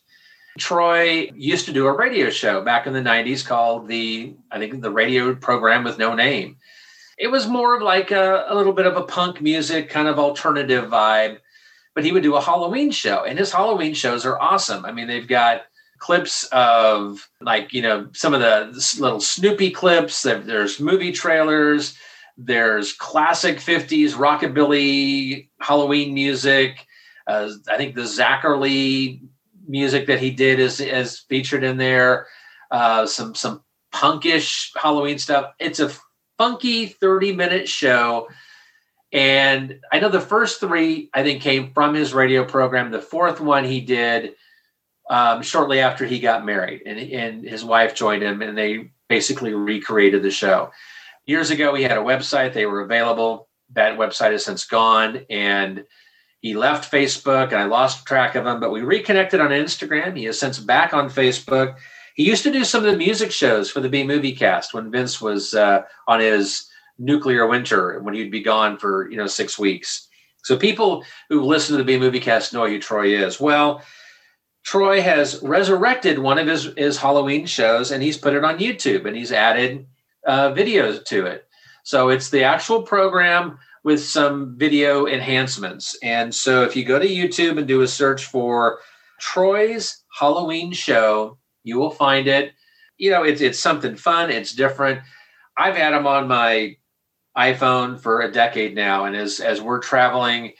[0.57, 4.81] Troy used to do a radio show back in the 90s called the, I think,
[4.81, 6.57] the radio program with no name.
[7.23, 10.19] It was more of like a, a little bit of a punk music, kind of
[10.19, 11.37] alternative vibe,
[11.95, 14.83] but he would do a Halloween show, and his Halloween shows are awesome.
[14.83, 15.61] I mean, they've got
[15.99, 21.97] clips of like, you know, some of the little Snoopy clips, there's movie trailers,
[22.35, 26.85] there's classic 50s rockabilly Halloween music.
[27.25, 29.21] Uh, I think the Zacherle
[29.65, 32.27] music that he did is is featured in there.
[32.69, 33.63] Uh, some some
[33.93, 35.53] punkish Halloween stuff.
[35.57, 35.89] It's a
[36.37, 38.27] funky 30 minute show.
[39.11, 42.91] And I know the first three, I think, came from his radio program.
[42.91, 44.33] The fourth one he did
[45.09, 49.53] um, shortly after he got married, and, and his wife joined him, and they basically
[49.53, 50.71] recreated the show.
[51.25, 53.47] Years ago, he had a website, they were available.
[53.73, 55.25] That website has since gone.
[55.29, 55.85] And
[56.41, 60.17] he left Facebook and I lost track of him, but we reconnected on Instagram.
[60.17, 61.77] He is since back on Facebook.
[62.15, 64.91] He used to do some of the music shows for the B Movie Cast when
[64.91, 66.69] Vince was uh, on his
[66.99, 70.07] nuclear winter when he'd be gone for you know six weeks.
[70.43, 73.39] So people who listen to the B Movie Cast know who Troy is.
[73.39, 73.81] Well,
[74.63, 79.05] Troy has resurrected one of his his Halloween shows and he's put it on YouTube
[79.05, 79.87] and he's added
[80.25, 81.47] uh, videos to it.
[81.83, 85.97] So it's the actual program with some video enhancements.
[86.01, 88.79] And so if you go to YouTube and do a search for
[89.19, 92.53] Troy's Halloween show, you will find it.
[92.97, 95.01] You know, it's it's something fun, it's different.
[95.57, 96.77] I've had them on my
[97.37, 100.53] iPhone for a decade now, and as as we're traveling,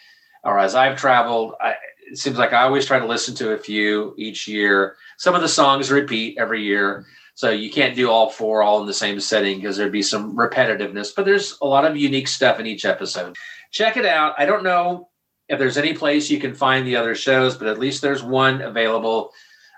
[0.44, 1.76] or as I've traveled, I,
[2.12, 4.96] it seems like I always try to listen to a few each year.
[5.18, 7.06] Some of the songs repeat every year,
[7.36, 10.36] so you can't do all four all in the same setting because there'd be some
[10.36, 11.10] repetitiveness.
[11.16, 13.36] But there's a lot of unique stuff in each episode.
[13.72, 14.36] Check it out.
[14.38, 15.10] I don't know
[15.50, 18.62] if there's any place you can find the other shows, but at least there's one
[18.62, 19.32] available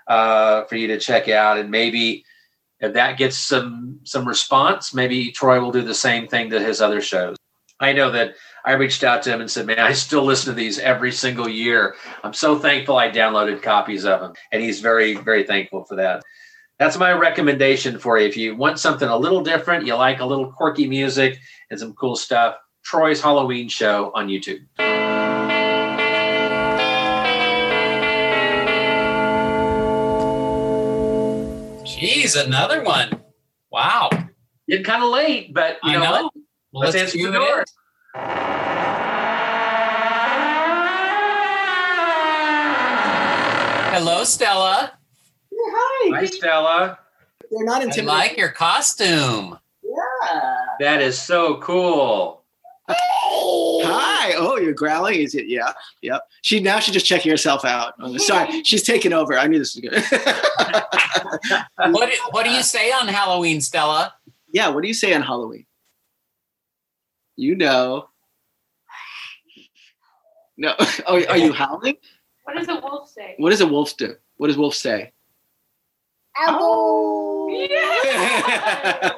[0.06, 2.24] uh, for you to check out, and maybe
[2.80, 6.80] if that gets some some response, maybe Troy will do the same thing to his
[6.80, 7.36] other shows.
[7.80, 8.34] I know that
[8.64, 11.48] I reached out to him and said, "Man, I still listen to these every single
[11.48, 11.94] year.
[12.24, 16.22] I'm so thankful I downloaded copies of them." And he's very very thankful for that.
[16.78, 18.26] That's my recommendation for you.
[18.26, 21.38] If you want something a little different, you like a little quirky music
[21.70, 25.05] and some cool stuff, Troy's Halloween show on YouTube.
[31.96, 33.22] Jeez, another one.
[33.70, 34.10] Wow.
[34.68, 36.10] Getting kind of late, but you I know, know.
[36.10, 36.32] what?
[36.72, 37.64] Well, let's, let's answer the door.
[43.94, 44.92] Hello, Stella.
[45.54, 46.18] Hi.
[46.18, 46.98] Hi, Stella.
[47.50, 48.06] They're not I intimidating.
[48.06, 49.58] like your costume.
[49.82, 50.66] Yeah.
[50.80, 52.42] That is so cool.
[53.98, 54.32] Hi.
[54.36, 55.20] Oh, you're growling.
[55.20, 55.46] Is it?
[55.48, 55.72] Yeah.
[56.02, 56.22] Yep.
[56.42, 57.94] She now she's just checking herself out.
[58.20, 59.38] Sorry, she's taking over.
[59.38, 60.02] I knew this was good.
[61.92, 64.14] What do, what do you say on Halloween, Stella?
[64.52, 64.68] yeah.
[64.68, 65.66] What do you say on Halloween?
[67.36, 68.08] You know.
[70.56, 70.74] No.
[71.06, 71.96] Oh, are you howling?
[72.44, 73.34] What does a wolf say?
[73.38, 74.14] What does a wolf do?
[74.36, 75.12] What does wolf say?
[76.38, 77.48] Oh.
[77.50, 79.12] Yeah.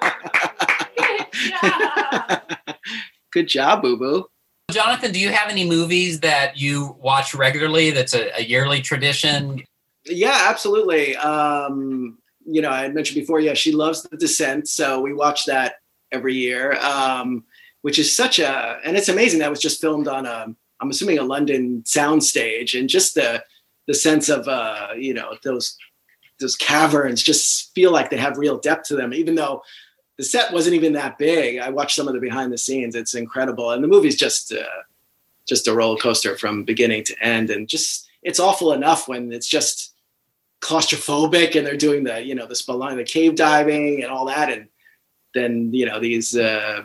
[3.31, 4.27] Good job, Boo Boo.
[4.71, 9.63] Jonathan, do you have any movies that you watch regularly that's a, a yearly tradition?
[10.05, 11.17] Yeah, absolutely.
[11.17, 15.77] Um, you know, I mentioned before, yeah, she loves The Descent, so we watch that
[16.13, 17.45] every year, um,
[17.83, 21.19] which is such a, and it's amazing that was just filmed on a, I'm assuming
[21.19, 23.43] a London soundstage, and just the
[23.87, 25.77] the sense of, uh, you know, those
[26.41, 29.63] those caverns just feel like they have real depth to them, even though
[30.19, 31.59] the set wasn't even that big.
[31.59, 34.83] I watched some of the behind the scenes; it's incredible, and the movie's just uh,
[35.49, 39.49] just a roller coaster from beginning to end, and just it's awful enough when it's
[39.49, 39.95] just
[40.61, 44.51] claustrophobic and they're doing the you know the spelunking, the cave diving and all that.
[44.51, 44.69] And
[45.35, 46.83] then you know these uh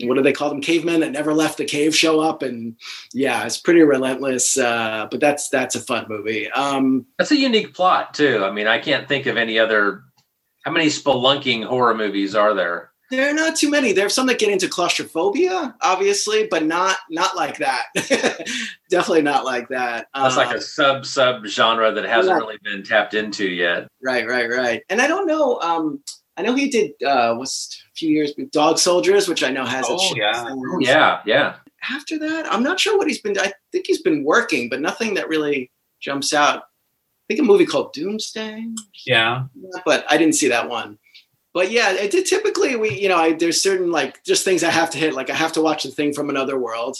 [0.00, 0.60] what do they call them?
[0.60, 2.42] Cavemen that never left the cave show up.
[2.42, 2.76] And
[3.12, 4.56] yeah it's pretty relentless.
[4.56, 6.50] Uh but that's that's a fun movie.
[6.50, 8.42] Um That's a unique plot too.
[8.42, 10.02] I mean, I can't think of any other.
[10.64, 12.90] How many spelunking horror movies are there?
[13.10, 16.96] there are not too many There are some that get into claustrophobia obviously but not
[17.10, 17.84] not like that
[18.90, 22.38] definitely not like that That's like Um, a sub sub genre that hasn't yeah.
[22.38, 23.86] really been tapped into yet.
[24.02, 24.82] Right, right, right.
[24.88, 25.60] And I don't know.
[25.60, 26.02] Um,
[26.36, 29.64] I know he did uh, was a few years with Dog Soldiers, which I know
[29.64, 29.88] has.
[29.88, 30.44] a Oh, shit yeah.
[30.48, 31.56] Oh, yeah, yeah.
[31.88, 33.38] After that, I'm not sure what he's been.
[33.38, 35.70] I think he's been working, but nothing that really
[36.00, 36.64] jumps out
[37.28, 38.66] think a movie called Doomsday.
[39.06, 39.44] Yeah.
[39.84, 40.98] but I didn't see that one.
[41.52, 44.70] But yeah, it did typically we you know I, there's certain like just things I
[44.70, 45.14] have to hit.
[45.14, 46.96] Like I have to watch the thing from another world,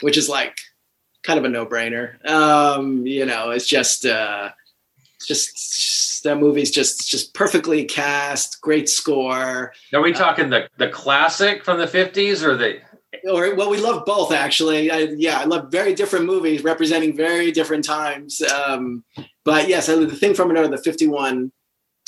[0.00, 0.56] which is like
[1.22, 2.24] kind of a no brainer.
[2.26, 4.50] Um, you know, it's just uh,
[5.26, 9.72] just, just that movie's just just perfectly cast, great score.
[9.92, 12.80] Are we talking the the classic from the fifties or the?
[13.28, 14.90] Or well, we love both actually.
[14.90, 18.42] I, yeah, I love very different movies representing very different times.
[18.42, 19.04] Um,
[19.44, 21.52] but yes, the thing from another, the fifty-one,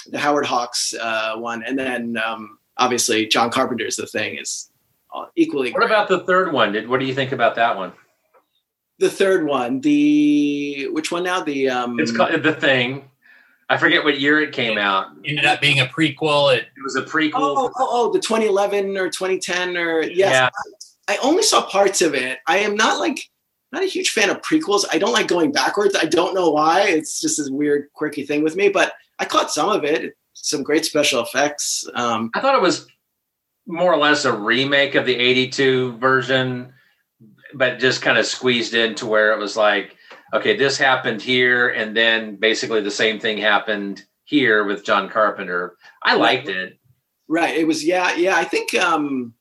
[0.08, 4.70] the Howard Hawks uh, one, and then um, obviously John Carpenter's The Thing is
[5.14, 5.72] uh, equally.
[5.72, 5.86] What great.
[5.86, 6.72] about the third one?
[6.72, 7.92] Did what do you think about that one?
[9.02, 9.80] the third one?
[9.80, 11.42] The which one now?
[11.42, 13.10] The um, It's called the thing.
[13.68, 15.08] I forget what year it came out.
[15.24, 16.54] Ended up being a prequel.
[16.54, 17.32] It, It was a prequel.
[17.34, 20.14] Oh, oh, oh, the 2011 or 2010 or yes.
[20.16, 20.48] Yeah.
[21.08, 22.38] I only saw parts of it.
[22.46, 23.18] I am not like
[23.72, 24.84] not a huge fan of prequels.
[24.92, 25.96] I don't like going backwards.
[25.96, 26.82] I don't know why.
[26.82, 28.68] It's just this weird, quirky thing with me.
[28.68, 30.14] But I caught some of it.
[30.34, 31.88] Some great special effects.
[31.94, 32.86] Um, I thought it was
[33.66, 36.72] more or less a remake of the 82 version,
[37.54, 39.96] but just kind of squeezed into where it was like,
[40.34, 45.76] okay, this happened here, and then basically the same thing happened here with John Carpenter.
[46.02, 46.78] I liked it.
[47.28, 47.56] right.
[47.56, 48.36] It was yeah, yeah.
[48.36, 49.34] I think um,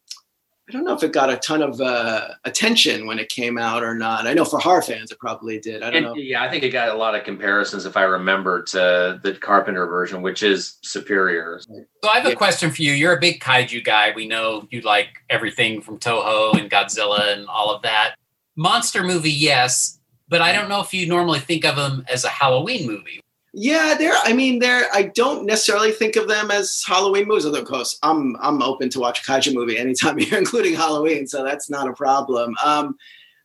[0.71, 3.83] I don't know if it got a ton of uh, attention when it came out
[3.83, 4.25] or not.
[4.25, 5.83] I know for horror fans, it probably did.
[5.83, 6.13] I don't And, know.
[6.15, 9.85] yeah, I think it got a lot of comparisons, if I remember, to the Carpenter
[9.85, 11.59] version, which is superior.
[11.67, 12.35] so I have a Yeah.
[12.35, 12.93] question for you.
[12.93, 14.13] You're a big kaiju guy.
[14.15, 18.15] We know you like everything from Toho and Godzilla and all of that.
[18.55, 19.99] Monster movie, yes,
[20.29, 23.19] but I don't know if you normally think of them as a Halloween movie.
[23.53, 24.13] Yeah, they're.
[24.23, 24.85] I mean, they're.
[24.93, 27.45] I don't necessarily think of them as Halloween movies.
[27.45, 31.27] Although, of course, I'm I'm open to watch a kaiju movie anytime you're including Halloween,
[31.27, 32.55] so that's not a problem.
[32.63, 32.97] Um,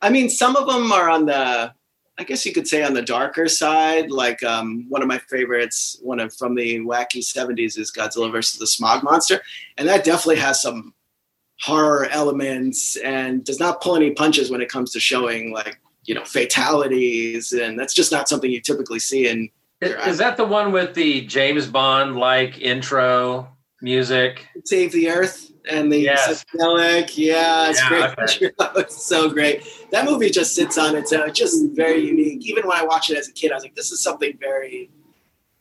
[0.03, 1.73] I mean, some of them are on the.
[2.19, 4.11] I guess you could say on the darker side.
[4.11, 8.61] Like um, one of my favorites, one of from the wacky '70s, is Godzilla versus
[8.61, 9.43] the Smog Monster,
[9.77, 10.95] and that definitely has some
[11.61, 16.15] horror elements and does not pull any punches when it comes to showing like you
[16.15, 19.51] know fatalities, and that's just not something you typically see in
[19.81, 23.49] Is, is that the one with the James Bond like intro
[23.83, 24.47] music?
[24.65, 26.45] Save the Earth and the Yes.
[26.55, 27.17] psychedelic.
[27.17, 28.53] Yeah, it's Yeah, great.
[28.77, 29.63] it's so great.
[29.93, 31.29] That movie just sits on its own.
[31.29, 32.47] It's just very unique.
[32.47, 34.91] Even when I watched it as a kid, I was like, this is something very,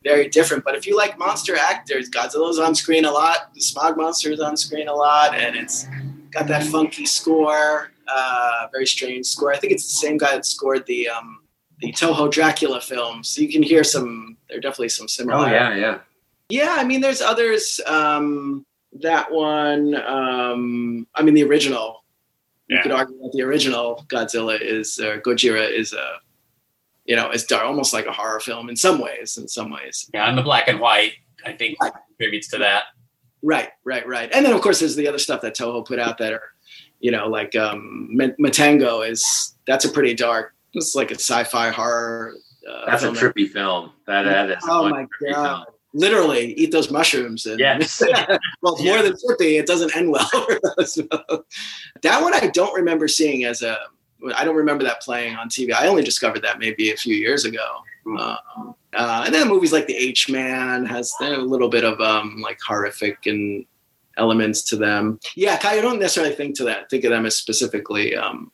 [0.04, 0.64] very different.
[0.64, 3.54] But if you like monster actors, Godzilla's on screen a lot.
[3.54, 5.88] The Smog Monster is on screen a lot, and it's
[6.32, 7.92] got that funky score.
[8.08, 9.52] Uh, very strange score.
[9.52, 11.40] I think it's the same guy that scored the um,
[11.82, 13.38] the Toho Dracula films.
[13.38, 14.38] You can hear some.
[14.50, 16.00] There are definitely some Oh yeah, yeah.
[16.50, 17.82] Yeah, I mean, there's others.
[17.88, 18.66] Um,
[19.02, 22.04] that one, um, I mean, the original.
[22.68, 26.16] You could argue that the original Godzilla is uh, Gojira is a,
[27.06, 29.38] you know, is dark, almost like a horror film in some ways.
[29.38, 31.14] In some ways, Yeah, and the black and white,
[31.46, 31.94] I think, Right.
[32.08, 32.86] contributes to that.
[33.44, 34.32] right, right, right.
[34.34, 36.42] And then of course there's the other stuff that Toho put out that are,
[37.00, 40.55] you know, like um, Matango is that's a pretty dark.
[40.76, 42.36] It's like a sci-fi horror.
[42.70, 43.92] Uh, That's a trippy film.
[44.08, 44.58] That that is.
[44.64, 45.66] Oh my god!
[45.66, 45.66] film.
[45.94, 48.02] Literally eat those mushrooms and Yes.
[48.62, 49.60] well, it's more than trippy.
[49.60, 50.28] It doesn't end well.
[50.28, 50.96] folks.
[52.02, 53.78] that one I don't remember seeing as a.
[54.36, 55.74] I don't remember that playing on TV.
[55.74, 57.82] I only discovered that maybe a few years ago.
[58.08, 62.42] Um, uh, and then movies like The H Man has a little bit of um,
[62.42, 63.66] like horrific and
[64.18, 65.20] elements to them.
[65.36, 66.90] Yeah, I don't necessarily think to that.
[66.90, 68.52] Think of them as specifically, um,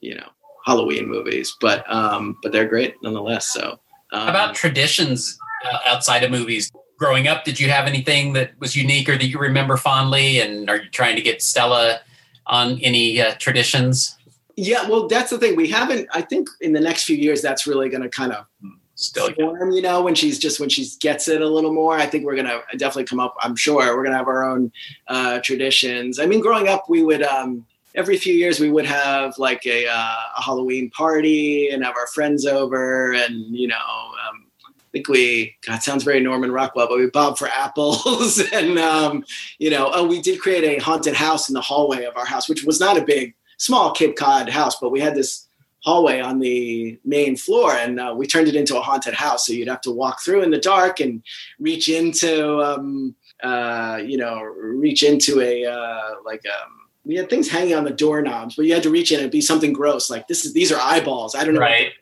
[0.00, 0.28] you know,
[0.66, 3.52] Halloween movies, but um, but they're great nonetheless.
[3.52, 3.78] So.
[4.12, 6.70] Um, about traditions uh, outside of movies?
[6.98, 10.40] Growing up, did you have anything that was unique or that you remember fondly?
[10.40, 12.00] And are you trying to get Stella
[12.46, 14.16] on any uh, traditions?
[14.56, 15.56] Yeah, well, that's the thing.
[15.56, 16.08] We haven't.
[16.12, 18.46] I think in the next few years, that's really going to kind of
[18.94, 19.72] Still, form.
[19.72, 21.98] You know, when she's just when she gets it a little more.
[21.98, 23.36] I think we're going to definitely come up.
[23.40, 24.72] I'm sure we're going to have our own
[25.08, 26.18] uh, traditions.
[26.18, 29.86] I mean, growing up, we would um, every few years we would have like a,
[29.88, 33.74] uh, a Halloween party and have our friends over, and you know.
[33.76, 34.42] Um,
[34.74, 39.24] I think we God sounds very Norman Rockwell, but we bob for apples, and um,
[39.58, 42.48] you know, oh, we did create a haunted house in the hallway of our house,
[42.48, 45.48] which was not a big, small Cape Cod house, but we had this
[45.86, 49.46] hallway on the main floor, and uh, we turned it into a haunted house.
[49.46, 51.22] So you'd have to walk through in the dark and
[51.60, 57.48] reach into, um, uh, you know, reach into a uh, like um, we had things
[57.48, 60.26] hanging on the doorknobs, but you had to reach in and be something gross, like
[60.28, 61.34] this is these are eyeballs.
[61.34, 61.60] I don't know.
[61.60, 61.92] right?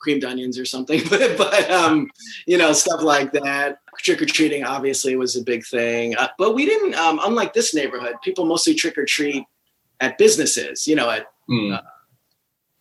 [0.00, 2.10] creamed onions or something, but, but um,
[2.46, 3.78] you know, stuff like that.
[4.00, 6.94] Trick or treating obviously was a big thing, uh, but we didn't.
[6.94, 9.44] Um, unlike this neighborhood, people mostly trick or treat
[10.00, 10.86] at businesses.
[10.86, 11.74] You know, at Hmm.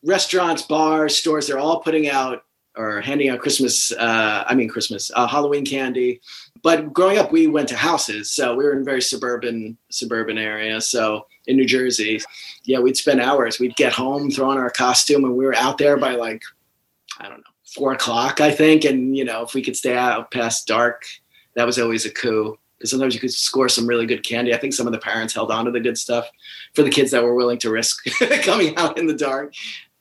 [0.04, 1.48] restaurants, bars, stores.
[1.48, 2.44] They're all putting out
[2.76, 3.92] or handing out Christmas.
[3.92, 6.20] Uh, I mean Christmas, uh, Halloween candy.
[6.62, 10.38] But growing up, we went to houses, so we were in a very suburban suburban
[10.38, 10.82] area.
[10.82, 12.22] So in New Jersey,
[12.64, 13.60] yeah, we'd spend hours.
[13.60, 16.42] We'd get home, throw on our costume, and we were out there by like
[17.20, 18.86] I don't know four o'clock, I think.
[18.86, 21.06] And you know, if we could stay out past dark,
[21.56, 22.58] that was always a coup.
[22.78, 24.54] Because sometimes you could score some really good candy.
[24.54, 26.30] I think some of the parents held on to the good stuff
[26.74, 28.04] for the kids that were willing to risk
[28.44, 29.54] coming out in the dark.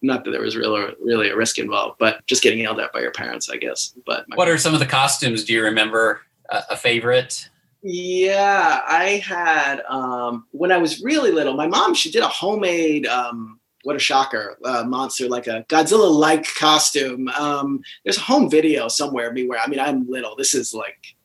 [0.04, 3.00] Not that there was really, really a risk involved, but just getting yelled at by
[3.00, 3.94] your parents, I guess.
[4.04, 5.44] But what are some of the costumes?
[5.44, 7.48] Do you remember a, a favorite?
[7.83, 11.55] Yeah, I had um, when I was really little.
[11.55, 13.07] My mom she did a homemade.
[13.07, 14.57] Um, what a shocker!
[14.65, 17.28] Uh, monster like a Godzilla-like costume.
[17.31, 20.36] Um, there's a home video somewhere of me where I mean I'm little.
[20.36, 21.17] This is like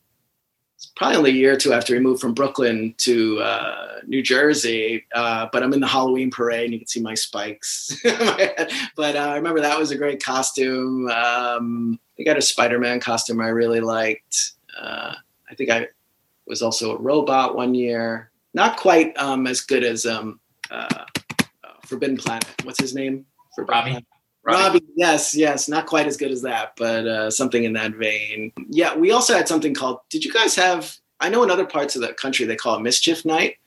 [0.96, 5.06] probably only a year or two after we moved from Brooklyn to uh, New Jersey.
[5.14, 8.02] Uh, but I'm in the Halloween parade, and you can see my spikes.
[8.04, 11.08] but uh, I remember that was a great costume.
[11.10, 14.54] Um, I got a Spider-Man costume I really liked.
[14.76, 15.14] Uh,
[15.50, 15.88] I think I
[16.48, 18.32] was also a robot one year.
[18.54, 20.40] Not quite um, as good as um,
[20.72, 21.06] uh, uh,
[21.86, 22.46] Forbidden Planet.
[22.64, 23.26] What's his name?
[23.56, 23.92] Forbidden Robbie.
[23.92, 24.06] Planet.
[24.44, 24.86] Robbie.
[24.96, 28.54] yes, yes, not quite as good as that, but uh, something in that vein.
[28.70, 30.00] Yeah, we also had something called.
[30.10, 30.96] Did you guys have?
[31.20, 33.58] I know in other parts of the country they call it Mischief Night,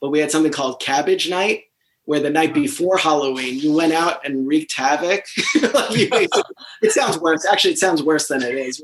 [0.00, 1.64] but we had something called Cabbage Night,
[2.04, 5.24] where the night before Halloween you went out and wreaked havoc.
[5.54, 7.46] it sounds worse.
[7.46, 8.82] Actually, it sounds worse than it is.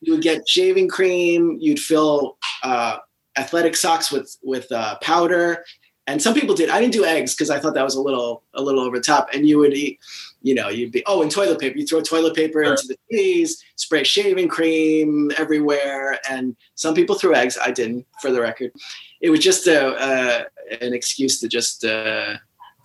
[0.00, 1.58] You would get shaving cream.
[1.60, 2.98] You'd fill uh,
[3.36, 5.64] athletic socks with with uh, powder,
[6.06, 6.70] and some people did.
[6.70, 9.04] I didn't do eggs because I thought that was a little a little over the
[9.04, 9.28] top.
[9.32, 10.00] And you would eat
[10.46, 11.76] you know, you'd be oh, and toilet paper.
[11.76, 12.70] You throw toilet paper sure.
[12.70, 17.58] into the cheese, spray shaving cream everywhere, and some people threw eggs.
[17.60, 18.70] I didn't, for the record.
[19.20, 20.44] It was just a, uh,
[20.80, 22.34] an excuse to just uh,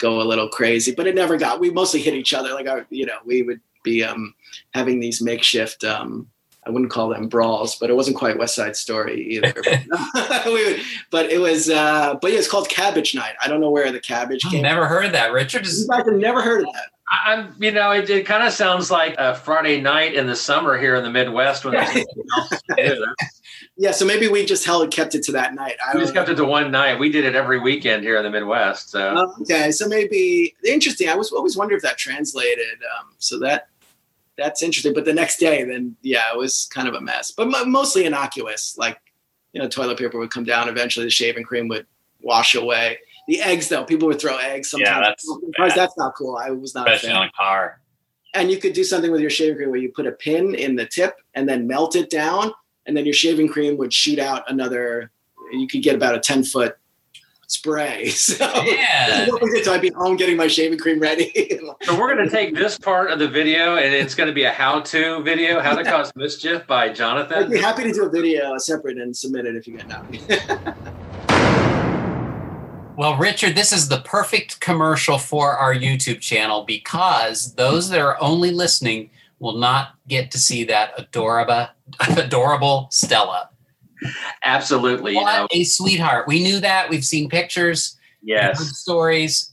[0.02, 1.60] go a little crazy, but it never got.
[1.60, 2.54] We mostly hit each other.
[2.54, 4.34] Like our, you know, we would be um,
[4.74, 5.84] having these makeshift.
[5.84, 6.28] Um,
[6.66, 9.54] I wouldn't call them brawls, but it wasn't quite West Side Story either.
[10.46, 13.34] would, but it was, uh, but yeah, it's called Cabbage Night.
[13.44, 14.62] I don't know where the cabbage came.
[14.62, 15.66] Never heard of that, Richard.
[15.66, 16.92] You guys have never heard of that.
[17.26, 20.78] I'm, you know, it, it kind of sounds like a Friday night in the summer
[20.78, 21.74] here in the Midwest when
[23.78, 25.78] Yeah, so maybe we just held kept it to that night.
[25.86, 27.00] I we just kept it to one night.
[27.00, 28.90] We did it every weekend here in the Midwest.
[28.90, 31.10] So oh, okay, so maybe interesting.
[31.10, 32.80] I was always wondering if that translated.
[33.00, 33.68] Um, so that
[34.38, 34.94] that's interesting.
[34.94, 38.78] But the next day, then yeah, it was kind of a mess, but mostly innocuous.
[38.78, 39.00] Like
[39.54, 40.70] you know, toilet paper would come down.
[40.70, 41.86] Eventually, the shaving cream would
[42.22, 43.00] wash away.
[43.28, 44.70] The eggs, though, people would throw eggs.
[44.70, 45.24] Sometimes.
[45.26, 46.38] Yeah, that's, that's not cool.
[46.38, 47.80] I was not especially on a car.
[48.34, 50.76] And you could do something with your shaving cream where you put a pin in
[50.76, 52.54] the tip and then melt it down,
[52.92, 55.12] and then your shaving cream would shoot out another.
[55.54, 56.76] You could get about a ten foot
[57.48, 58.10] spray.
[58.16, 59.28] So yeah.
[59.64, 61.58] so I'd be home getting my shaving cream ready.
[61.84, 64.44] so we're going to take this part of the video, and it's going to be
[64.44, 67.46] a how-to video: how to cause mischief by Jonathan.
[67.46, 70.76] I'd be happy to do a video separate and submit it if you get that.
[72.98, 78.22] Well, Richard, this is the perfect commercial for our YouTube channel because those that are
[78.22, 79.12] only listening
[79.42, 81.68] will not get to see that adorable,
[82.16, 83.50] adorable Stella.
[84.44, 85.16] Absolutely.
[85.16, 85.48] What you know.
[85.52, 86.28] a sweetheart.
[86.28, 86.90] We knew that.
[86.90, 87.98] We've seen pictures.
[88.22, 88.60] Yes.
[88.78, 89.52] Stories.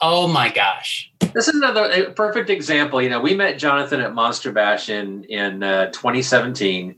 [0.00, 1.10] Oh my gosh.
[1.34, 3.02] This is another perfect example.
[3.02, 6.96] You know, we met Jonathan at Monster Bash in, in uh, 2017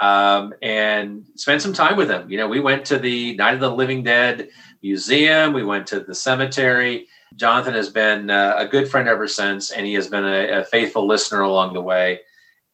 [0.00, 2.30] um, and spent some time with him.
[2.30, 4.48] You know, we went to the Night of the Living Dead
[4.82, 5.52] museum.
[5.52, 7.08] We went to the cemetery.
[7.36, 10.64] Jonathan has been uh, a good friend ever since, and he has been a, a,
[10.64, 12.20] faithful listener along the way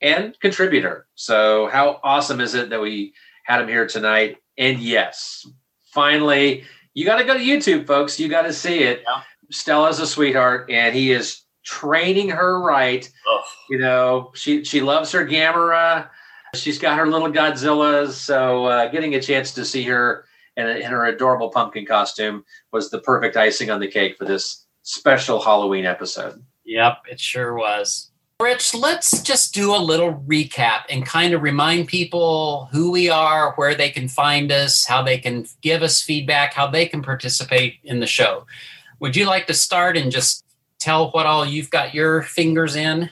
[0.01, 1.07] and contributor.
[1.15, 4.39] So, how awesome is it that we had him here tonight?
[4.59, 5.47] And yes,
[5.93, 8.19] finally, you got to go to YouTube, folks.
[8.19, 9.03] You got to see it.
[9.07, 9.23] Yeah.
[9.51, 13.11] Stella's a sweetheart, and he is training her right.
[13.33, 13.45] Ugh.
[13.71, 16.09] You know, she she loves her Gamera.
[16.55, 18.13] She's got her little Godzillas.
[18.13, 20.26] So, uh, getting a chance to see her
[20.57, 24.67] and, and her adorable pumpkin costume was the perfect icing on the cake for this
[24.83, 26.43] special Halloween episode.
[26.65, 28.11] Yep, it sure was.
[28.41, 33.55] Rich, let's just do a little recap and kind of remind people who we are,
[33.55, 37.79] where they can find us, how they can give us feedback, how they can participate
[37.85, 38.47] in the show.
[39.01, 40.45] Would you like to start and just
[40.79, 43.09] tell what all you've got your fingers in?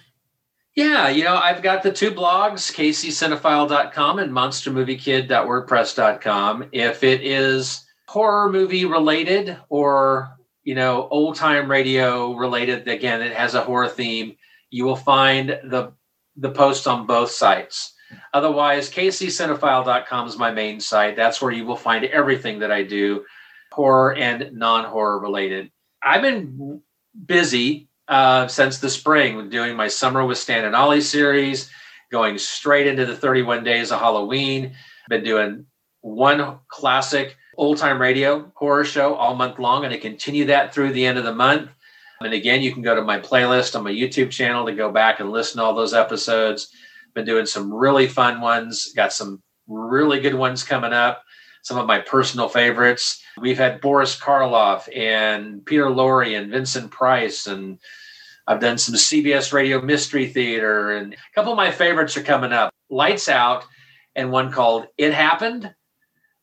[0.74, 6.68] Yeah, you know, I've got the two blogs, kccinephile.com and monstermoviekid.wordpress.com.
[6.72, 13.34] If it is horror movie related or, you know, old time radio related, again, it
[13.34, 14.34] has a horror theme,
[14.70, 15.92] you will find the
[16.36, 17.94] the posts on both sites.
[18.32, 21.14] Otherwise, kccinephile.com is my main site.
[21.14, 23.24] That's where you will find everything that I do,
[23.70, 25.70] horror and non-horror related.
[26.02, 26.82] I've been
[27.26, 31.70] busy uh, since the spring, doing my Summer with Stan and Ollie series,
[32.10, 34.74] going straight into the 31 days of Halloween.
[35.08, 35.66] Been doing
[36.00, 40.92] one classic old time radio horror show all month long, and I continue that through
[40.92, 41.70] the end of the month.
[42.20, 45.20] And again, you can go to my playlist on my YouTube channel to go back
[45.20, 46.70] and listen to all those episodes.
[47.15, 51.23] Been doing some really fun ones, got some really good ones coming up.
[51.62, 53.23] Some of my personal favorites.
[53.40, 57.78] We've had Boris Karloff and Peter Lorre and Vincent Price, and
[58.46, 62.52] I've done some CBS Radio Mystery Theater, and a couple of my favorites are coming
[62.52, 62.72] up.
[62.90, 63.64] Lights Out,
[64.14, 65.74] and one called It Happened.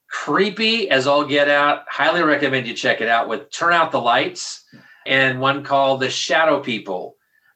[0.09, 1.83] Creepy as all get out.
[1.87, 4.65] Highly recommend you check it out with Turn Out the Lights,
[5.05, 7.15] and one called The Shadow People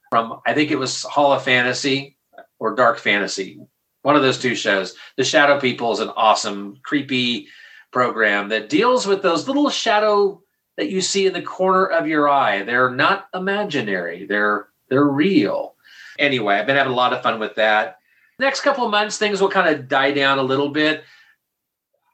[0.10, 2.18] from, I think it was Hall of Fantasy
[2.60, 3.60] or Dark Fantasy,
[4.04, 4.96] one of those two shows.
[5.18, 7.48] The Shadow People is an awesome, creepy
[7.96, 10.44] program that deals with those little shadow
[10.76, 12.62] that you see in the corner of your eye.
[12.64, 14.26] They're not imaginary.
[14.26, 15.76] They're they're real.
[16.20, 18.00] Anyway, I've been having a lot of fun with that.
[18.38, 21.06] Next couple of months, things will kind of die down a little bit.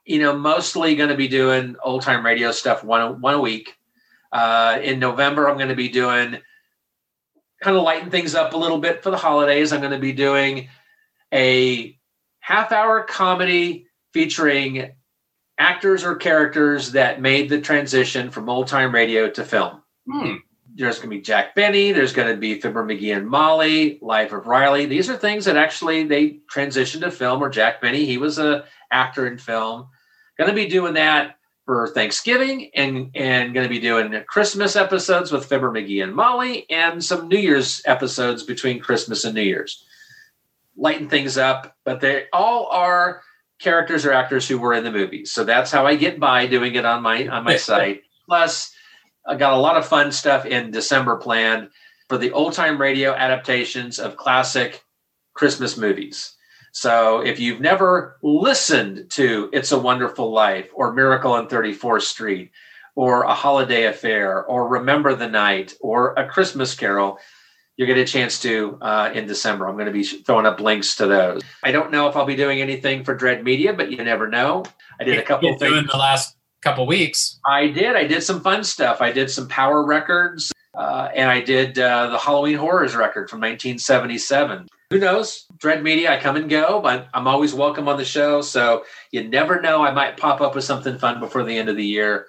[0.04, 3.76] You know, mostly going to be doing old time radio stuff one one a week.
[4.30, 6.38] Uh, in November, I'm going to be doing
[7.60, 9.72] kind of lighten things up a little bit for the holidays.
[9.72, 10.68] I'm going to be doing
[11.34, 11.98] a
[12.38, 14.92] half hour comedy featuring
[15.62, 19.80] actors or characters that made the transition from old time radio to film.
[20.10, 20.34] Hmm.
[20.74, 21.92] There's going to be Jack Benny.
[21.92, 24.86] There's going to be Fibber McGee and Molly, Life of Riley.
[24.86, 27.42] These are things that actually they transitioned to film.
[27.42, 29.86] Or Jack Benny, he was a actor in film.
[30.36, 35.30] Going to be doing that for Thanksgiving and and going to be doing Christmas episodes
[35.30, 39.84] with Fibber McGee and Molly and some New Year's episodes between Christmas and New Year's.
[40.76, 43.22] Lighten things up, but they all are
[43.62, 45.32] characters or actors who were in the movies.
[45.32, 48.02] So that's how I get by doing it on my on my site.
[48.26, 48.74] Plus,
[49.26, 51.70] I got a lot of fun stuff in December planned
[52.08, 54.84] for the old time radio adaptations of classic
[55.34, 56.34] Christmas movies.
[56.72, 62.50] So if you've never listened to It's a Wonderful Life or Miracle on 34th Street
[62.94, 67.18] or A Holiday Affair or Remember the Night or A Christmas Carol,
[67.82, 69.66] you'll get a chance to uh, in December.
[69.66, 71.42] I'm going to be throwing up links to those.
[71.64, 74.62] I don't know if I'll be doing anything for Dread Media, but you never know.
[75.00, 75.90] I did a couple You're things.
[75.90, 77.40] the last couple weeks.
[77.44, 77.96] I did.
[77.96, 79.00] I did some fun stuff.
[79.00, 83.40] I did some Power records, uh, and I did uh, the Halloween Horrors record from
[83.40, 84.68] 1977.
[84.90, 85.46] Who knows?
[85.56, 88.42] Dread Media, I come and go, but I'm always welcome on the show.
[88.42, 89.82] So you never know.
[89.82, 92.26] I might pop up with something fun before the end of the year.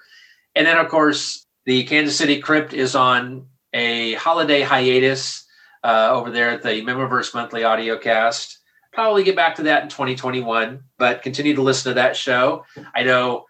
[0.56, 5.43] And then, of course, the Kansas City Crypt is on a holiday hiatus
[5.84, 8.58] uh, over there at the Mihmiverse Monthly Audio Cast.
[8.92, 12.64] Probably get back to that in 2021, but continue to listen to that show.
[12.94, 13.44] I know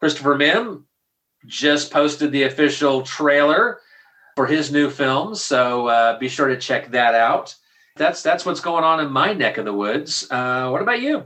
[0.00, 0.84] Christopher Mihm
[1.46, 3.80] just posted the official trailer
[4.34, 7.54] for his new film, so uh, be sure to check that out.
[7.96, 10.26] That's that's what's going on in my neck of the woods.
[10.30, 11.24] Uh, what about you?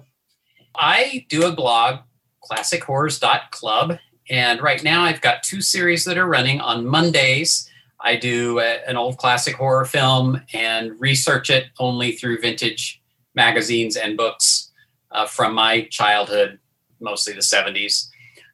[0.74, 2.00] I do a blog,
[2.50, 3.98] classichorrors.club,
[4.28, 7.70] and right now I've got two series that are running on Mondays.
[8.04, 13.02] I do a, an old classic horror film and research it only through vintage
[13.34, 14.70] magazines and books
[15.10, 16.58] uh, from my childhood,
[17.00, 18.08] mostly the 70s.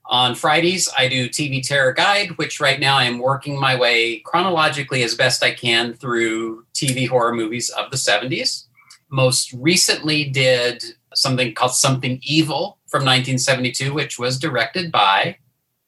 [0.06, 5.02] On Fridays, I do TV Terror Guide, which right now I'm working my way chronologically
[5.02, 8.66] as best I can through TV horror movies of the 70s.
[9.10, 15.36] Most recently, did something called Something Evil from 1972, which was directed by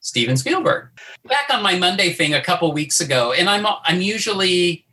[0.02, 0.89] Steven Spielberg.
[1.24, 4.84] Back on my Monday thing a couple weeks ago, and I'm I'm usually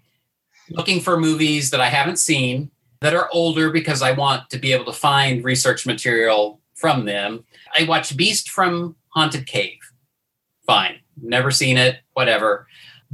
[0.70, 2.72] looking for movies that I haven't seen
[3.02, 7.44] that are older because I want to be able to find research material from them.
[7.78, 9.80] I watched Beast from Haunted Cave.
[10.66, 11.00] Fine.
[11.22, 12.68] Never seen it, whatever.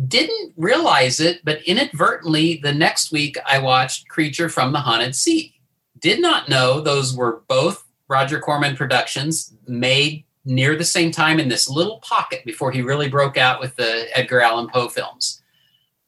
[0.08, 5.54] Didn't realize it, but inadvertently, the next week I watched Creature from the Haunted Sea.
[6.00, 11.50] Did not know those were both Roger Corman productions made near the same time in
[11.50, 15.42] this little pocket before he really broke out with the Edgar Allan Poe films.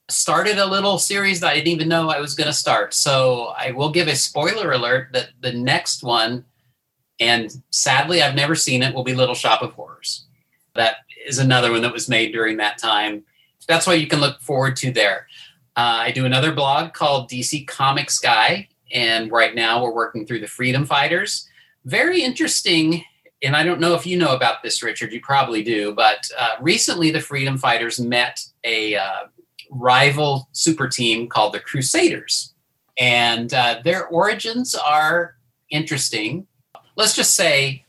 [0.09, 2.93] Started a little series that I didn't even know I was going to start.
[2.93, 6.45] So I will give a spoiler alert that the next one
[7.19, 10.25] and sadly i've never seen it will be little shop of horrors
[10.75, 13.23] that is another one that was made during that time
[13.67, 15.27] that's what you can look forward to there
[15.75, 20.39] uh, i do another blog called dc comics guy and right now we're working through
[20.39, 21.47] the freedom fighters
[21.85, 23.03] very interesting
[23.43, 26.55] and i don't know if you know about this richard you probably do but uh,
[26.61, 29.23] recently the freedom fighters met a uh,
[29.69, 32.53] rival super team called the crusaders
[32.97, 35.35] and uh, their origins are
[35.69, 36.47] interesting
[36.95, 37.83] let's just say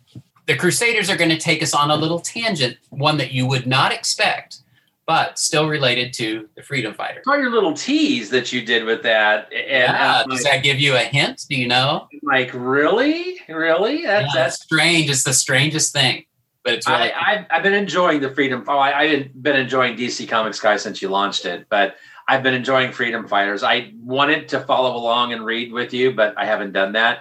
[0.48, 3.66] the Crusaders are going to take us on a little tangent, one that you would
[3.66, 4.62] not expect.
[5.08, 7.24] But still related to the freedom fighters.
[7.24, 10.62] saw your little tease that you did with that, and Yeah, I'm does like, that
[10.62, 11.46] give you a hint?
[11.48, 12.08] Do you know?
[12.22, 14.02] like, really, really?
[14.02, 15.08] That, Yeah, that's that's strange.
[15.08, 16.26] It's the strangest thing,
[16.62, 18.62] but it's really I, I've, I've been enjoying the Freedom.
[18.68, 21.96] Oh, I, I've been enjoying DC Comics Guy since you launched it, but
[22.28, 23.62] I've been enjoying Freedom Fighters.
[23.62, 27.20] I wanted to follow along and read with you, but I haven't done that.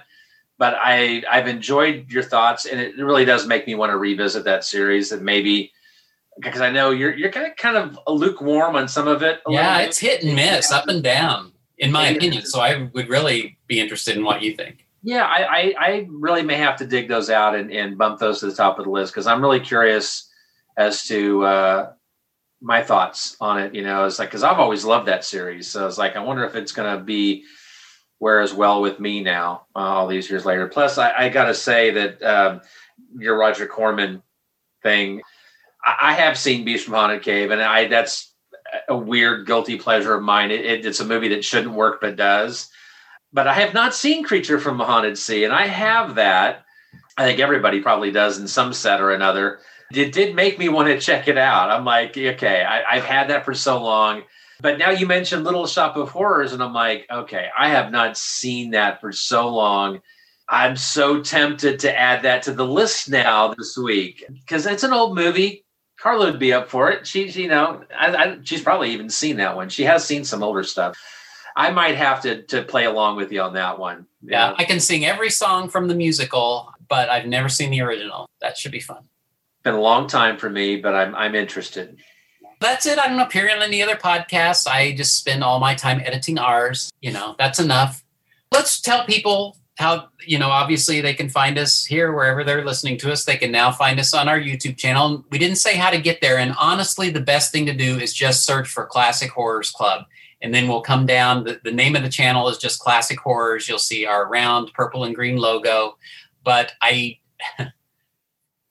[0.58, 4.44] But I I've enjoyed your thoughts, and it really does make me want to revisit
[4.44, 5.14] that series.
[5.14, 5.72] And maybe
[6.42, 9.42] because I know you're you're kind of kind of lukewarm on some of it.
[9.48, 12.16] yeah, it's hit and miss, up and down, in my Yeah.
[12.18, 12.46] opinion.
[12.46, 14.86] So I would really be interested in what you think.
[15.04, 18.40] Yeah, I, I, I really may have to dig those out and, and bump those
[18.42, 20.30] to the top of the list because I'm really curious
[20.76, 21.92] as to uh,
[22.62, 23.74] my thoughts on it.
[23.76, 26.44] You know, it's like because I've always loved that series, so it's like I wonder
[26.46, 27.44] if it's going to be
[28.20, 30.68] where as well with me now, uh, all these years later.
[30.68, 32.62] Plus, I, I got to say that um,
[33.18, 34.24] your Roger Corman
[34.82, 35.22] thing,
[35.88, 38.34] I, have seen Beast from Haunted Cave, and I that's
[38.90, 40.52] a weird guilty pleasure of mine.
[40.52, 42.70] It, it, it's a movie that shouldn't work but does
[43.34, 46.66] but I have not seen Creature from the Haunted Sea, and I have that.
[47.18, 49.60] I think everybody probably does in some set or another.
[49.94, 51.70] It did make me want to check it out.
[51.70, 54.24] I'm like, okay, I, I've had that for so long.
[54.60, 58.18] But now you mentioned Little Shop of Horrors, and I'm like, okay, I have not
[58.18, 60.02] seen that for so long.
[60.50, 64.94] I'm so tempted to add that to the list now this week because it's an
[64.94, 65.66] old movie.
[66.00, 67.08] Carla would be up for it.
[67.08, 69.70] She's, you know, I, I, she's probably even seen that one.
[69.70, 70.98] She has seen some older stuff.
[71.56, 74.06] I might have to to play along with you on that one.
[74.22, 74.54] you Yeah.
[74.58, 78.30] I can sing every song from the musical, but I've never seen the original.
[78.42, 79.10] That should be fun.
[79.64, 81.98] been a long time for me, but I'm I'm interested.
[82.60, 83.00] That's it.
[83.00, 84.68] I don't appear on any other podcasts.
[84.68, 86.92] I just spend all my time editing ours.
[87.02, 88.04] You know, that's enough.
[88.52, 92.98] Let's tell people how, you know, obviously they can find us here wherever they're listening
[92.98, 93.26] to us.
[93.26, 95.24] They can now find us on our YouTube channel.
[95.30, 96.40] We didn't say how to get there.
[96.40, 100.06] And honestly, the best thing to do is just search for Classic Horrors Club.
[100.42, 101.44] And then we'll come down.
[101.44, 103.70] The, the name of the channel is just Classic Horrors.
[103.70, 105.98] You'll see our round purple and green logo.
[106.44, 107.20] But I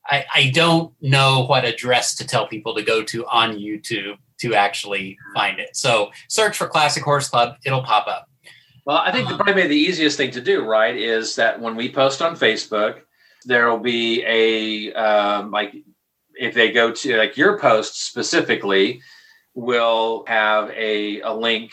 [0.08, 4.54] I, I don't know what address to tell people to go to on YouTube to
[4.54, 5.76] actually find it.
[5.76, 8.28] So search for Classic Horrors Club, it'll pop up.
[8.86, 11.90] Well, I think the, probably the easiest thing to do, right, is that when we
[11.92, 13.00] post on Facebook,
[13.44, 15.74] there will be a um, like
[16.34, 19.00] if they go to like your post specifically,
[19.54, 21.72] will have a a link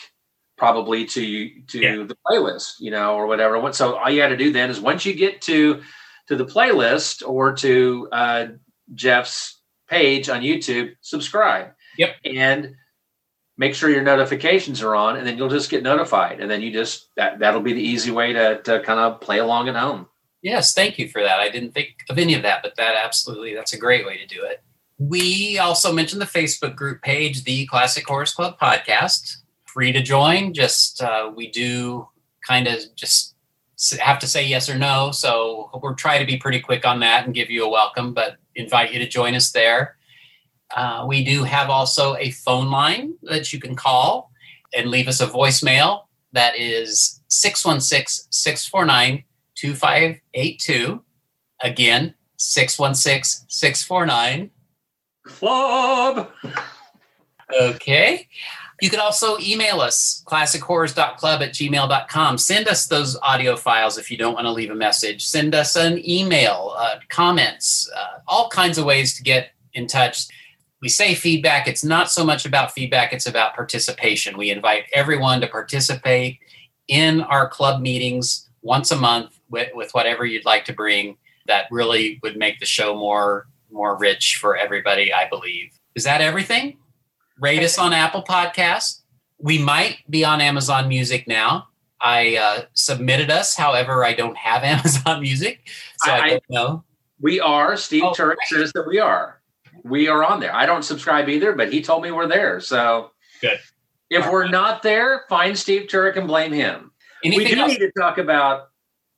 [0.57, 2.03] probably to to Yeah.
[2.03, 3.71] the playlist, you know, or whatever.
[3.73, 5.81] So all you got to do then is once you get to
[6.29, 8.45] to the playlist or to uh,
[8.95, 11.73] Jeff's page on YouTube, subscribe.
[11.97, 12.15] Yep.
[12.25, 12.75] And
[13.57, 16.71] make sure your notifications are on and then you'll just get notified and then you
[16.71, 20.07] just that that'll be the easy way to, to kind of play along at home
[20.43, 21.39] Yes, thank you for that.
[21.39, 24.27] I didn't think of any of that, but that absolutely that's a great way to
[24.27, 24.61] do it.
[24.99, 29.37] We also mentioned the Facebook group page, the Classic Horrors Club Podcast.
[29.65, 30.53] Free to join.
[30.53, 32.09] Just uh, we do
[32.45, 33.35] kind of just
[34.01, 35.11] have to say yes or no.
[35.11, 38.35] So we'll try to be pretty quick on that and give you a welcome, but
[38.53, 39.95] invite you to join us there.
[40.75, 44.31] Uh, we do have also a phone line that you can call
[44.73, 46.03] and leave us a voicemail.
[46.31, 49.23] That is 616 649
[49.55, 51.03] 2582.
[51.61, 54.49] Again, 616 649
[55.25, 56.31] club
[57.61, 58.27] Okay.
[58.81, 62.37] You can also email us, classichorrors.club at gmail.com.
[62.37, 65.25] Send us those audio files if you don't want to leave a message.
[65.25, 70.27] Send us an email, uh, comments, uh, all kinds of ways to get in touch.
[70.83, 71.65] We say feedback.
[71.65, 74.37] It's not so much about feedback, it's about participation.
[74.37, 76.39] We invite everyone to participate
[76.89, 81.15] in our club meetings once a month with, with whatever you'd like to bring.
[81.47, 85.71] That really would make the show more more rich for everybody, I believe.
[85.95, 86.77] Is that everything?
[87.39, 89.03] Rate us on Apple Podcasts.
[89.39, 91.69] We might be on Amazon Music now.
[92.01, 95.61] I uh, submitted us, however, I don't have Amazon Music,
[96.03, 96.83] so I, I- don't know.
[97.21, 98.59] we are steve Oh, turk great.
[98.61, 99.39] says that we are
[99.83, 103.11] we are on there i don't subscribe either but he told me we're there so
[103.41, 103.59] Good.
[104.09, 106.91] if we're not there find steve turk and blame him
[107.23, 107.71] we Anything do else?
[107.71, 108.69] need to talk about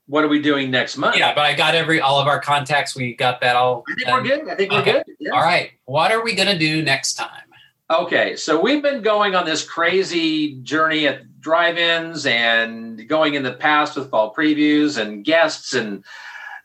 [0.07, 2.95] what are we doing next month Yeah, but I got every all of our contacts.
[2.95, 3.83] We got that all.
[3.89, 4.13] i think done.
[4.23, 5.31] we're good i think we're good Yeah.
[5.31, 5.71] All right.
[5.85, 7.29] What are we gonna do next time?
[7.89, 13.53] Okay, so we've been going on this crazy journey at drive-ins and going in the
[13.53, 16.03] past with fall previews and guests and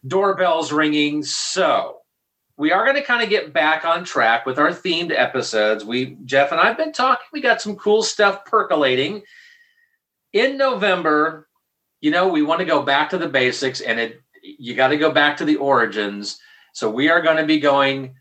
[0.06, 1.22] doorbells ringing.
[1.22, 1.99] So
[2.60, 5.82] we are going to kind of get back on track with our themed episodes.
[5.82, 7.24] We Jeff and I've been talking.
[7.32, 9.22] We got some cool stuff percolating
[10.34, 11.48] in November.
[12.02, 14.98] You know, we want to go back to the basics, and it you got to
[14.98, 16.38] go back to the origins.
[16.74, 18.14] So we are going to be going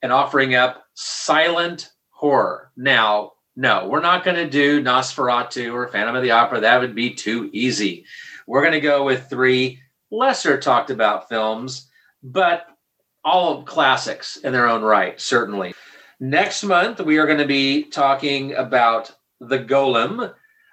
[0.00, 2.72] and offering up silent horror.
[2.74, 6.60] Now, no, we're not going to do Nosferatu or Phantom of the Opera.
[6.60, 8.06] That would be too easy.
[8.46, 9.80] We're going to go with three
[10.10, 11.90] lesser talked about films,
[12.22, 12.66] but
[13.24, 15.74] all classics in their own right, certainly.
[16.20, 20.16] Next month, we are going to be talking about The Golem,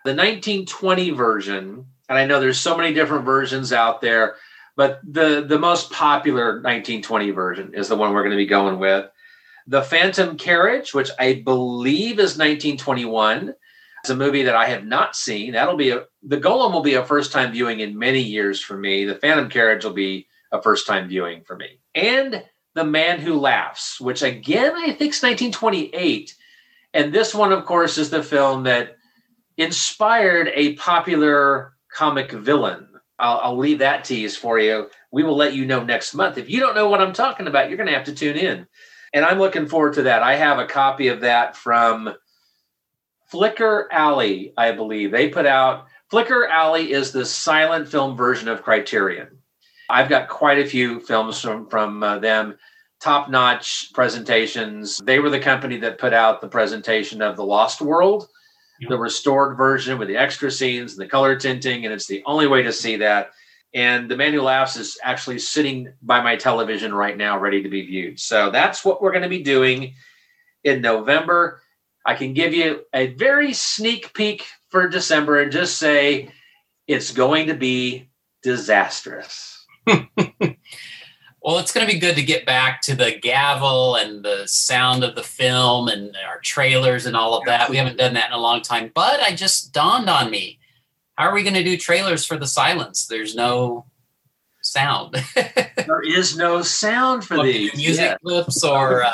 [0.06, 1.86] the 1920 version.
[2.08, 4.36] And I know there's so many different versions out there,
[4.76, 8.80] but the, the most popular 1920 version is the one we're going to be going
[8.80, 9.10] with.
[9.68, 13.54] The Phantom Carriage, which I believe is 1921.
[14.02, 15.54] It's a movie that I have not seen.
[15.54, 18.78] That'll be a The Golem will be a first time viewing in many years for
[18.78, 19.06] me.
[19.06, 21.79] The Phantom Carriage will be a first time viewing for me.
[21.96, 22.44] And
[22.76, 26.36] The Man Who Laughs, which again I think is 1928.
[26.94, 28.98] And this one, of course, is the film that
[29.58, 32.88] inspired a popular comic villain.
[33.20, 34.90] I'll, I'll leave that tease for you.
[35.12, 36.38] We will let you know next month.
[36.38, 38.66] If you don't know what I'm talking about, you're going to have to tune in.
[39.14, 40.24] And I'm looking forward to that.
[40.24, 42.14] I have a copy of that from
[43.28, 45.12] Flicker Alley, I believe.
[45.12, 49.39] They put out Flicker Alley is the silent film version of Criterion.
[49.90, 52.58] I've got quite a few films from from uh, them,
[53.00, 55.00] top notch presentations.
[55.04, 58.28] They were the company that put out the presentation of The Lost World,
[58.88, 62.48] the restored version with the extra scenes and the color tinting, and it's the only
[62.48, 63.32] way to see that.
[63.74, 67.70] And The Man Who Laughs is actually sitting by my television right now, ready to
[67.70, 68.20] be viewed.
[68.20, 69.94] So that's what we're going to be doing
[70.64, 71.62] in November.
[72.06, 76.32] I can give you a very sneak peek for December and just say
[76.88, 78.10] it's going to be
[78.42, 79.59] disastrous.
[81.42, 85.04] well, it's going to be good to get back to the gavel and the sound
[85.04, 87.70] of the film and our trailers and all of that.
[87.70, 90.60] We haven't done that in a long time, but I just dawned on me.
[91.16, 93.08] How are we going to do trailers for the silence?
[93.08, 93.86] There's no
[94.62, 95.16] sound.
[95.36, 98.18] there is no sound for these music yeah.
[98.24, 99.12] clips, or uh,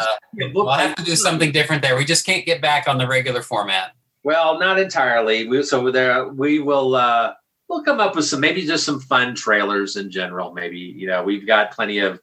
[0.54, 1.95] we'll have to do something different there.
[1.95, 3.94] We just can't get back on the regular format.
[4.24, 5.48] Well, not entirely.
[5.48, 6.95] We, so there, we will.
[6.95, 7.34] Uh,
[7.69, 10.53] we'll come up with some, maybe just some fun trailers in general.
[10.53, 12.19] Maybe you know, we've got plenty of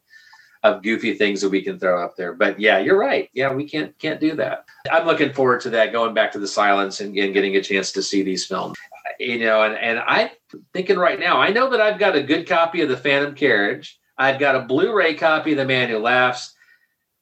[0.65, 2.33] of goofy things that we can throw up there.
[2.33, 3.29] But yeah, you're right.
[3.33, 4.65] Yeah, we can't can't do that.
[4.91, 5.93] I'm looking forward to that.
[5.93, 8.79] Going back to the silence and, and getting a chance to see these films
[9.19, 10.31] you know, and, and I'm
[10.73, 13.99] thinking right now, I know that I've got a good copy of the Phantom Carriage.
[14.19, 16.55] I've got a Blu-ray copy of The Man Who Laughs.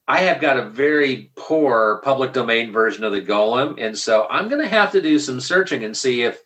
[0.07, 4.49] I have got a very poor public domain version of the Golem, and so I'm
[4.49, 6.41] going to have to do some searching and see if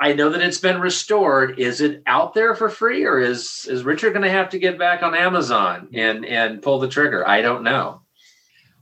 [0.00, 1.58] I know that it's been restored.
[1.58, 4.78] Is it out there for free, or is is Richard going to have to get
[4.78, 7.26] back on Amazon and and pull the trigger?
[7.26, 8.02] I don't know.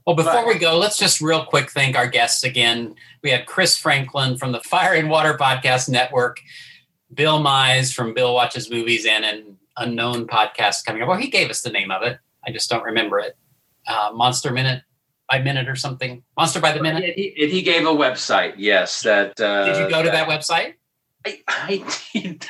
[0.05, 2.95] Well, before we go, let's just real quick thank our guests again.
[3.23, 6.39] We had Chris Franklin from the Fire and Water Podcast Network,
[7.13, 11.09] Bill Mize from Bill Watches Movies, and an unknown podcast coming up.
[11.09, 12.19] Well, he gave us the name of it.
[12.45, 13.35] I just don't remember it.
[13.85, 14.83] Uh, Monster Minute
[15.29, 16.23] by Minute or something.
[16.37, 17.15] Monster by the Minute.
[17.15, 18.53] He, he gave a website.
[18.57, 19.37] Yes, that.
[19.39, 20.75] Uh, Did you go to that website?
[21.27, 22.45] I, I did.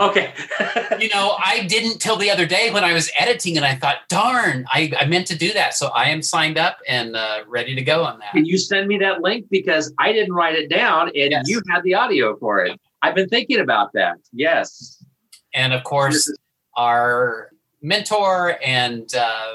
[0.00, 0.32] okay.
[1.00, 3.96] you know, I didn't till the other day when I was editing, and I thought,
[4.08, 5.74] darn, I, I meant to do that.
[5.74, 8.32] So I am signed up and uh, ready to go on that.
[8.32, 11.44] Can you send me that link because I didn't write it down, and yes.
[11.46, 12.80] you had the audio for it.
[13.02, 14.16] I've been thinking about that.
[14.32, 15.04] Yes.
[15.54, 16.30] And of course,
[16.76, 17.50] our
[17.82, 19.52] mentor and uh,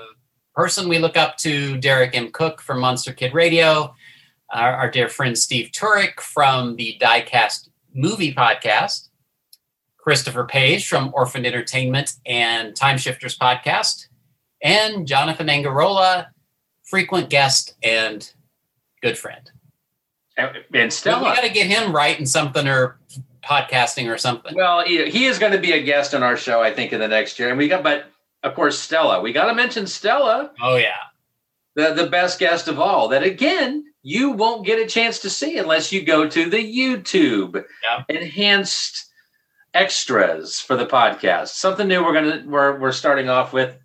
[0.55, 2.31] person we look up to, Derek M.
[2.31, 3.93] Koch from Monster Kid Radio,
[4.51, 9.09] our, our dear friend Steve Turek from the Diecast movie podcast,
[9.97, 14.07] Christopher Page from Orphan Entertainment and Time Shifters podcast,
[14.63, 16.27] and Jonathan Angarola,
[16.83, 18.31] frequent guest and
[19.01, 19.51] good friend.
[20.37, 21.29] And Stella.
[21.29, 22.99] We got to get him writing something or
[23.43, 24.55] podcasting or something.
[24.55, 27.07] Well, he is going to be a guest on our show, I think, in the
[27.07, 27.49] next year.
[27.49, 28.05] And we got, but
[28.43, 29.21] of course, Stella.
[29.21, 30.51] We got to mention Stella.
[30.61, 30.95] Oh yeah,
[31.75, 33.09] the the best guest of all.
[33.09, 37.63] That again you won't get a chance to see unless you go to the YouTube
[38.09, 39.11] enhanced
[39.73, 41.49] extras for the podcast.
[41.49, 43.77] Something new we're gonna we're we're starting off with,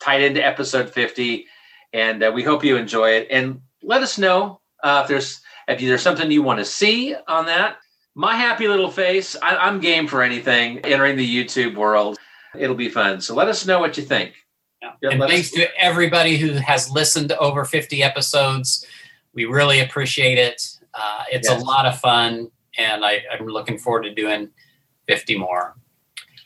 [0.00, 1.46] tied into episode fifty,
[1.92, 3.28] and uh, we hope you enjoy it.
[3.30, 7.46] And let us know uh, if there's if there's something you want to see on
[7.46, 7.78] that.
[8.14, 9.36] My happy little face.
[9.42, 12.16] I, I'm game for anything entering the YouTube world.
[12.58, 13.20] It'll be fun.
[13.20, 14.32] So let us know what you think.
[15.02, 15.10] Yeah.
[15.10, 18.84] And thanks to everybody who has listened to over 50 episodes.
[19.34, 20.78] We really appreciate it.
[20.94, 21.60] Uh, it's yes.
[21.60, 24.50] a lot of fun, and I, I'm looking forward to doing
[25.08, 25.76] 50 more.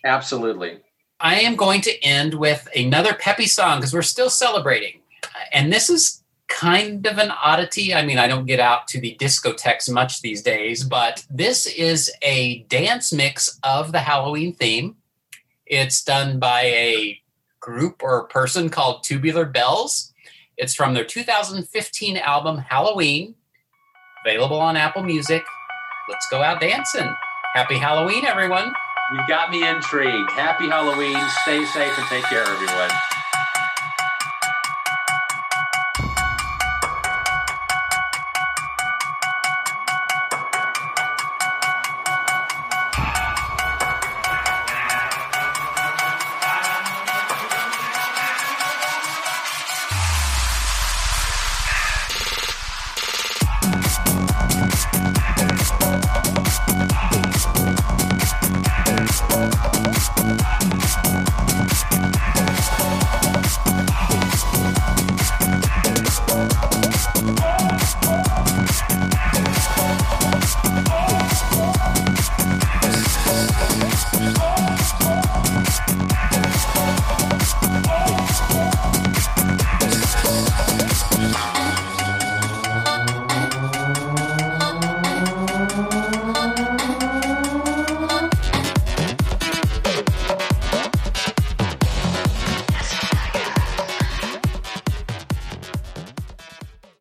[0.05, 0.81] Absolutely.
[1.21, 5.01] I am going to end with another peppy song because we're still celebrating.
[5.53, 7.95] And this is kind of an oddity.
[7.95, 12.11] I mean, I don't get out to the discotheques much these days, but this is
[12.23, 14.97] a dance mix of the Halloween theme.
[15.67, 17.20] It's done by a
[17.61, 20.13] group or person called Tubular Bells.
[20.57, 23.35] It's from their 2015 album Halloween.
[24.25, 25.43] available on Apple Music.
[26.09, 27.09] Let's go out dancing.
[27.55, 28.73] Happy Halloween, everyone.
[29.13, 30.31] You got me intrigued.
[30.33, 31.19] Happy Halloween.
[31.43, 32.91] Stay safe and take care, everyone.